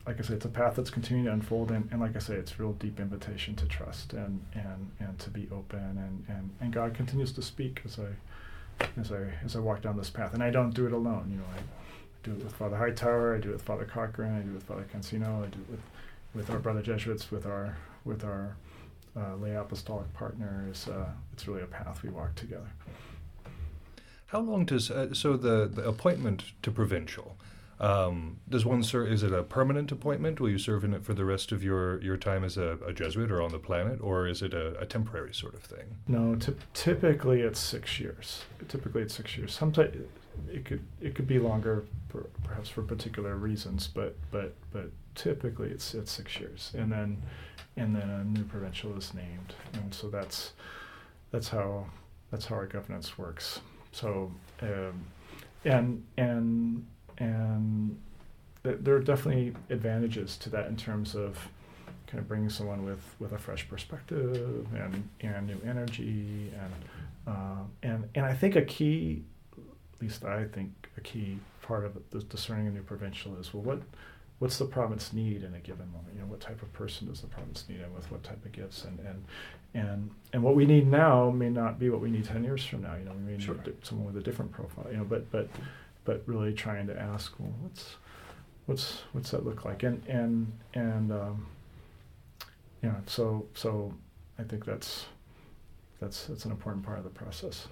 like 0.06 0.20
I 0.20 0.22
say, 0.22 0.34
it's 0.34 0.44
a 0.44 0.48
path 0.48 0.76
that's 0.76 0.90
continuing 0.90 1.26
to 1.26 1.32
unfold, 1.32 1.72
and, 1.72 1.88
and 1.90 2.00
like 2.00 2.14
I 2.14 2.20
say, 2.20 2.34
it's 2.34 2.60
real 2.60 2.72
deep 2.74 3.00
invitation 3.00 3.56
to 3.56 3.66
trust 3.66 4.12
and 4.12 4.40
and, 4.54 4.90
and 5.00 5.18
to 5.18 5.30
be 5.30 5.48
open, 5.52 5.80
and, 5.80 6.24
and, 6.28 6.50
and 6.60 6.72
God 6.72 6.94
continues 6.94 7.32
to 7.32 7.42
speak 7.42 7.82
as 7.84 7.98
I 7.98 8.86
as 9.00 9.10
I 9.10 9.32
as 9.44 9.56
I 9.56 9.58
walk 9.58 9.82
down 9.82 9.96
this 9.96 10.10
path, 10.10 10.32
and 10.32 10.42
I 10.42 10.50
don't 10.50 10.74
do 10.74 10.86
it 10.86 10.92
alone. 10.92 11.28
You 11.30 11.38
know, 11.38 11.44
I 11.56 11.60
do 12.22 12.32
it 12.32 12.44
with 12.44 12.54
Father 12.54 12.76
Hightower, 12.76 13.34
I 13.34 13.38
do 13.40 13.50
it 13.50 13.54
with 13.54 13.62
Father 13.62 13.84
Cochran, 13.84 14.36
I 14.36 14.42
do 14.42 14.50
it 14.50 14.54
with 14.54 14.64
Father 14.64 14.86
Cancino, 14.92 15.44
I 15.44 15.48
do 15.48 15.58
it 15.60 15.70
with 15.70 15.80
with 16.34 16.50
our 16.50 16.58
brother 16.58 16.82
Jesuits, 16.82 17.30
with 17.32 17.46
our 17.46 17.76
with 18.04 18.24
our 18.24 18.56
uh, 19.16 19.34
lay 19.36 19.56
apostolic 19.56 20.12
partners. 20.14 20.86
Uh, 20.86 21.06
it's 21.32 21.48
really 21.48 21.62
a 21.62 21.66
path 21.66 22.02
we 22.04 22.10
walk 22.10 22.34
together. 22.36 22.70
How 24.26 24.40
long 24.40 24.64
does 24.66 24.88
uh, 24.90 25.14
so 25.14 25.36
the 25.36 25.66
the 25.66 25.82
appointment 25.82 26.44
to 26.62 26.70
provincial? 26.70 27.36
Um, 27.78 28.38
does 28.48 28.64
one 28.64 28.82
serve? 28.82 29.12
Is 29.12 29.22
it 29.22 29.32
a 29.32 29.42
permanent 29.42 29.92
appointment? 29.92 30.40
Will 30.40 30.48
you 30.48 30.58
serve 30.58 30.84
in 30.84 30.94
it 30.94 31.04
for 31.04 31.12
the 31.12 31.24
rest 31.24 31.52
of 31.52 31.62
your, 31.62 32.00
your 32.00 32.16
time 32.16 32.42
as 32.42 32.56
a, 32.56 32.78
a 32.86 32.92
Jesuit 32.92 33.30
or 33.30 33.42
on 33.42 33.52
the 33.52 33.58
planet, 33.58 34.00
or 34.00 34.26
is 34.26 34.42
it 34.42 34.54
a, 34.54 34.78
a 34.78 34.86
temporary 34.86 35.34
sort 35.34 35.54
of 35.54 35.62
thing? 35.62 35.96
No, 36.08 36.36
t- 36.36 36.54
typically 36.72 37.42
it's 37.42 37.60
six 37.60 38.00
years. 38.00 38.44
Typically 38.68 39.02
it's 39.02 39.14
six 39.14 39.36
years. 39.36 39.54
Sometimes 39.54 39.94
it 40.50 40.64
could 40.64 40.84
it 41.00 41.14
could 41.14 41.26
be 41.26 41.38
longer, 41.38 41.84
per, 42.08 42.26
perhaps 42.44 42.68
for 42.68 42.82
particular 42.82 43.36
reasons, 43.36 43.88
but 43.88 44.16
but 44.30 44.54
but 44.72 44.90
typically 45.14 45.68
it's 45.70 45.94
it's 45.94 46.10
six 46.10 46.38
years, 46.38 46.72
and 46.76 46.90
then 46.90 47.22
and 47.76 47.94
then 47.94 48.08
a 48.08 48.24
new 48.24 48.44
provincial 48.44 48.96
is 48.96 49.12
named, 49.12 49.54
and 49.74 49.92
so 49.92 50.08
that's 50.08 50.52
that's 51.30 51.48
how 51.48 51.86
that's 52.30 52.46
how 52.46 52.56
our 52.56 52.66
governance 52.66 53.18
works. 53.18 53.60
So 53.92 54.32
um, 54.62 55.04
and 55.64 56.04
and 56.16 56.86
and 57.18 57.98
th- 58.64 58.78
there 58.80 58.94
are 58.96 59.00
definitely 59.00 59.54
advantages 59.70 60.36
to 60.38 60.50
that 60.50 60.66
in 60.66 60.76
terms 60.76 61.14
of 61.14 61.48
kind 62.06 62.20
of 62.20 62.28
bringing 62.28 62.48
someone 62.50 62.84
with, 62.84 63.02
with 63.18 63.32
a 63.32 63.38
fresh 63.38 63.68
perspective 63.68 64.66
and, 64.74 65.08
and 65.20 65.46
new 65.48 65.60
energy 65.68 66.52
and 66.62 66.72
uh, 67.26 67.64
and 67.82 68.08
and 68.14 68.24
I 68.24 68.34
think 68.34 68.54
a 68.54 68.62
key, 68.62 69.24
at 69.58 70.00
least 70.02 70.24
I 70.24 70.44
think 70.44 70.70
a 70.96 71.00
key 71.00 71.38
part 71.62 71.84
of 71.84 71.98
the 72.10 72.20
discerning 72.20 72.68
a 72.68 72.70
new 72.70 72.82
provincial 72.82 73.36
is 73.36 73.52
well 73.52 73.64
what 73.64 73.82
what's 74.38 74.58
the 74.58 74.64
province 74.66 75.12
need 75.12 75.42
in 75.42 75.54
a 75.54 75.58
given 75.58 75.90
moment? 75.92 76.14
You 76.14 76.20
know, 76.20 76.26
what 76.26 76.40
type 76.40 76.62
of 76.62 76.72
person 76.72 77.08
does 77.08 77.22
the 77.22 77.26
province 77.26 77.64
need, 77.68 77.80
and 77.80 77.92
with 77.94 78.08
what 78.12 78.22
type 78.22 78.44
of 78.44 78.52
gifts, 78.52 78.84
and 78.84 79.00
and 79.00 79.24
and 79.74 80.10
and 80.32 80.42
what 80.42 80.54
we 80.54 80.66
need 80.66 80.86
now 80.86 81.30
may 81.30 81.48
not 81.50 81.80
be 81.80 81.90
what 81.90 82.00
we 82.00 82.10
need 82.10 82.24
ten 82.26 82.44
years 82.44 82.64
from 82.64 82.82
now. 82.82 82.94
You 82.94 83.06
know, 83.06 83.12
we 83.12 83.32
may 83.32 83.40
Sure. 83.40 83.56
need 83.56 83.74
someone 83.84 84.06
with 84.06 84.16
a 84.18 84.24
different 84.24 84.52
profile. 84.52 84.86
You 84.90 84.98
know, 84.98 85.04
but 85.04 85.28
but 85.32 85.48
but 86.06 86.22
really 86.24 86.54
trying 86.54 86.86
to 86.86 86.98
ask, 86.98 87.34
well, 87.38 87.52
what's 87.60 87.96
what's 88.64 89.02
what's 89.12 89.30
that 89.32 89.44
look 89.44 89.66
like? 89.66 89.82
And 89.82 90.02
and 90.08 90.50
and 90.72 91.12
um, 91.12 91.46
yeah, 92.82 92.94
so 93.06 93.46
so 93.54 93.92
I 94.38 94.44
think 94.44 94.64
that's 94.64 95.06
that's 96.00 96.24
that's 96.26 96.46
an 96.46 96.52
important 96.52 96.86
part 96.86 96.96
of 96.98 97.04
the 97.04 97.10
process. 97.10 97.66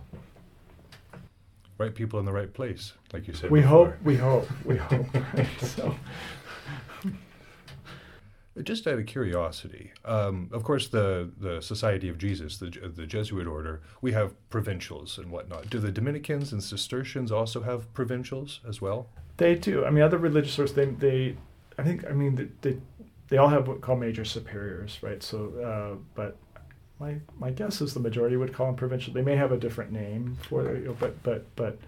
Right 1.78 1.94
people 1.94 2.20
in 2.20 2.26
the 2.26 2.32
right 2.32 2.52
place, 2.52 2.92
like 3.12 3.26
you 3.26 3.34
said. 3.34 3.50
We 3.50 3.60
before. 3.60 3.86
hope, 3.86 4.02
we 4.04 4.16
hope, 4.16 4.48
we 4.64 4.76
hope. 4.76 5.06
Right? 5.34 5.48
So. 5.60 5.94
Just 8.62 8.86
out 8.86 9.00
of 9.00 9.06
curiosity, 9.06 9.92
um, 10.04 10.48
of 10.52 10.62
course, 10.62 10.86
the, 10.86 11.30
the 11.38 11.60
Society 11.60 12.08
of 12.08 12.18
Jesus, 12.18 12.58
the, 12.58 12.70
the 12.70 13.04
Jesuit 13.04 13.48
order, 13.48 13.82
we 14.00 14.12
have 14.12 14.32
provincials 14.48 15.18
and 15.18 15.32
whatnot. 15.32 15.70
Do 15.70 15.80
the 15.80 15.90
Dominicans 15.90 16.52
and 16.52 16.62
Cistercians 16.62 17.32
also 17.32 17.62
have 17.62 17.92
provincials 17.94 18.60
as 18.66 18.80
well? 18.80 19.08
They 19.38 19.56
do. 19.56 19.84
I 19.84 19.90
mean, 19.90 20.04
other 20.04 20.18
religious 20.18 20.56
orders, 20.56 20.74
they, 20.74 20.84
they, 20.84 21.36
I 21.78 21.82
think, 21.82 22.06
I 22.06 22.12
mean, 22.12 22.52
they, 22.60 22.76
they, 23.28 23.36
all 23.36 23.48
have 23.48 23.66
what 23.66 23.80
call 23.80 23.96
major 23.96 24.24
superiors, 24.24 24.98
right? 25.02 25.20
So, 25.20 25.52
uh, 25.58 25.98
but 26.14 26.36
my 27.00 27.16
my 27.38 27.50
guess 27.50 27.80
is 27.80 27.94
the 27.94 28.00
majority 28.00 28.36
would 28.36 28.52
call 28.52 28.66
them 28.66 28.76
provincial. 28.76 29.12
They 29.12 29.22
may 29.22 29.36
have 29.36 29.52
a 29.52 29.56
different 29.56 29.92
name 29.92 30.38
for 30.48 30.66
it, 30.68 30.98
but 31.00 31.22
but 31.22 31.56
but 31.56 31.78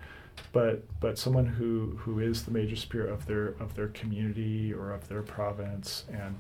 but 0.53 0.83
but 1.01 1.19
someone 1.19 1.47
who 1.47 1.97
who 1.99 2.21
is 2.21 2.45
the 2.45 2.51
major 2.51 2.77
spirit 2.77 3.11
of 3.11 3.27
their 3.27 3.55
of 3.61 3.75
their 3.75 3.89
community 3.89 4.73
or 4.73 4.93
of 4.93 5.09
their 5.09 5.23
province 5.23 6.05
and 6.13 6.37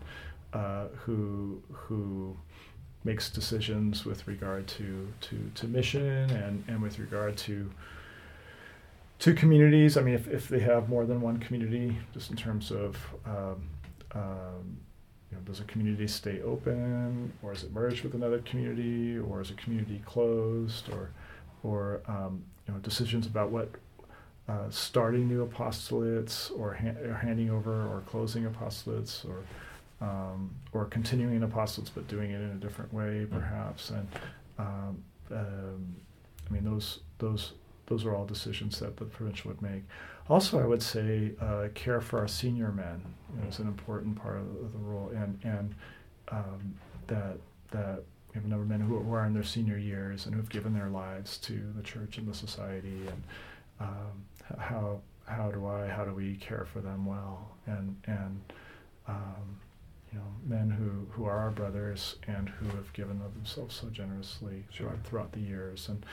uh, 0.53 0.87
who 1.05 1.63
who 1.71 2.37
makes 3.05 3.31
decisions 3.31 4.05
with 4.05 4.27
regard 4.27 4.67
to 4.67 5.09
to 5.21 5.51
to 5.55 5.67
mission 5.67 6.31
and 6.31 6.65
and 6.69 6.83
with 6.83 6.99
regard 6.99 7.37
to 7.37 7.71
to 9.19 9.35
communities. 9.35 9.97
I 9.97 10.03
mean, 10.03 10.15
if, 10.15 10.29
if 10.29 10.49
they 10.49 10.61
have 10.61 10.89
more 10.89 11.07
than 11.07 11.21
one 11.21 11.39
community, 11.39 11.97
just 12.13 12.31
in 12.31 12.37
terms 12.37 12.71
of, 12.71 12.97
um, 13.25 13.69
um, 14.13 14.77
you 15.31 15.37
know, 15.37 15.43
does 15.45 15.61
a 15.61 15.65
community 15.65 16.07
stay 16.07 16.43
open, 16.43 17.33
or 17.43 17.53
is 17.53 17.65
it 17.65 17.73
merged 17.73 18.05
with 18.05 18.15
another 18.15 18.41
community, 18.41 19.19
or 19.19 19.41
is 19.41 19.51
a 19.51 19.55
community 19.55 20.03
closed, 20.05 20.91
or, 20.91 21.11
or 21.63 22.03
um, 22.07 22.45
you 22.67 22.75
know, 22.75 22.81
decisions 22.81 23.27
about 23.27 23.51
what 23.51 23.71
uh, 24.49 24.71
starting 24.71 25.29
new 25.29 25.47
apostolates, 25.47 26.57
or, 26.59 26.75
ha- 26.75 27.01
or 27.05 27.15
handing 27.15 27.51
over, 27.51 27.73
or 27.73 28.03
closing 28.07 28.45
apostolates, 28.45 29.25
or 29.29 29.43
um, 30.01 30.51
or 30.73 30.85
continuing 30.85 31.41
apostolates 31.41 31.91
but 31.95 32.07
doing 32.07 32.31
it 32.31 32.41
in 32.41 32.51
a 32.51 32.55
different 32.55 32.93
way, 32.93 33.27
perhaps, 33.31 33.91
and 33.91 34.09
um, 34.59 35.03
um, 35.31 35.97
I 36.49 36.53
mean 36.53 36.65
those 36.65 37.01
those 37.19 37.53
those 37.87 38.05
are 38.05 38.15
all 38.15 38.27
decisions 38.27 38.79
that 38.81 38.97
the 38.97 39.05
provincial 39.05 39.51
would 39.51 39.63
make. 39.63 39.85
Also, 40.29 40.61
I 40.61 40.67
would 40.67 40.83
say 40.83 41.33
uh, 41.41 41.69
care 41.75 42.01
for 42.01 42.19
our 42.19 42.29
senior 42.29 42.73
men 42.73 43.01
you 43.35 43.43
know, 43.43 43.49
is 43.49 43.59
an 43.61 43.69
important 43.69 44.21
part 44.21 44.39
of, 44.39 44.73
the 44.73 44.79
role, 44.79 45.11
and 45.15 45.39
and 45.45 45.75
um, 46.29 46.75
that 47.07 47.39
that 47.71 48.03
we 48.29 48.35
have 48.35 48.45
a 48.45 48.49
number 48.49 48.65
of 48.65 48.69
men 48.69 48.81
who, 48.81 48.99
who 48.99 49.13
are 49.13 49.25
in 49.25 49.35
their 49.35 49.45
senior 49.45 49.79
years 49.79 50.27
and 50.27 50.35
who 50.35 50.41
have 50.41 50.51
given 50.51 50.75
their 50.75 50.89
lives 50.89 51.39
to 51.39 51.73
the 51.77 51.83
church 51.83 52.19
and 52.19 52.29
the 52.29 52.35
society, 52.35 53.07
and 53.07 53.23
um, 53.81 54.25
how 54.59 55.01
how 55.27 55.51
do 55.51 55.67
I 55.67 55.89
how 55.89 56.05
do 56.05 56.13
we 56.15 56.37
care 56.37 56.67
for 56.73 56.81
them 56.81 57.05
well, 57.05 57.51
and 57.67 57.97
and 58.07 58.41
um, 59.09 59.61
you 60.13 60.19
know 60.19 60.27
men 60.47 60.71
who, 60.71 61.07
who 61.13 61.25
are 61.29 61.37
our 61.37 61.51
brothers 61.51 62.17
and 62.27 62.49
who 62.49 62.67
have 62.77 62.93
given 62.93 63.21
of 63.25 63.35
themselves 63.35 63.75
so 63.75 63.89
generously 63.89 64.65
Sure. 64.71 64.87
throughout, 64.89 65.05
throughout 65.07 65.33
the 65.33 65.41
years, 65.41 65.89
and 65.89 66.05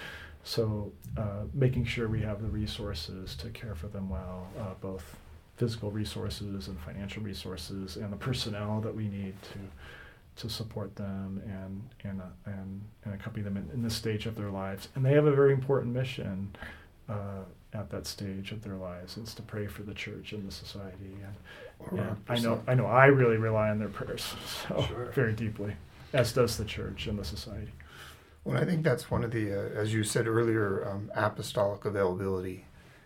so 0.43 0.91
uh, 1.18 1.43
making 1.53 1.86
sure 1.86 2.07
we 2.07 2.22
have 2.22 2.41
the 2.41 2.49
resources 2.49 3.36
to 3.36 3.49
care 3.49 3.76
for 3.76 3.88
them 3.88 4.09
well, 4.09 4.47
uh, 4.59 4.74
both 4.82 5.16
physical 5.57 5.91
resources 5.91 6.68
and 6.68 6.80
financial 6.82 7.22
resources, 7.24 7.95
and 7.97 8.11
the 8.11 8.18
personnel 8.18 8.82
that 8.82 8.93
we 8.95 9.07
need 9.07 9.36
to 9.43 9.59
to 10.36 10.49
support 10.49 10.95
them 10.95 11.39
and 11.45 11.84
and 12.03 12.20
uh, 12.20 12.26
and, 12.45 12.82
and 13.05 13.14
accompany 13.14 13.43
them 13.43 13.57
in, 13.57 13.70
in 13.74 13.84
this 13.84 13.93
stage 13.93 14.26
of 14.26 14.36
their 14.36 14.49
lives. 14.49 14.88
And 14.95 15.05
they 15.05 15.14
have 15.14 15.28
a 15.28 15.32
very 15.36 15.53
important 15.53 15.93
mission 15.93 16.55
uh, 17.10 17.43
at 17.74 17.89
that 17.89 18.06
stage 18.08 18.51
of 18.51 18.64
their 18.64 18.76
lives. 18.76 19.18
It's 19.18 19.34
to 19.36 19.41
pray 19.41 19.68
for 19.68 19.84
the 19.84 19.93
church 19.93 20.32
and 20.34 20.47
the 20.47 20.51
society. 20.51 21.18
And, 21.91 21.99
and 21.99 22.18
I 22.30 22.39
know 22.39 22.62
I 22.68 22.76
know 22.76 22.86
I 22.86 23.06
really 23.08 23.38
rely 23.38 23.70
on 23.70 23.80
their 23.80 23.89
prayers 23.89 24.24
so 24.68 24.82
Sure. 24.88 25.12
very 25.14 25.34
deeply, 25.34 25.76
as 26.14 26.32
does 26.34 26.58
the 26.58 26.66
church 26.66 27.08
and 27.08 27.18
the 27.20 27.26
society. 27.26 27.72
Well, 28.45 28.58
I 28.58 28.66
think 28.66 28.84
that's 28.84 29.10
one 29.10 29.24
of 29.24 29.32
the, 29.32 29.54
uh, 29.54 29.70
as 29.80 29.93
you 29.93 30.04
said 30.04 30.28
earlier, 30.28 30.86
um, 30.88 31.10
apostolic 31.16 31.86
availability. 31.86 32.66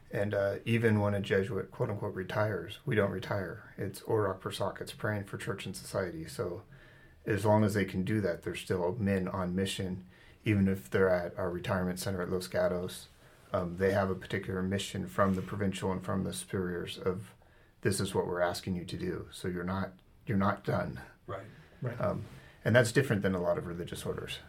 And 0.09 0.33
uh, 0.33 0.55
even 0.65 0.99
when 0.99 1.13
a 1.13 1.19
Jesuit, 1.19 1.69
quote 1.69 1.89
unquote, 1.91 2.15
retires, 2.15 2.79
we 2.85 2.95
don't 2.95 3.11
retire. 3.11 3.73
It's 3.77 3.99
Orok 4.01 4.39
per 4.39 4.51
soc, 4.51 4.79
it's 4.81 4.93
praying 4.93 5.25
for 5.25 5.37
church 5.37 5.65
and 5.67 5.75
society. 5.75 6.25
So 6.27 6.63
as 7.25 7.45
long 7.45 7.63
as 7.63 7.73
they 7.75 7.85
can 7.85 8.03
do 8.03 8.19
that, 8.21 8.43
they're 8.43 8.55
still 8.55 8.95
men 8.99 9.27
on 9.27 9.53
mission, 9.55 10.05
even 10.45 10.67
if 10.67 10.89
they're 10.89 11.09
at 11.09 11.37
our 11.37 11.49
retirement 11.51 11.99
center 11.99 12.21
at 12.21 12.31
Los 12.31 12.47
Gatos. 12.47 13.07
Um, 13.53 13.77
they 13.77 13.91
have 13.93 14.09
a 14.09 14.15
particular 14.15 14.61
mission 14.61 15.07
from 15.07 15.35
the 15.35 15.41
provincial 15.41 15.91
and 15.91 16.03
from 16.03 16.23
the 16.23 16.33
superiors 16.33 16.97
of 16.97 17.31
this 17.81 17.99
is 17.99 18.13
what 18.13 18.27
we're 18.27 18.41
asking 18.41 18.75
you 18.75 18.83
to 18.85 18.97
do. 18.97 19.27
So 19.31 19.47
you're 19.47 19.63
not 19.63 19.91
you're 20.25 20.37
not 20.37 20.63
done. 20.65 20.99
Right. 21.25 21.39
Right. 21.81 21.99
Um, 22.01 22.23
and 22.65 22.75
that's 22.75 22.91
different 22.91 23.21
than 23.21 23.33
a 23.35 23.41
lot 23.41 23.57
of 23.57 23.65
religious 23.65 24.05
orders. 24.05 24.39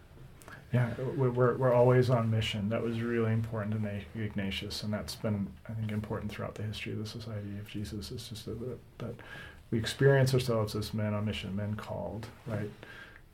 Yeah, 0.73 0.91
we- 1.17 1.29
we're, 1.31 1.57
we're 1.57 1.73
always 1.73 2.11
on 2.11 2.31
mission. 2.31 2.69
That 2.69 2.83
was 2.83 3.01
really 3.01 3.33
important 3.33 3.81
to 3.81 4.21
Ignatius, 4.23 4.83
and 4.83 4.93
that's 4.93 5.15
been, 5.15 5.49
I 5.69 5.73
think, 5.73 5.93
important 5.93 6.31
throughout 6.31 6.57
the 6.57 6.63
history 6.63 6.93
of 6.93 6.99
the 6.99 7.07
Society 7.07 7.59
of 7.59 7.69
Jesus. 7.69 8.11
It's 8.11 8.29
just 8.29 8.45
that, 8.47 8.59
that, 8.61 8.79
that 8.99 9.15
we 9.71 9.79
experience 9.79 10.35
ourselves 10.35 10.75
as 10.75 10.93
men 10.93 11.15
on 11.15 11.25
mission, 11.25 11.55
men 11.57 11.75
called, 11.75 12.27
right, 12.47 12.71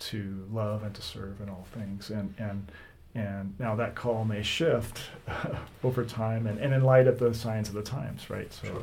to 0.01 0.47
love 0.53 0.83
and 0.85 0.95
to 0.95 1.03
serve 1.03 1.41
in 1.41 1.49
all 1.49 1.67
things. 1.73 2.11
And, 2.11 2.35
and, 2.39 2.71
and 3.15 3.55
now 3.59 3.75
that 3.77 3.95
call 3.95 4.25
may 4.25 4.43
shift 4.43 5.01
over 5.85 6.05
time 6.05 6.47
and, 6.47 6.59
and 6.59 6.75
in 6.75 6.83
light 6.83 7.07
of 7.07 7.19
the 7.19 7.33
signs 7.35 7.69
of 7.69 7.75
the 7.75 7.83
times, 7.83 8.29
right? 8.31 8.53
So, 8.53 8.67
Sure. 8.69 8.83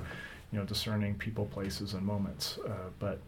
you 0.52 0.60
know, 0.60 0.66
discerning 0.66 1.16
people, 1.16 1.46
places, 1.48 1.94
and 1.94 2.06
moments. 2.06 2.58
Uh, 2.66 2.90
but, 3.00 3.20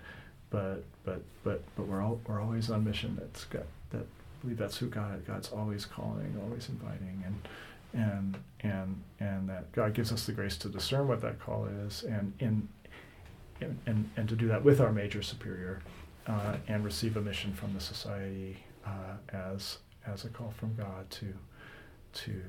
but, 0.49 0.84
but, 1.04 1.22
but, 1.43 1.62
but 1.76 1.88
we're 1.88 2.01
all, 2.01 2.20
we're 2.28 2.41
always 2.41 2.70
on 2.70 2.84
mission. 2.86 3.18
That's 3.20 3.45
got 3.45 3.64
that. 3.91 3.99
I 4.06 4.41
believe 4.45 4.58
that's 4.58 4.78
who 4.78 4.88
God. 4.88 5.26
God's 5.26 5.49
always 5.51 5.86
calling, 5.86 6.36
always 6.45 6.68
inviting, 6.70 7.24
and 7.26 7.47
and 7.93 8.38
and 8.62 9.01
and 9.20 9.47
that 9.49 9.72
God 9.72 9.93
gives 9.93 10.12
us 10.12 10.26
the 10.26 10.32
grace 10.34 10.58
to 10.58 10.68
discern 10.70 11.08
what 11.08 11.22
that 11.22 11.39
call 11.39 11.66
is, 11.86 12.04
and 12.04 12.34
in 12.39 12.68
and 13.62 13.80
and, 13.86 14.10
and 14.18 14.28
to 14.30 14.36
do 14.36 14.47
that 14.47 14.64
with 14.64 14.82
our 14.82 14.91
major 14.91 15.22
superior, 15.22 15.82
uh, 16.28 16.56
and 16.68 16.84
receive 16.84 17.16
a 17.16 17.22
mission 17.22 17.54
from 17.54 17.74
the 17.74 17.80
society 17.80 18.58
uh, 18.86 19.16
as 19.34 19.78
as 20.06 20.26
a 20.26 20.30
call 20.30 20.54
from 20.58 20.76
God 20.76 21.10
to 21.12 21.34
to 22.14 22.41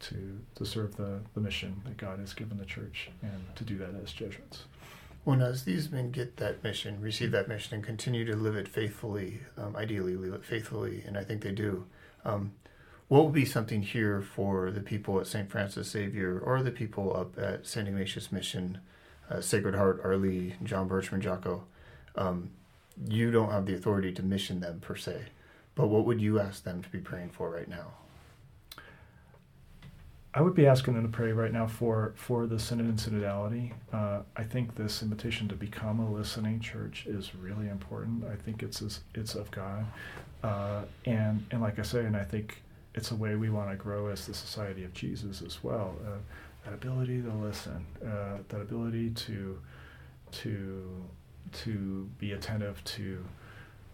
to 0.00 0.40
to 0.54 0.64
serve 0.64 0.96
the, 0.96 1.20
the 1.34 1.40
mission 1.40 1.80
that 1.84 1.96
God 1.96 2.18
has 2.18 2.32
given 2.32 2.58
the 2.58 2.64
church, 2.64 3.10
and 3.22 3.56
to 3.56 3.64
do 3.64 3.76
that 3.78 3.94
as 4.02 4.12
Jesuits. 4.12 4.64
When 5.24 5.42
as 5.42 5.64
these 5.64 5.90
men 5.90 6.10
get 6.10 6.38
that 6.38 6.64
mission, 6.64 7.00
receive 7.00 7.30
that 7.32 7.48
mission, 7.48 7.74
and 7.74 7.84
continue 7.84 8.24
to 8.24 8.34
live 8.34 8.56
it 8.56 8.66
faithfully, 8.66 9.40
um, 9.58 9.76
ideally 9.76 10.16
live 10.16 10.32
it 10.32 10.44
faithfully, 10.44 11.04
and 11.06 11.18
I 11.18 11.24
think 11.24 11.42
they 11.42 11.52
do, 11.52 11.84
um, 12.24 12.52
what 13.08 13.24
will 13.24 13.30
be 13.30 13.44
something 13.44 13.82
here 13.82 14.22
for 14.22 14.70
the 14.70 14.80
people 14.80 15.20
at 15.20 15.26
St. 15.26 15.50
Francis 15.50 15.90
Xavier 15.90 16.38
or 16.38 16.62
the 16.62 16.70
people 16.70 17.14
up 17.14 17.36
at 17.38 17.66
St. 17.66 17.86
Ignatius 17.86 18.32
Mission, 18.32 18.78
uh, 19.28 19.40
Sacred 19.40 19.74
Heart, 19.74 20.02
Arlee, 20.04 20.54
John 20.62 20.88
Berchman, 20.88 21.20
Jocko? 21.20 21.64
Um, 22.14 22.50
you 23.08 23.30
don't 23.30 23.50
have 23.50 23.66
the 23.66 23.74
authority 23.74 24.12
to 24.12 24.22
mission 24.22 24.60
them 24.60 24.80
per 24.80 24.96
se, 24.96 25.24
but 25.80 25.88
what 25.88 26.04
would 26.04 26.20
you 26.20 26.38
ask 26.38 26.62
them 26.62 26.82
to 26.82 26.88
be 26.90 26.98
praying 26.98 27.30
for 27.30 27.48
right 27.48 27.66
now? 27.66 27.86
I 30.34 30.42
would 30.42 30.54
be 30.54 30.66
asking 30.66 30.92
them 30.92 31.04
to 31.04 31.08
pray 31.08 31.32
right 31.32 31.50
now 31.50 31.66
for 31.66 32.12
for 32.16 32.46
the 32.46 32.58
synod 32.58 32.86
and 32.86 32.98
synodality. 32.98 33.72
Uh, 33.90 34.20
I 34.36 34.44
think 34.44 34.74
this 34.74 35.02
invitation 35.02 35.48
to 35.48 35.56
become 35.56 35.98
a 35.98 36.12
listening 36.12 36.60
church 36.60 37.06
is 37.06 37.34
really 37.34 37.70
important. 37.70 38.24
I 38.26 38.36
think 38.36 38.62
it's 38.62 39.00
it's 39.14 39.34
of 39.34 39.50
God, 39.50 39.86
uh, 40.42 40.82
and 41.06 41.46
and 41.50 41.62
like 41.62 41.78
I 41.78 41.82
say, 41.82 42.04
and 42.04 42.14
I 42.14 42.24
think 42.24 42.62
it's 42.94 43.10
a 43.10 43.16
way 43.16 43.34
we 43.36 43.48
want 43.48 43.70
to 43.70 43.76
grow 43.76 44.08
as 44.08 44.26
the 44.26 44.34
Society 44.34 44.84
of 44.84 44.92
Jesus 44.92 45.40
as 45.40 45.64
well. 45.64 45.96
Uh, 46.06 46.18
that 46.66 46.74
ability 46.74 47.22
to 47.22 47.32
listen, 47.32 47.86
uh, 48.06 48.36
that 48.48 48.60
ability 48.60 49.12
to 49.12 49.58
to 50.32 51.06
to 51.52 52.08
be 52.18 52.32
attentive 52.32 52.84
to 52.84 53.24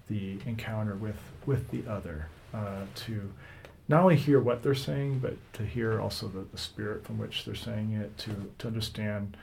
the 0.09 0.39
encounter 0.47 0.95
with 0.95 1.19
with 1.47 1.71
the 1.71 1.85
other, 1.91 2.29
uh, 2.55 2.83
to 2.95 3.33
not 3.89 4.03
only 4.03 4.17
hear 4.17 4.41
what 4.41 4.63
they're 4.63 4.75
saying, 4.75 5.21
but 5.21 5.37
to 5.53 5.65
hear 5.65 6.01
also 6.01 6.27
the, 6.27 6.41
the 6.51 6.59
spirit 6.59 7.05
from 7.05 7.19
which 7.19 7.45
they're 7.45 7.55
saying 7.55 7.93
it, 7.93 8.17
to, 8.19 8.31
to 8.59 8.67
understand 8.67 9.37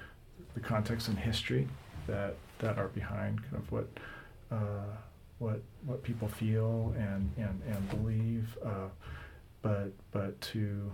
the 0.54 0.60
context 0.60 1.08
and 1.08 1.18
history 1.18 1.68
that 2.08 2.36
that 2.60 2.78
are 2.78 2.90
behind 2.90 3.42
kind 3.44 3.56
of 3.56 3.72
what 3.72 3.88
uh, 4.52 4.96
what 5.40 5.62
what 5.86 6.04
people 6.04 6.28
feel 6.28 6.94
and 6.98 7.30
and 7.38 7.62
and 7.68 7.90
believe, 7.90 8.58
uh, 8.66 8.90
but 9.62 9.92
but 10.12 10.40
to 10.42 10.92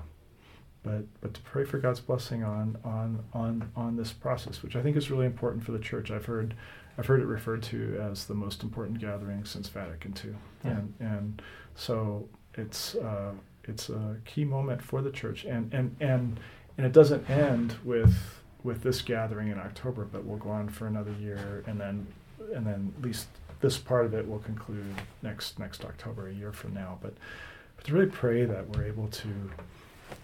but 0.84 1.04
but 1.22 1.34
to 1.34 1.42
pray 1.42 1.66
for 1.66 1.78
God's 1.78 2.00
blessing 2.00 2.44
on 2.44 2.78
on 2.84 3.24
on 3.34 3.72
on 3.76 3.96
this 3.96 4.12
process, 4.12 4.64
which 4.64 4.76
I 4.76 4.82
think 4.82 4.96
is 4.96 5.12
really 5.12 5.26
important 5.26 5.64
for 5.64 5.72
the 5.72 5.80
church. 5.80 6.12
I've 6.12 6.26
heard 6.26 6.56
I've 6.98 7.06
heard 7.06 7.22
it 7.22 7.26
referred 7.26 7.64
to 7.64 7.98
as 8.02 8.26
the 8.26 8.34
most 8.34 8.64
important 8.64 9.00
gathering 9.00 9.46
since 9.46 9.68
Vatican 9.70 10.14
II, 10.24 10.34
yeah. 10.64 10.72
and 10.72 10.94
and 11.00 11.42
so 11.76 12.28
it's 12.56 12.96
uh, 12.96 13.32
it's 13.66 13.90
a 13.90 14.18
key 14.26 14.46
moment 14.46 14.82
for 14.82 15.02
the 15.02 15.12
church, 15.12 15.46
and 15.46 15.74
and 15.74 15.96
and 16.00 16.40
and 16.78 16.86
it 16.86 16.94
doesn't 16.94 17.30
end 17.30 17.76
with 17.84 18.16
with 18.64 18.84
this 18.84 19.02
gathering 19.02 19.50
in 19.50 19.60
October, 19.60 20.06
but 20.06 20.26
we'll 20.26 20.38
go 20.38 20.50
on 20.50 20.70
for 20.70 20.88
another 20.88 21.14
year, 21.20 21.64
and 21.68 21.80
then 21.80 22.08
and 22.54 22.66
then 22.66 22.94
at 22.98 23.04
least 23.04 23.28
this 23.62 23.78
part 23.78 24.06
of 24.06 24.14
it 24.14 24.28
will 24.28 24.40
conclude 24.40 24.96
next 25.22 25.60
next 25.60 25.84
October, 25.84 26.30
a 26.30 26.34
year 26.34 26.52
from 26.52 26.74
now. 26.74 26.98
But 27.02 27.14
but 27.76 27.86
to 27.86 27.94
really 27.94 28.08
pray 28.08 28.46
that 28.46 28.70
we're 28.70 28.86
able 28.86 29.08
to 29.08 29.52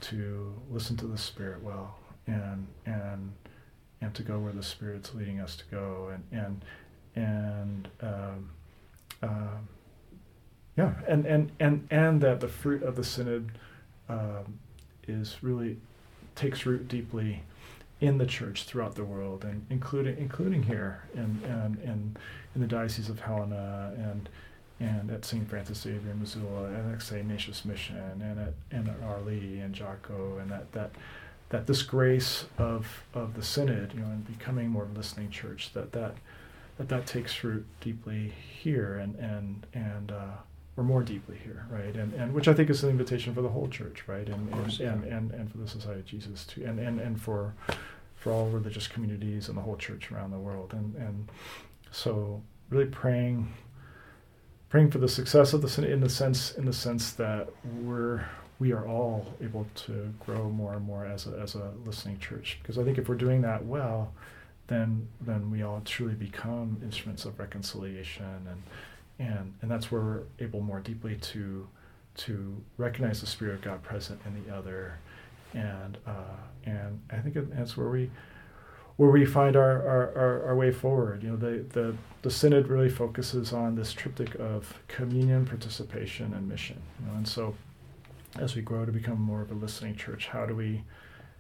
to 0.02 0.54
listen 0.70 0.98
to 0.98 1.08
the 1.08 1.18
Spirit 1.18 1.64
well 1.64 1.96
and 2.28 2.68
and 2.86 3.32
and 4.02 4.14
to 4.14 4.24
go 4.24 4.40
where 4.40 4.54
the 4.54 4.64
Spirit's 4.64 5.14
leading 5.14 5.40
us 5.40 5.56
to 5.56 5.64
go 5.72 6.12
and 6.14 6.24
and 6.32 6.66
and 7.16 7.88
um, 8.02 8.50
uh, 9.24 9.58
yeah 10.78 10.94
and, 11.08 11.26
and 11.26 11.52
and 11.60 11.88
and 11.90 12.22
that 12.22 12.40
the 12.40 12.48
fruit 12.48 12.84
of 12.84 12.96
the 12.96 13.04
synod 13.04 13.52
um, 14.10 14.60
is 15.08 15.38
really 15.42 15.78
takes 16.36 16.66
root 16.66 16.88
deeply 16.88 17.42
in 18.02 18.18
the 18.18 18.26
church 18.26 18.66
throughout 18.66 18.96
the 18.96 19.04
world 19.04 19.46
and 19.46 19.66
including 19.70 20.18
including 20.18 20.64
here 20.64 21.04
in 21.14 21.42
and 21.48 21.80
in, 21.80 22.18
in 22.54 22.62
the 22.62 22.68
diocese 22.68 23.10
of 23.10 23.20
Helena 23.20 23.94
and 23.98 24.28
and 24.80 25.10
at 25.10 25.24
St. 25.24 25.48
Francis 25.50 25.82
Xavier 25.82 26.12
in 26.12 26.20
Missoula, 26.20 26.66
and 26.66 26.94
at 26.94 27.02
St. 27.02 27.22
Ignatius 27.22 27.66
Mission, 27.66 28.22
and 28.22 28.40
at 28.40 28.54
and 28.72 28.90
at 28.90 29.02
Arlee 29.02 29.64
and 29.64 29.74
Jocko, 29.74 30.38
and 30.38 30.52
that 30.52 30.72
that 30.74 30.92
that 31.50 31.68
this 31.68 31.82
grace 31.82 32.46
of 32.58 33.04
of 33.14 33.36
the 33.36 33.44
synod, 33.44 33.94
you 33.94 34.02
know, 34.02 34.08
and 34.08 34.28
becoming 34.28 34.70
more 34.70 34.84
of 34.84 34.92
a 34.92 34.98
listening 34.98 35.30
church, 35.30 35.72
that 35.74 35.92
that 35.94 36.16
that 36.78 36.90
that 36.90 37.06
takes 37.06 37.44
root 37.44 37.66
deeply 37.80 38.34
here, 38.62 38.96
and 38.98 39.16
and 39.16 39.66
and 39.74 40.12
uh, 40.12 40.38
or 40.76 40.84
more 40.84 41.04
deeply 41.04 41.38
here, 41.44 41.66
right? 41.70 41.96
And 41.96 42.14
and 42.14 42.34
which 42.34 42.48
I 42.48 42.54
think 42.54 42.70
is 42.70 42.84
an 42.84 42.90
invitation 42.90 43.34
for 43.34 43.42
the 43.42 43.50
whole 43.50 43.70
church, 43.70 44.04
right? 44.08 44.28
And 44.28 44.52
course, 44.52 44.80
and, 44.80 45.04
yeah. 45.06 45.16
and, 45.16 45.32
and 45.32 45.32
and 45.32 45.52
for 45.52 45.58
the 45.58 45.68
Society 45.68 46.02
of 46.02 46.06
Jesus 46.06 46.46
too, 46.46 46.66
and 46.66 46.80
and 46.80 47.00
and 47.00 47.22
for 47.22 47.54
for 48.16 48.34
all 48.34 48.48
religious 48.48 48.88
communities 48.88 49.48
and 49.48 49.58
the 49.58 49.62
whole 49.62 49.78
church 49.78 50.12
around 50.12 50.32
the 50.32 50.40
world, 50.40 50.74
and 50.74 50.96
and 50.96 51.30
so 51.92 52.42
really 52.70 52.88
praying 52.88 53.54
praying 54.76 54.92
for 54.92 54.98
the 54.98 55.08
success 55.08 55.54
of 55.54 55.62
the 55.62 55.70
synod 55.70 55.90
in 55.90 56.02
the 56.02 56.10
sense 56.10 56.52
in 56.56 56.66
the 56.66 56.74
sense 56.74 57.14
that 57.14 57.48
we're 57.82 58.26
we 58.60 58.74
are 58.74 58.86
all 58.86 59.26
able 59.42 59.66
to 59.74 60.14
grow 60.20 60.50
more 60.50 60.74
and 60.74 60.86
more 60.86 61.06
as 61.06 61.28
a, 61.28 61.40
as 61.40 61.56
a 61.56 61.72
listening 61.86 62.20
church. 62.20 62.60
Because 62.62 62.78
I 62.78 62.84
think 62.84 62.98
if 62.98 63.08
we're 63.08 63.16
doing 63.16 63.42
that 63.44 63.64
well 63.64 64.12
then 64.68 65.08
then 65.22 65.50
we 65.50 65.64
all 65.64 65.82
truly 65.86 66.14
become 66.14 66.78
instruments 66.84 67.24
of 67.24 67.40
reconciliation 67.40 68.26
and 68.50 68.64
and 69.18 69.54
and 69.62 69.72
that's 69.72 69.94
where 69.94 70.02
we're 70.02 70.24
able 70.40 70.60
more 70.60 70.82
deeply 70.82 71.16
to 71.16 71.66
to 72.18 72.62
recognize 72.78 73.22
the 73.22 73.28
spirit 73.28 73.56
of 73.56 73.62
God 73.62 73.82
present 73.82 74.20
in 74.26 74.44
the 74.44 74.54
other. 74.54 75.00
And 75.54 75.98
uh, 76.06 76.36
and 76.66 77.00
I 77.10 77.20
think 77.20 77.38
that's 77.56 77.78
where 77.78 77.88
we 77.88 78.12
where 78.98 79.10
we 79.10 79.26
find 79.26 79.56
our, 79.56 79.86
our, 79.88 80.18
our, 80.18 80.46
our, 80.48 80.56
way 80.56 80.72
forward. 80.72 81.22
You 81.22 81.32
know, 81.32 81.36
the, 81.36 81.66
the, 81.70 81.96
the 82.22 82.32
synod 82.32 82.68
really 82.68 82.90
focuses 82.90 83.52
on 83.52 83.76
this 83.76 83.92
triptych 83.92 84.36
of 84.36 84.74
communion, 84.88 85.46
participation, 85.46 86.34
and 86.34 86.48
mission. 86.48 86.82
You 87.00 87.08
know, 87.08 87.18
and 87.18 87.28
so 87.28 87.56
as 88.40 88.56
we 88.56 88.62
grow 88.62 88.86
to 88.86 88.92
become 88.92 89.20
more 89.20 89.42
of 89.42 89.52
a 89.52 89.54
listening 89.54 89.96
church, 89.96 90.28
how 90.28 90.46
do 90.46 90.56
we 90.56 90.84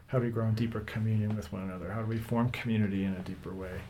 how 0.07 0.19
do 0.19 0.25
we 0.25 0.31
grow 0.31 0.47
in 0.47 0.53
deeper 0.53 0.81
communion 0.81 1.35
with 1.35 1.51
one 1.51 1.63
another? 1.63 1.91
How 1.91 2.01
do 2.01 2.07
we 2.07 2.17
form 2.17 2.49
community 2.51 3.05
in 3.05 3.13
a 3.13 3.19
deeper 3.21 3.51
way? 3.53 3.81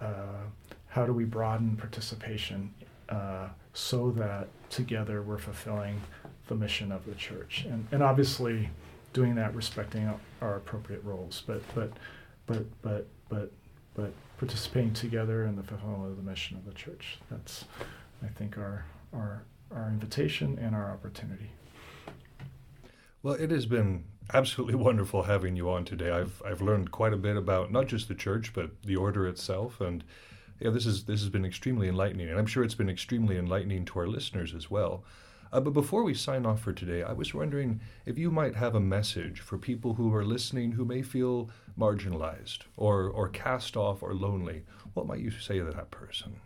Uh, 0.00 0.42
how 0.88 1.06
do 1.06 1.12
we 1.12 1.24
broaden 1.24 1.76
participation 1.76 2.74
uh, 3.08 3.48
so 3.72 4.10
that 4.10 4.48
together 4.70 5.22
we're 5.22 5.38
fulfilling 5.38 6.00
the 6.48 6.56
mission 6.56 6.90
of 6.90 7.06
the 7.06 7.14
church? 7.14 7.64
And, 7.64 7.86
and 7.92 8.02
obviously, 8.02 8.70
doing 9.12 9.36
that 9.36 9.54
respecting 9.54 10.12
our 10.40 10.56
appropriate 10.56 11.04
roles, 11.04 11.42
but 11.46 11.62
but 11.74 11.92
but 12.52 12.82
but 12.82 13.06
but 13.28 13.52
but 13.94 14.12
participating 14.38 14.92
together 14.92 15.44
in 15.44 15.56
the 15.56 15.62
fulfillment 15.62 16.10
of 16.10 16.16
the 16.16 16.22
mission 16.22 16.56
of 16.56 16.64
the 16.64 16.72
church. 16.72 17.18
That's, 17.30 17.64
I 18.22 18.28
think, 18.28 18.58
our 18.58 18.84
our 19.14 19.44
our 19.70 19.88
invitation 19.88 20.58
and 20.60 20.74
our 20.74 20.90
opportunity. 20.90 21.50
Well, 23.22 23.34
it 23.34 23.50
has 23.50 23.66
been 23.66 24.04
absolutely 24.34 24.74
wonderful 24.88 25.24
having 25.24 25.56
you 25.56 25.70
on 25.70 25.84
today. 25.84 26.10
I've 26.10 26.42
I've 26.44 26.60
learned 26.60 26.90
quite 26.90 27.12
a 27.12 27.16
bit 27.16 27.36
about 27.36 27.72
not 27.72 27.86
just 27.86 28.08
the 28.08 28.14
church 28.14 28.52
but 28.52 28.70
the 28.82 28.96
order 28.96 29.26
itself, 29.26 29.80
and 29.80 30.04
yeah, 30.60 30.70
this 30.70 30.86
is 30.86 31.04
this 31.04 31.20
has 31.20 31.30
been 31.30 31.44
extremely 31.44 31.88
enlightening, 31.88 32.28
and 32.28 32.38
I'm 32.38 32.46
sure 32.46 32.62
it's 32.62 32.74
been 32.74 32.90
extremely 32.90 33.38
enlightening 33.38 33.84
to 33.86 33.98
our 33.98 34.06
listeners 34.06 34.54
as 34.54 34.70
well. 34.70 35.04
Uh, 35.52 35.60
but 35.60 35.72
before 35.72 36.02
we 36.02 36.14
sign 36.14 36.46
off 36.46 36.60
for 36.60 36.72
today, 36.72 37.02
I 37.02 37.12
was 37.12 37.34
wondering 37.34 37.80
if 38.06 38.16
you 38.16 38.30
might 38.30 38.56
have 38.56 38.74
a 38.74 38.80
message 38.80 39.40
for 39.40 39.58
people 39.58 39.94
who 39.94 40.14
are 40.14 40.24
listening 40.24 40.72
who 40.72 40.84
may 40.84 41.02
feel 41.02 41.50
marginalized 41.78 42.60
or, 42.76 43.08
or 43.08 43.28
cast 43.28 43.76
off 43.76 44.02
or 44.02 44.14
lonely. 44.14 44.64
What 44.94 45.06
might 45.06 45.20
you 45.20 45.30
say 45.30 45.58
to 45.58 45.64
that 45.64 45.90
person? 45.90 46.36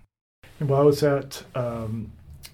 Well, 0.61 0.81
I 0.81 0.83
was 0.83 1.03
at 1.03 1.45
um, 1.55 2.11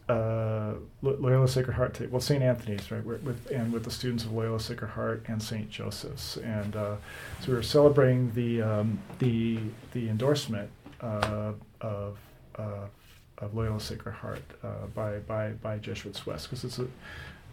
uh, 0.08 0.74
Loyola 1.00 1.48
Sacred 1.48 1.74
Heart, 1.74 2.10
well, 2.10 2.20
St. 2.20 2.42
Anthony's, 2.42 2.90
right, 2.90 3.04
with, 3.04 3.50
and 3.50 3.72
with 3.72 3.84
the 3.84 3.90
students 3.90 4.24
of 4.24 4.32
Loyola 4.32 4.60
Sacred 4.60 4.88
Heart 4.90 5.24
and 5.28 5.42
St. 5.42 5.70
Joseph's. 5.70 6.36
And 6.38 6.76
uh, 6.76 6.96
so 7.40 7.48
we 7.48 7.54
were 7.54 7.62
celebrating 7.62 8.30
the, 8.34 8.60
um, 8.60 8.98
the, 9.20 9.58
the 9.92 10.08
endorsement 10.08 10.70
uh, 11.00 11.52
of 11.80 12.18
uh, 12.56 12.86
of 13.42 13.54
Loyola 13.54 13.80
Sacred 13.80 14.12
Heart 14.12 14.42
uh, 14.62 14.86
by, 14.94 15.18
by, 15.18 15.50
by 15.50 15.78
Jesuits 15.78 16.24
West 16.24 16.48
because 16.48 16.64
it's 16.64 16.78
a 16.78 16.86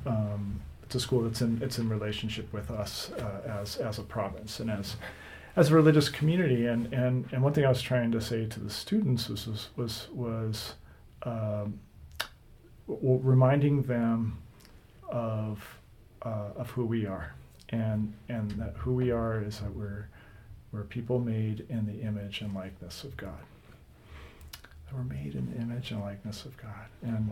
um, 0.06 0.62
it's 0.84 0.96
a 0.96 1.00
school 1.00 1.22
that's 1.22 1.42
in 1.42 1.62
it's 1.62 1.78
in 1.78 1.88
relationship 1.88 2.52
with 2.52 2.72
us 2.72 3.12
uh, 3.12 3.60
as 3.62 3.78
as 3.78 4.00
a 4.00 4.04
province 4.04 4.60
and 4.60 4.72
as 4.72 4.96
as 5.56 5.70
a 5.70 5.76
religious 5.76 6.10
community. 6.10 6.66
And 6.66 6.92
and 6.92 7.28
and 7.32 7.44
one 7.44 7.54
thing 7.54 7.64
I 7.64 7.70
was 7.70 7.82
trying 7.82 8.12
to 8.12 8.22
say 8.22 8.48
to 8.48 8.60
the 8.60 8.72
students 8.72 9.30
was 9.30 9.46
was 9.46 9.70
was, 9.76 10.08
was 10.12 10.74
um, 11.24 11.80
reminding 12.88 13.84
them 13.84 14.40
of 15.10 15.80
uh, 16.24 16.54
of 16.56 16.72
who 16.72 16.86
we 16.86 17.06
are. 17.06 17.36
And 17.70 18.14
and 18.28 18.50
that 18.52 18.76
who 18.78 18.96
we 18.96 19.12
are 19.12 19.44
is 19.44 19.60
that 19.60 19.76
we're 19.76 20.08
we're 20.72 20.86
people 20.86 21.20
made 21.20 21.68
in 21.70 21.86
the 21.86 22.02
image 22.02 22.42
and 22.42 22.56
likeness 22.56 23.04
of 23.04 23.16
God 23.16 23.44
that 24.90 24.98
we're 24.98 25.04
made 25.04 25.36
in 25.36 25.52
the 25.52 25.58
image 25.62 25.92
and 25.92 26.02
likeness 26.02 26.46
of 26.46 26.56
God. 26.58 26.88
And 27.02 27.32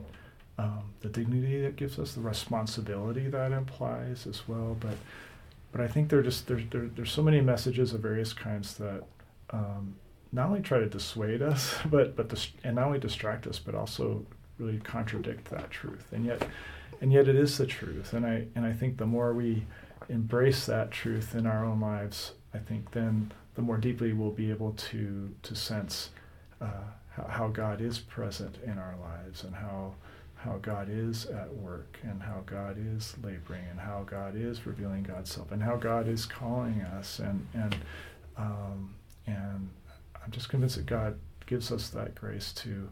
um, 0.58 0.84
the 1.02 1.10
dignity 1.10 1.62
that 1.62 1.76
gives 1.76 2.00
us, 2.00 2.14
the 2.14 2.22
responsibility 2.22 3.28
that 3.30 3.52
implies 3.52 4.26
as 4.28 4.48
well. 4.48 4.76
But 4.80 4.98
but 5.72 5.82
I 5.82 5.88
think 5.88 6.10
there 6.10 6.22
just 6.22 6.48
there's 6.48 6.64
there, 6.72 6.90
there's 6.96 7.12
so 7.12 7.22
many 7.22 7.42
messages 7.42 7.94
of 7.94 8.02
various 8.02 8.34
kinds 8.34 8.76
that 8.76 9.04
um, 9.52 9.96
not 10.32 10.48
only 10.48 10.62
try 10.62 10.80
to 10.80 10.88
dissuade 10.88 11.42
us, 11.42 11.76
but 11.86 12.16
but 12.16 12.30
dis- 12.30 12.52
and 12.64 12.76
not 12.76 12.86
only 12.86 13.00
distract 13.00 13.48
us, 13.48 13.60
but 13.60 13.76
also 13.76 14.26
really 14.58 14.80
contradict 14.80 15.50
that 15.52 15.70
truth. 15.70 16.08
And 16.12 16.26
yet 16.26 16.48
and 17.02 17.14
yet 17.14 17.28
it 17.28 17.36
is 17.36 17.58
the 17.58 17.68
truth. 17.68 18.14
And 18.14 18.26
I 18.26 18.46
and 18.56 18.66
I 18.66 18.74
think 18.74 18.98
the 18.98 19.06
more 19.06 19.34
we 19.34 19.66
embrace 20.10 20.66
that 20.66 20.92
truth 20.92 21.36
in 21.36 21.46
our 21.46 21.66
own 21.66 21.80
lives, 21.80 22.32
I 22.54 22.60
think 22.60 22.92
then 22.92 23.32
the 23.56 23.62
more 23.62 23.78
deeply 23.78 24.14
we'll 24.14 24.32
be 24.32 24.50
able 24.50 24.72
to 24.72 25.36
to 25.44 25.56
sense 25.56 26.10
uh, 26.62 26.92
how 27.28 27.48
God 27.48 27.82
is 27.82 28.00
present 28.00 28.58
in 28.64 28.78
our 28.78 28.96
lives 29.02 29.44
and 29.44 29.56
how 29.56 29.96
how 30.36 30.58
God 30.62 30.88
is 30.90 31.26
at 31.26 31.52
work 31.56 31.98
and 32.04 32.22
how 32.22 32.44
God 32.46 32.78
is 32.78 33.16
laboring 33.24 33.66
and 33.72 33.80
how 33.80 34.04
God 34.06 34.36
is 34.36 34.68
revealing 34.68 35.02
God's 35.02 35.32
self 35.32 35.52
and 35.52 35.64
how 35.64 35.78
God 35.78 36.08
is 36.08 36.26
calling 36.26 36.82
us 36.82 37.20
and 37.20 37.48
and 37.54 37.76
um, 38.38 38.94
and 39.26 39.70
I'm 40.24 40.32
just 40.32 40.50
convinced 40.50 40.76
that 40.76 40.86
God 40.86 41.18
gives 41.48 41.72
us 41.72 41.90
that 41.90 42.14
grace 42.14 42.52
to 42.54 42.90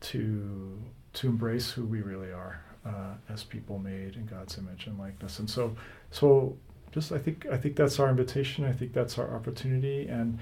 to 0.00 0.78
to 1.14 1.28
embrace 1.28 1.70
who 1.70 1.84
we 1.84 2.02
really 2.02 2.30
are 2.30 2.62
uh, 2.84 3.14
as 3.28 3.42
people 3.42 3.78
made 3.78 4.14
in 4.14 4.26
God's 4.26 4.56
image 4.58 4.86
and 4.86 4.98
likeness. 4.98 5.38
And 5.38 5.50
so 5.50 5.74
so 6.10 6.56
just 6.92 7.10
I 7.10 7.18
think 7.18 7.46
I 7.50 7.56
think 7.56 7.74
that's 7.76 7.98
our 7.98 8.08
invitation. 8.08 8.64
I 8.64 8.72
think 8.72 8.92
that's 8.92 9.18
our 9.18 9.34
opportunity 9.34 10.06
and 10.06 10.38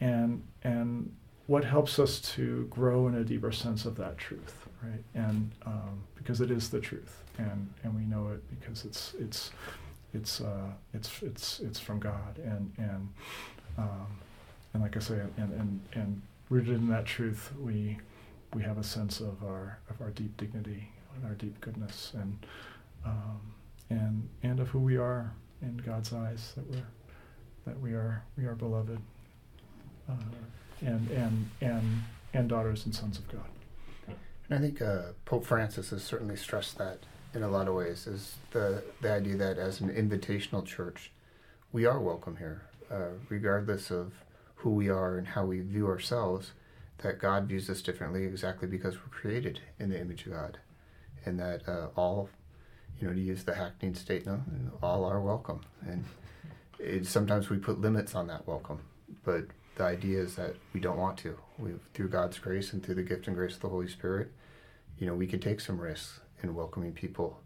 and 0.00 0.42
and 0.62 1.14
what 1.46 1.64
helps 1.64 1.98
us 1.98 2.20
to 2.20 2.66
grow 2.70 3.06
in 3.08 3.14
a 3.14 3.24
deeper 3.24 3.52
sense 3.52 3.84
of 3.84 3.96
that 3.96 4.18
truth, 4.18 4.66
right? 4.82 5.02
And 5.14 5.50
um, 5.64 6.02
because 6.16 6.40
it 6.40 6.50
is 6.50 6.70
the 6.70 6.80
truth, 6.80 7.22
and 7.38 7.72
and 7.84 7.94
we 7.94 8.02
know 8.02 8.28
it 8.28 8.42
because 8.58 8.84
it's 8.84 9.14
it's 9.18 9.50
it's 10.12 10.40
uh, 10.40 10.70
it's 10.92 11.22
it's 11.22 11.60
it's 11.60 11.78
from 11.78 12.00
God, 12.00 12.38
and 12.44 12.72
and 12.78 13.08
um, 13.78 14.06
and 14.74 14.82
like 14.82 14.96
I 14.96 15.00
say, 15.00 15.20
and 15.36 15.52
and 15.52 15.80
and 15.92 16.22
rooted 16.50 16.74
in 16.74 16.88
that 16.88 17.04
truth, 17.06 17.52
we 17.60 17.98
we 18.54 18.62
have 18.62 18.78
a 18.78 18.84
sense 18.84 19.20
of 19.20 19.42
our 19.44 19.78
of 19.90 20.00
our 20.00 20.10
deep 20.10 20.36
dignity 20.36 20.88
and 21.14 21.24
our 21.26 21.34
deep 21.34 21.60
goodness 21.60 22.12
and 22.14 22.38
um, 23.04 23.40
and 23.90 24.28
and 24.42 24.60
of 24.60 24.68
who 24.68 24.78
we 24.78 24.96
are 24.96 25.32
in 25.62 25.76
God's 25.78 26.12
eyes 26.12 26.52
that 26.56 26.68
we're 26.70 26.86
that 27.66 27.80
we 27.80 27.92
are 27.92 28.22
we 28.36 28.44
are 28.46 28.54
beloved 28.54 29.00
uh, 30.08 30.14
and 30.80 31.10
and 31.10 31.50
and 31.60 32.02
and 32.32 32.48
daughters 32.48 32.84
and 32.84 32.94
sons 32.94 33.18
of 33.18 33.28
God. 33.28 33.46
And 34.48 34.58
I 34.58 34.62
think 34.62 34.80
uh, 34.80 35.12
Pope 35.24 35.44
Francis 35.44 35.90
has 35.90 36.04
certainly 36.04 36.36
stressed 36.36 36.78
that 36.78 37.00
in 37.34 37.42
a 37.42 37.48
lot 37.48 37.68
of 37.68 37.74
ways 37.74 38.06
is 38.06 38.36
the 38.52 38.82
the 39.00 39.12
idea 39.12 39.36
that 39.36 39.58
as 39.58 39.80
an 39.80 39.90
invitational 39.90 40.64
church, 40.64 41.12
we 41.72 41.84
are 41.84 42.00
welcome 42.00 42.36
here, 42.36 42.62
uh, 42.90 43.10
regardless 43.28 43.90
of 43.90 44.12
who 44.56 44.70
we 44.70 44.88
are 44.88 45.18
and 45.18 45.28
how 45.28 45.44
we 45.44 45.60
view 45.60 45.86
ourselves. 45.86 46.52
That 46.98 47.18
God 47.18 47.46
views 47.46 47.68
us 47.68 47.82
differently, 47.82 48.24
exactly 48.24 48.66
because 48.66 48.94
we're 48.94 49.10
created 49.10 49.60
in 49.78 49.90
the 49.90 50.00
image 50.00 50.24
of 50.24 50.32
God, 50.32 50.58
and 51.26 51.38
that 51.38 51.68
uh, 51.68 51.88
all, 51.94 52.30
you 52.98 53.06
know, 53.06 53.12
to 53.12 53.20
use 53.20 53.44
the 53.44 53.54
hackneyed 53.54 53.98
statement, 53.98 54.42
all 54.82 55.04
are 55.04 55.20
welcome. 55.20 55.60
And 55.86 56.06
it, 56.78 57.06
sometimes 57.06 57.50
we 57.50 57.58
put 57.58 57.82
limits 57.82 58.14
on 58.14 58.28
that 58.28 58.46
welcome, 58.46 58.80
but 59.24 59.44
the 59.76 59.84
idea 59.84 60.20
is 60.20 60.34
that 60.36 60.56
we 60.72 60.80
don't 60.80 60.98
want 60.98 61.18
to. 61.18 61.38
We, 61.58 61.72
through 61.94 62.08
God's 62.08 62.38
grace 62.38 62.72
and 62.72 62.82
through 62.82 62.96
the 62.96 63.02
gift 63.02 63.26
and 63.26 63.36
grace 63.36 63.54
of 63.54 63.60
the 63.60 63.68
Holy 63.68 63.88
Spirit, 63.88 64.32
you 64.98 65.06
know, 65.06 65.14
we 65.14 65.26
can 65.26 65.40
take 65.40 65.60
some 65.60 65.78
risks 65.78 66.20
in 66.42 66.54
welcoming 66.54 66.92
people 66.92 67.40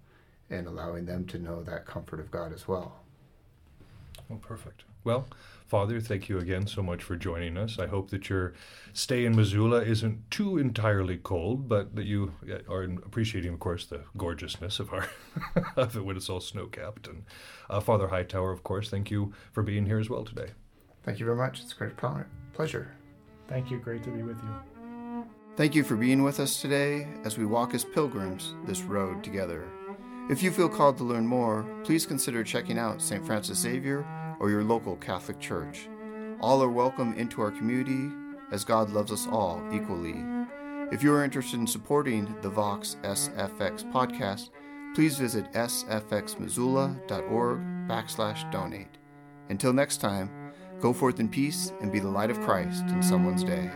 and 0.48 0.66
allowing 0.66 1.06
them 1.06 1.26
to 1.26 1.38
know 1.38 1.62
that 1.62 1.86
comfort 1.86 2.20
of 2.20 2.30
God 2.30 2.52
as 2.52 2.66
well. 2.66 2.96
Oh, 4.30 4.36
perfect. 4.36 4.84
Well, 5.02 5.26
Father, 5.66 6.00
thank 6.00 6.28
you 6.28 6.38
again 6.38 6.66
so 6.66 6.82
much 6.82 7.02
for 7.02 7.16
joining 7.16 7.56
us. 7.56 7.78
I 7.78 7.86
hope 7.86 8.10
that 8.10 8.28
your 8.28 8.54
stay 8.92 9.24
in 9.24 9.34
Missoula 9.34 9.82
isn't 9.82 10.30
too 10.30 10.58
entirely 10.58 11.16
cold, 11.16 11.68
but 11.68 11.96
that 11.96 12.06
you 12.06 12.34
uh, 12.48 12.72
are 12.72 12.82
appreciating, 12.82 13.54
of 13.54 13.60
course, 13.60 13.86
the 13.86 14.02
gorgeousness 14.16 14.78
of 14.78 14.92
our 14.92 15.08
of 15.76 15.96
it 15.96 16.04
when 16.04 16.16
it's 16.16 16.28
all 16.28 16.40
snow 16.40 16.66
capped. 16.66 17.08
And 17.08 17.24
uh, 17.68 17.80
Father 17.80 18.08
Hightower, 18.08 18.52
of 18.52 18.62
course, 18.62 18.90
thank 18.90 19.10
you 19.10 19.32
for 19.52 19.62
being 19.62 19.86
here 19.86 19.98
as 19.98 20.10
well 20.10 20.24
today. 20.24 20.50
Thank 21.02 21.18
you 21.18 21.26
very 21.26 21.38
much. 21.38 21.60
It's 21.60 21.72
a 21.72 21.76
great 21.76 21.96
pleasure. 22.52 22.92
Thank 23.48 23.70
you. 23.70 23.78
Great 23.78 24.04
to 24.04 24.10
be 24.10 24.22
with 24.22 24.38
you. 24.42 25.24
Thank 25.56 25.74
you 25.74 25.82
for 25.82 25.96
being 25.96 26.22
with 26.22 26.38
us 26.40 26.60
today 26.60 27.08
as 27.24 27.36
we 27.36 27.44
walk 27.44 27.74
as 27.74 27.84
pilgrims 27.84 28.54
this 28.66 28.82
road 28.82 29.24
together. 29.24 29.66
If 30.30 30.42
you 30.42 30.50
feel 30.52 30.68
called 30.68 30.96
to 30.98 31.04
learn 31.04 31.26
more, 31.26 31.66
please 31.84 32.06
consider 32.06 32.44
checking 32.44 32.78
out 32.78 33.02
St. 33.02 33.26
Francis 33.26 33.58
Xavier 33.58 34.06
or 34.38 34.50
your 34.50 34.62
local 34.62 34.96
Catholic 34.96 35.40
Church. 35.40 35.88
All 36.40 36.62
are 36.62 36.70
welcome 36.70 37.14
into 37.14 37.42
our 37.42 37.50
community 37.50 38.14
as 38.52 38.64
God 38.64 38.90
loves 38.90 39.12
us 39.12 39.26
all 39.26 39.62
equally. 39.72 40.24
If 40.92 41.02
you 41.02 41.12
are 41.12 41.24
interested 41.24 41.58
in 41.60 41.66
supporting 41.66 42.34
the 42.42 42.48
Vox 42.48 42.96
SFX 43.02 43.84
podcast, 43.92 44.50
please 44.94 45.18
visit 45.18 45.52
sfxmissoula.org 45.52 47.58
backslash 47.88 48.50
donate. 48.50 48.98
Until 49.48 49.72
next 49.72 49.98
time, 49.98 50.30
go 50.80 50.92
forth 50.92 51.20
in 51.20 51.28
peace 51.28 51.72
and 51.80 51.92
be 51.92 51.98
the 51.98 52.08
light 52.08 52.30
of 52.30 52.40
Christ 52.40 52.84
in 52.88 53.02
someone's 53.02 53.44
day. 53.44 53.70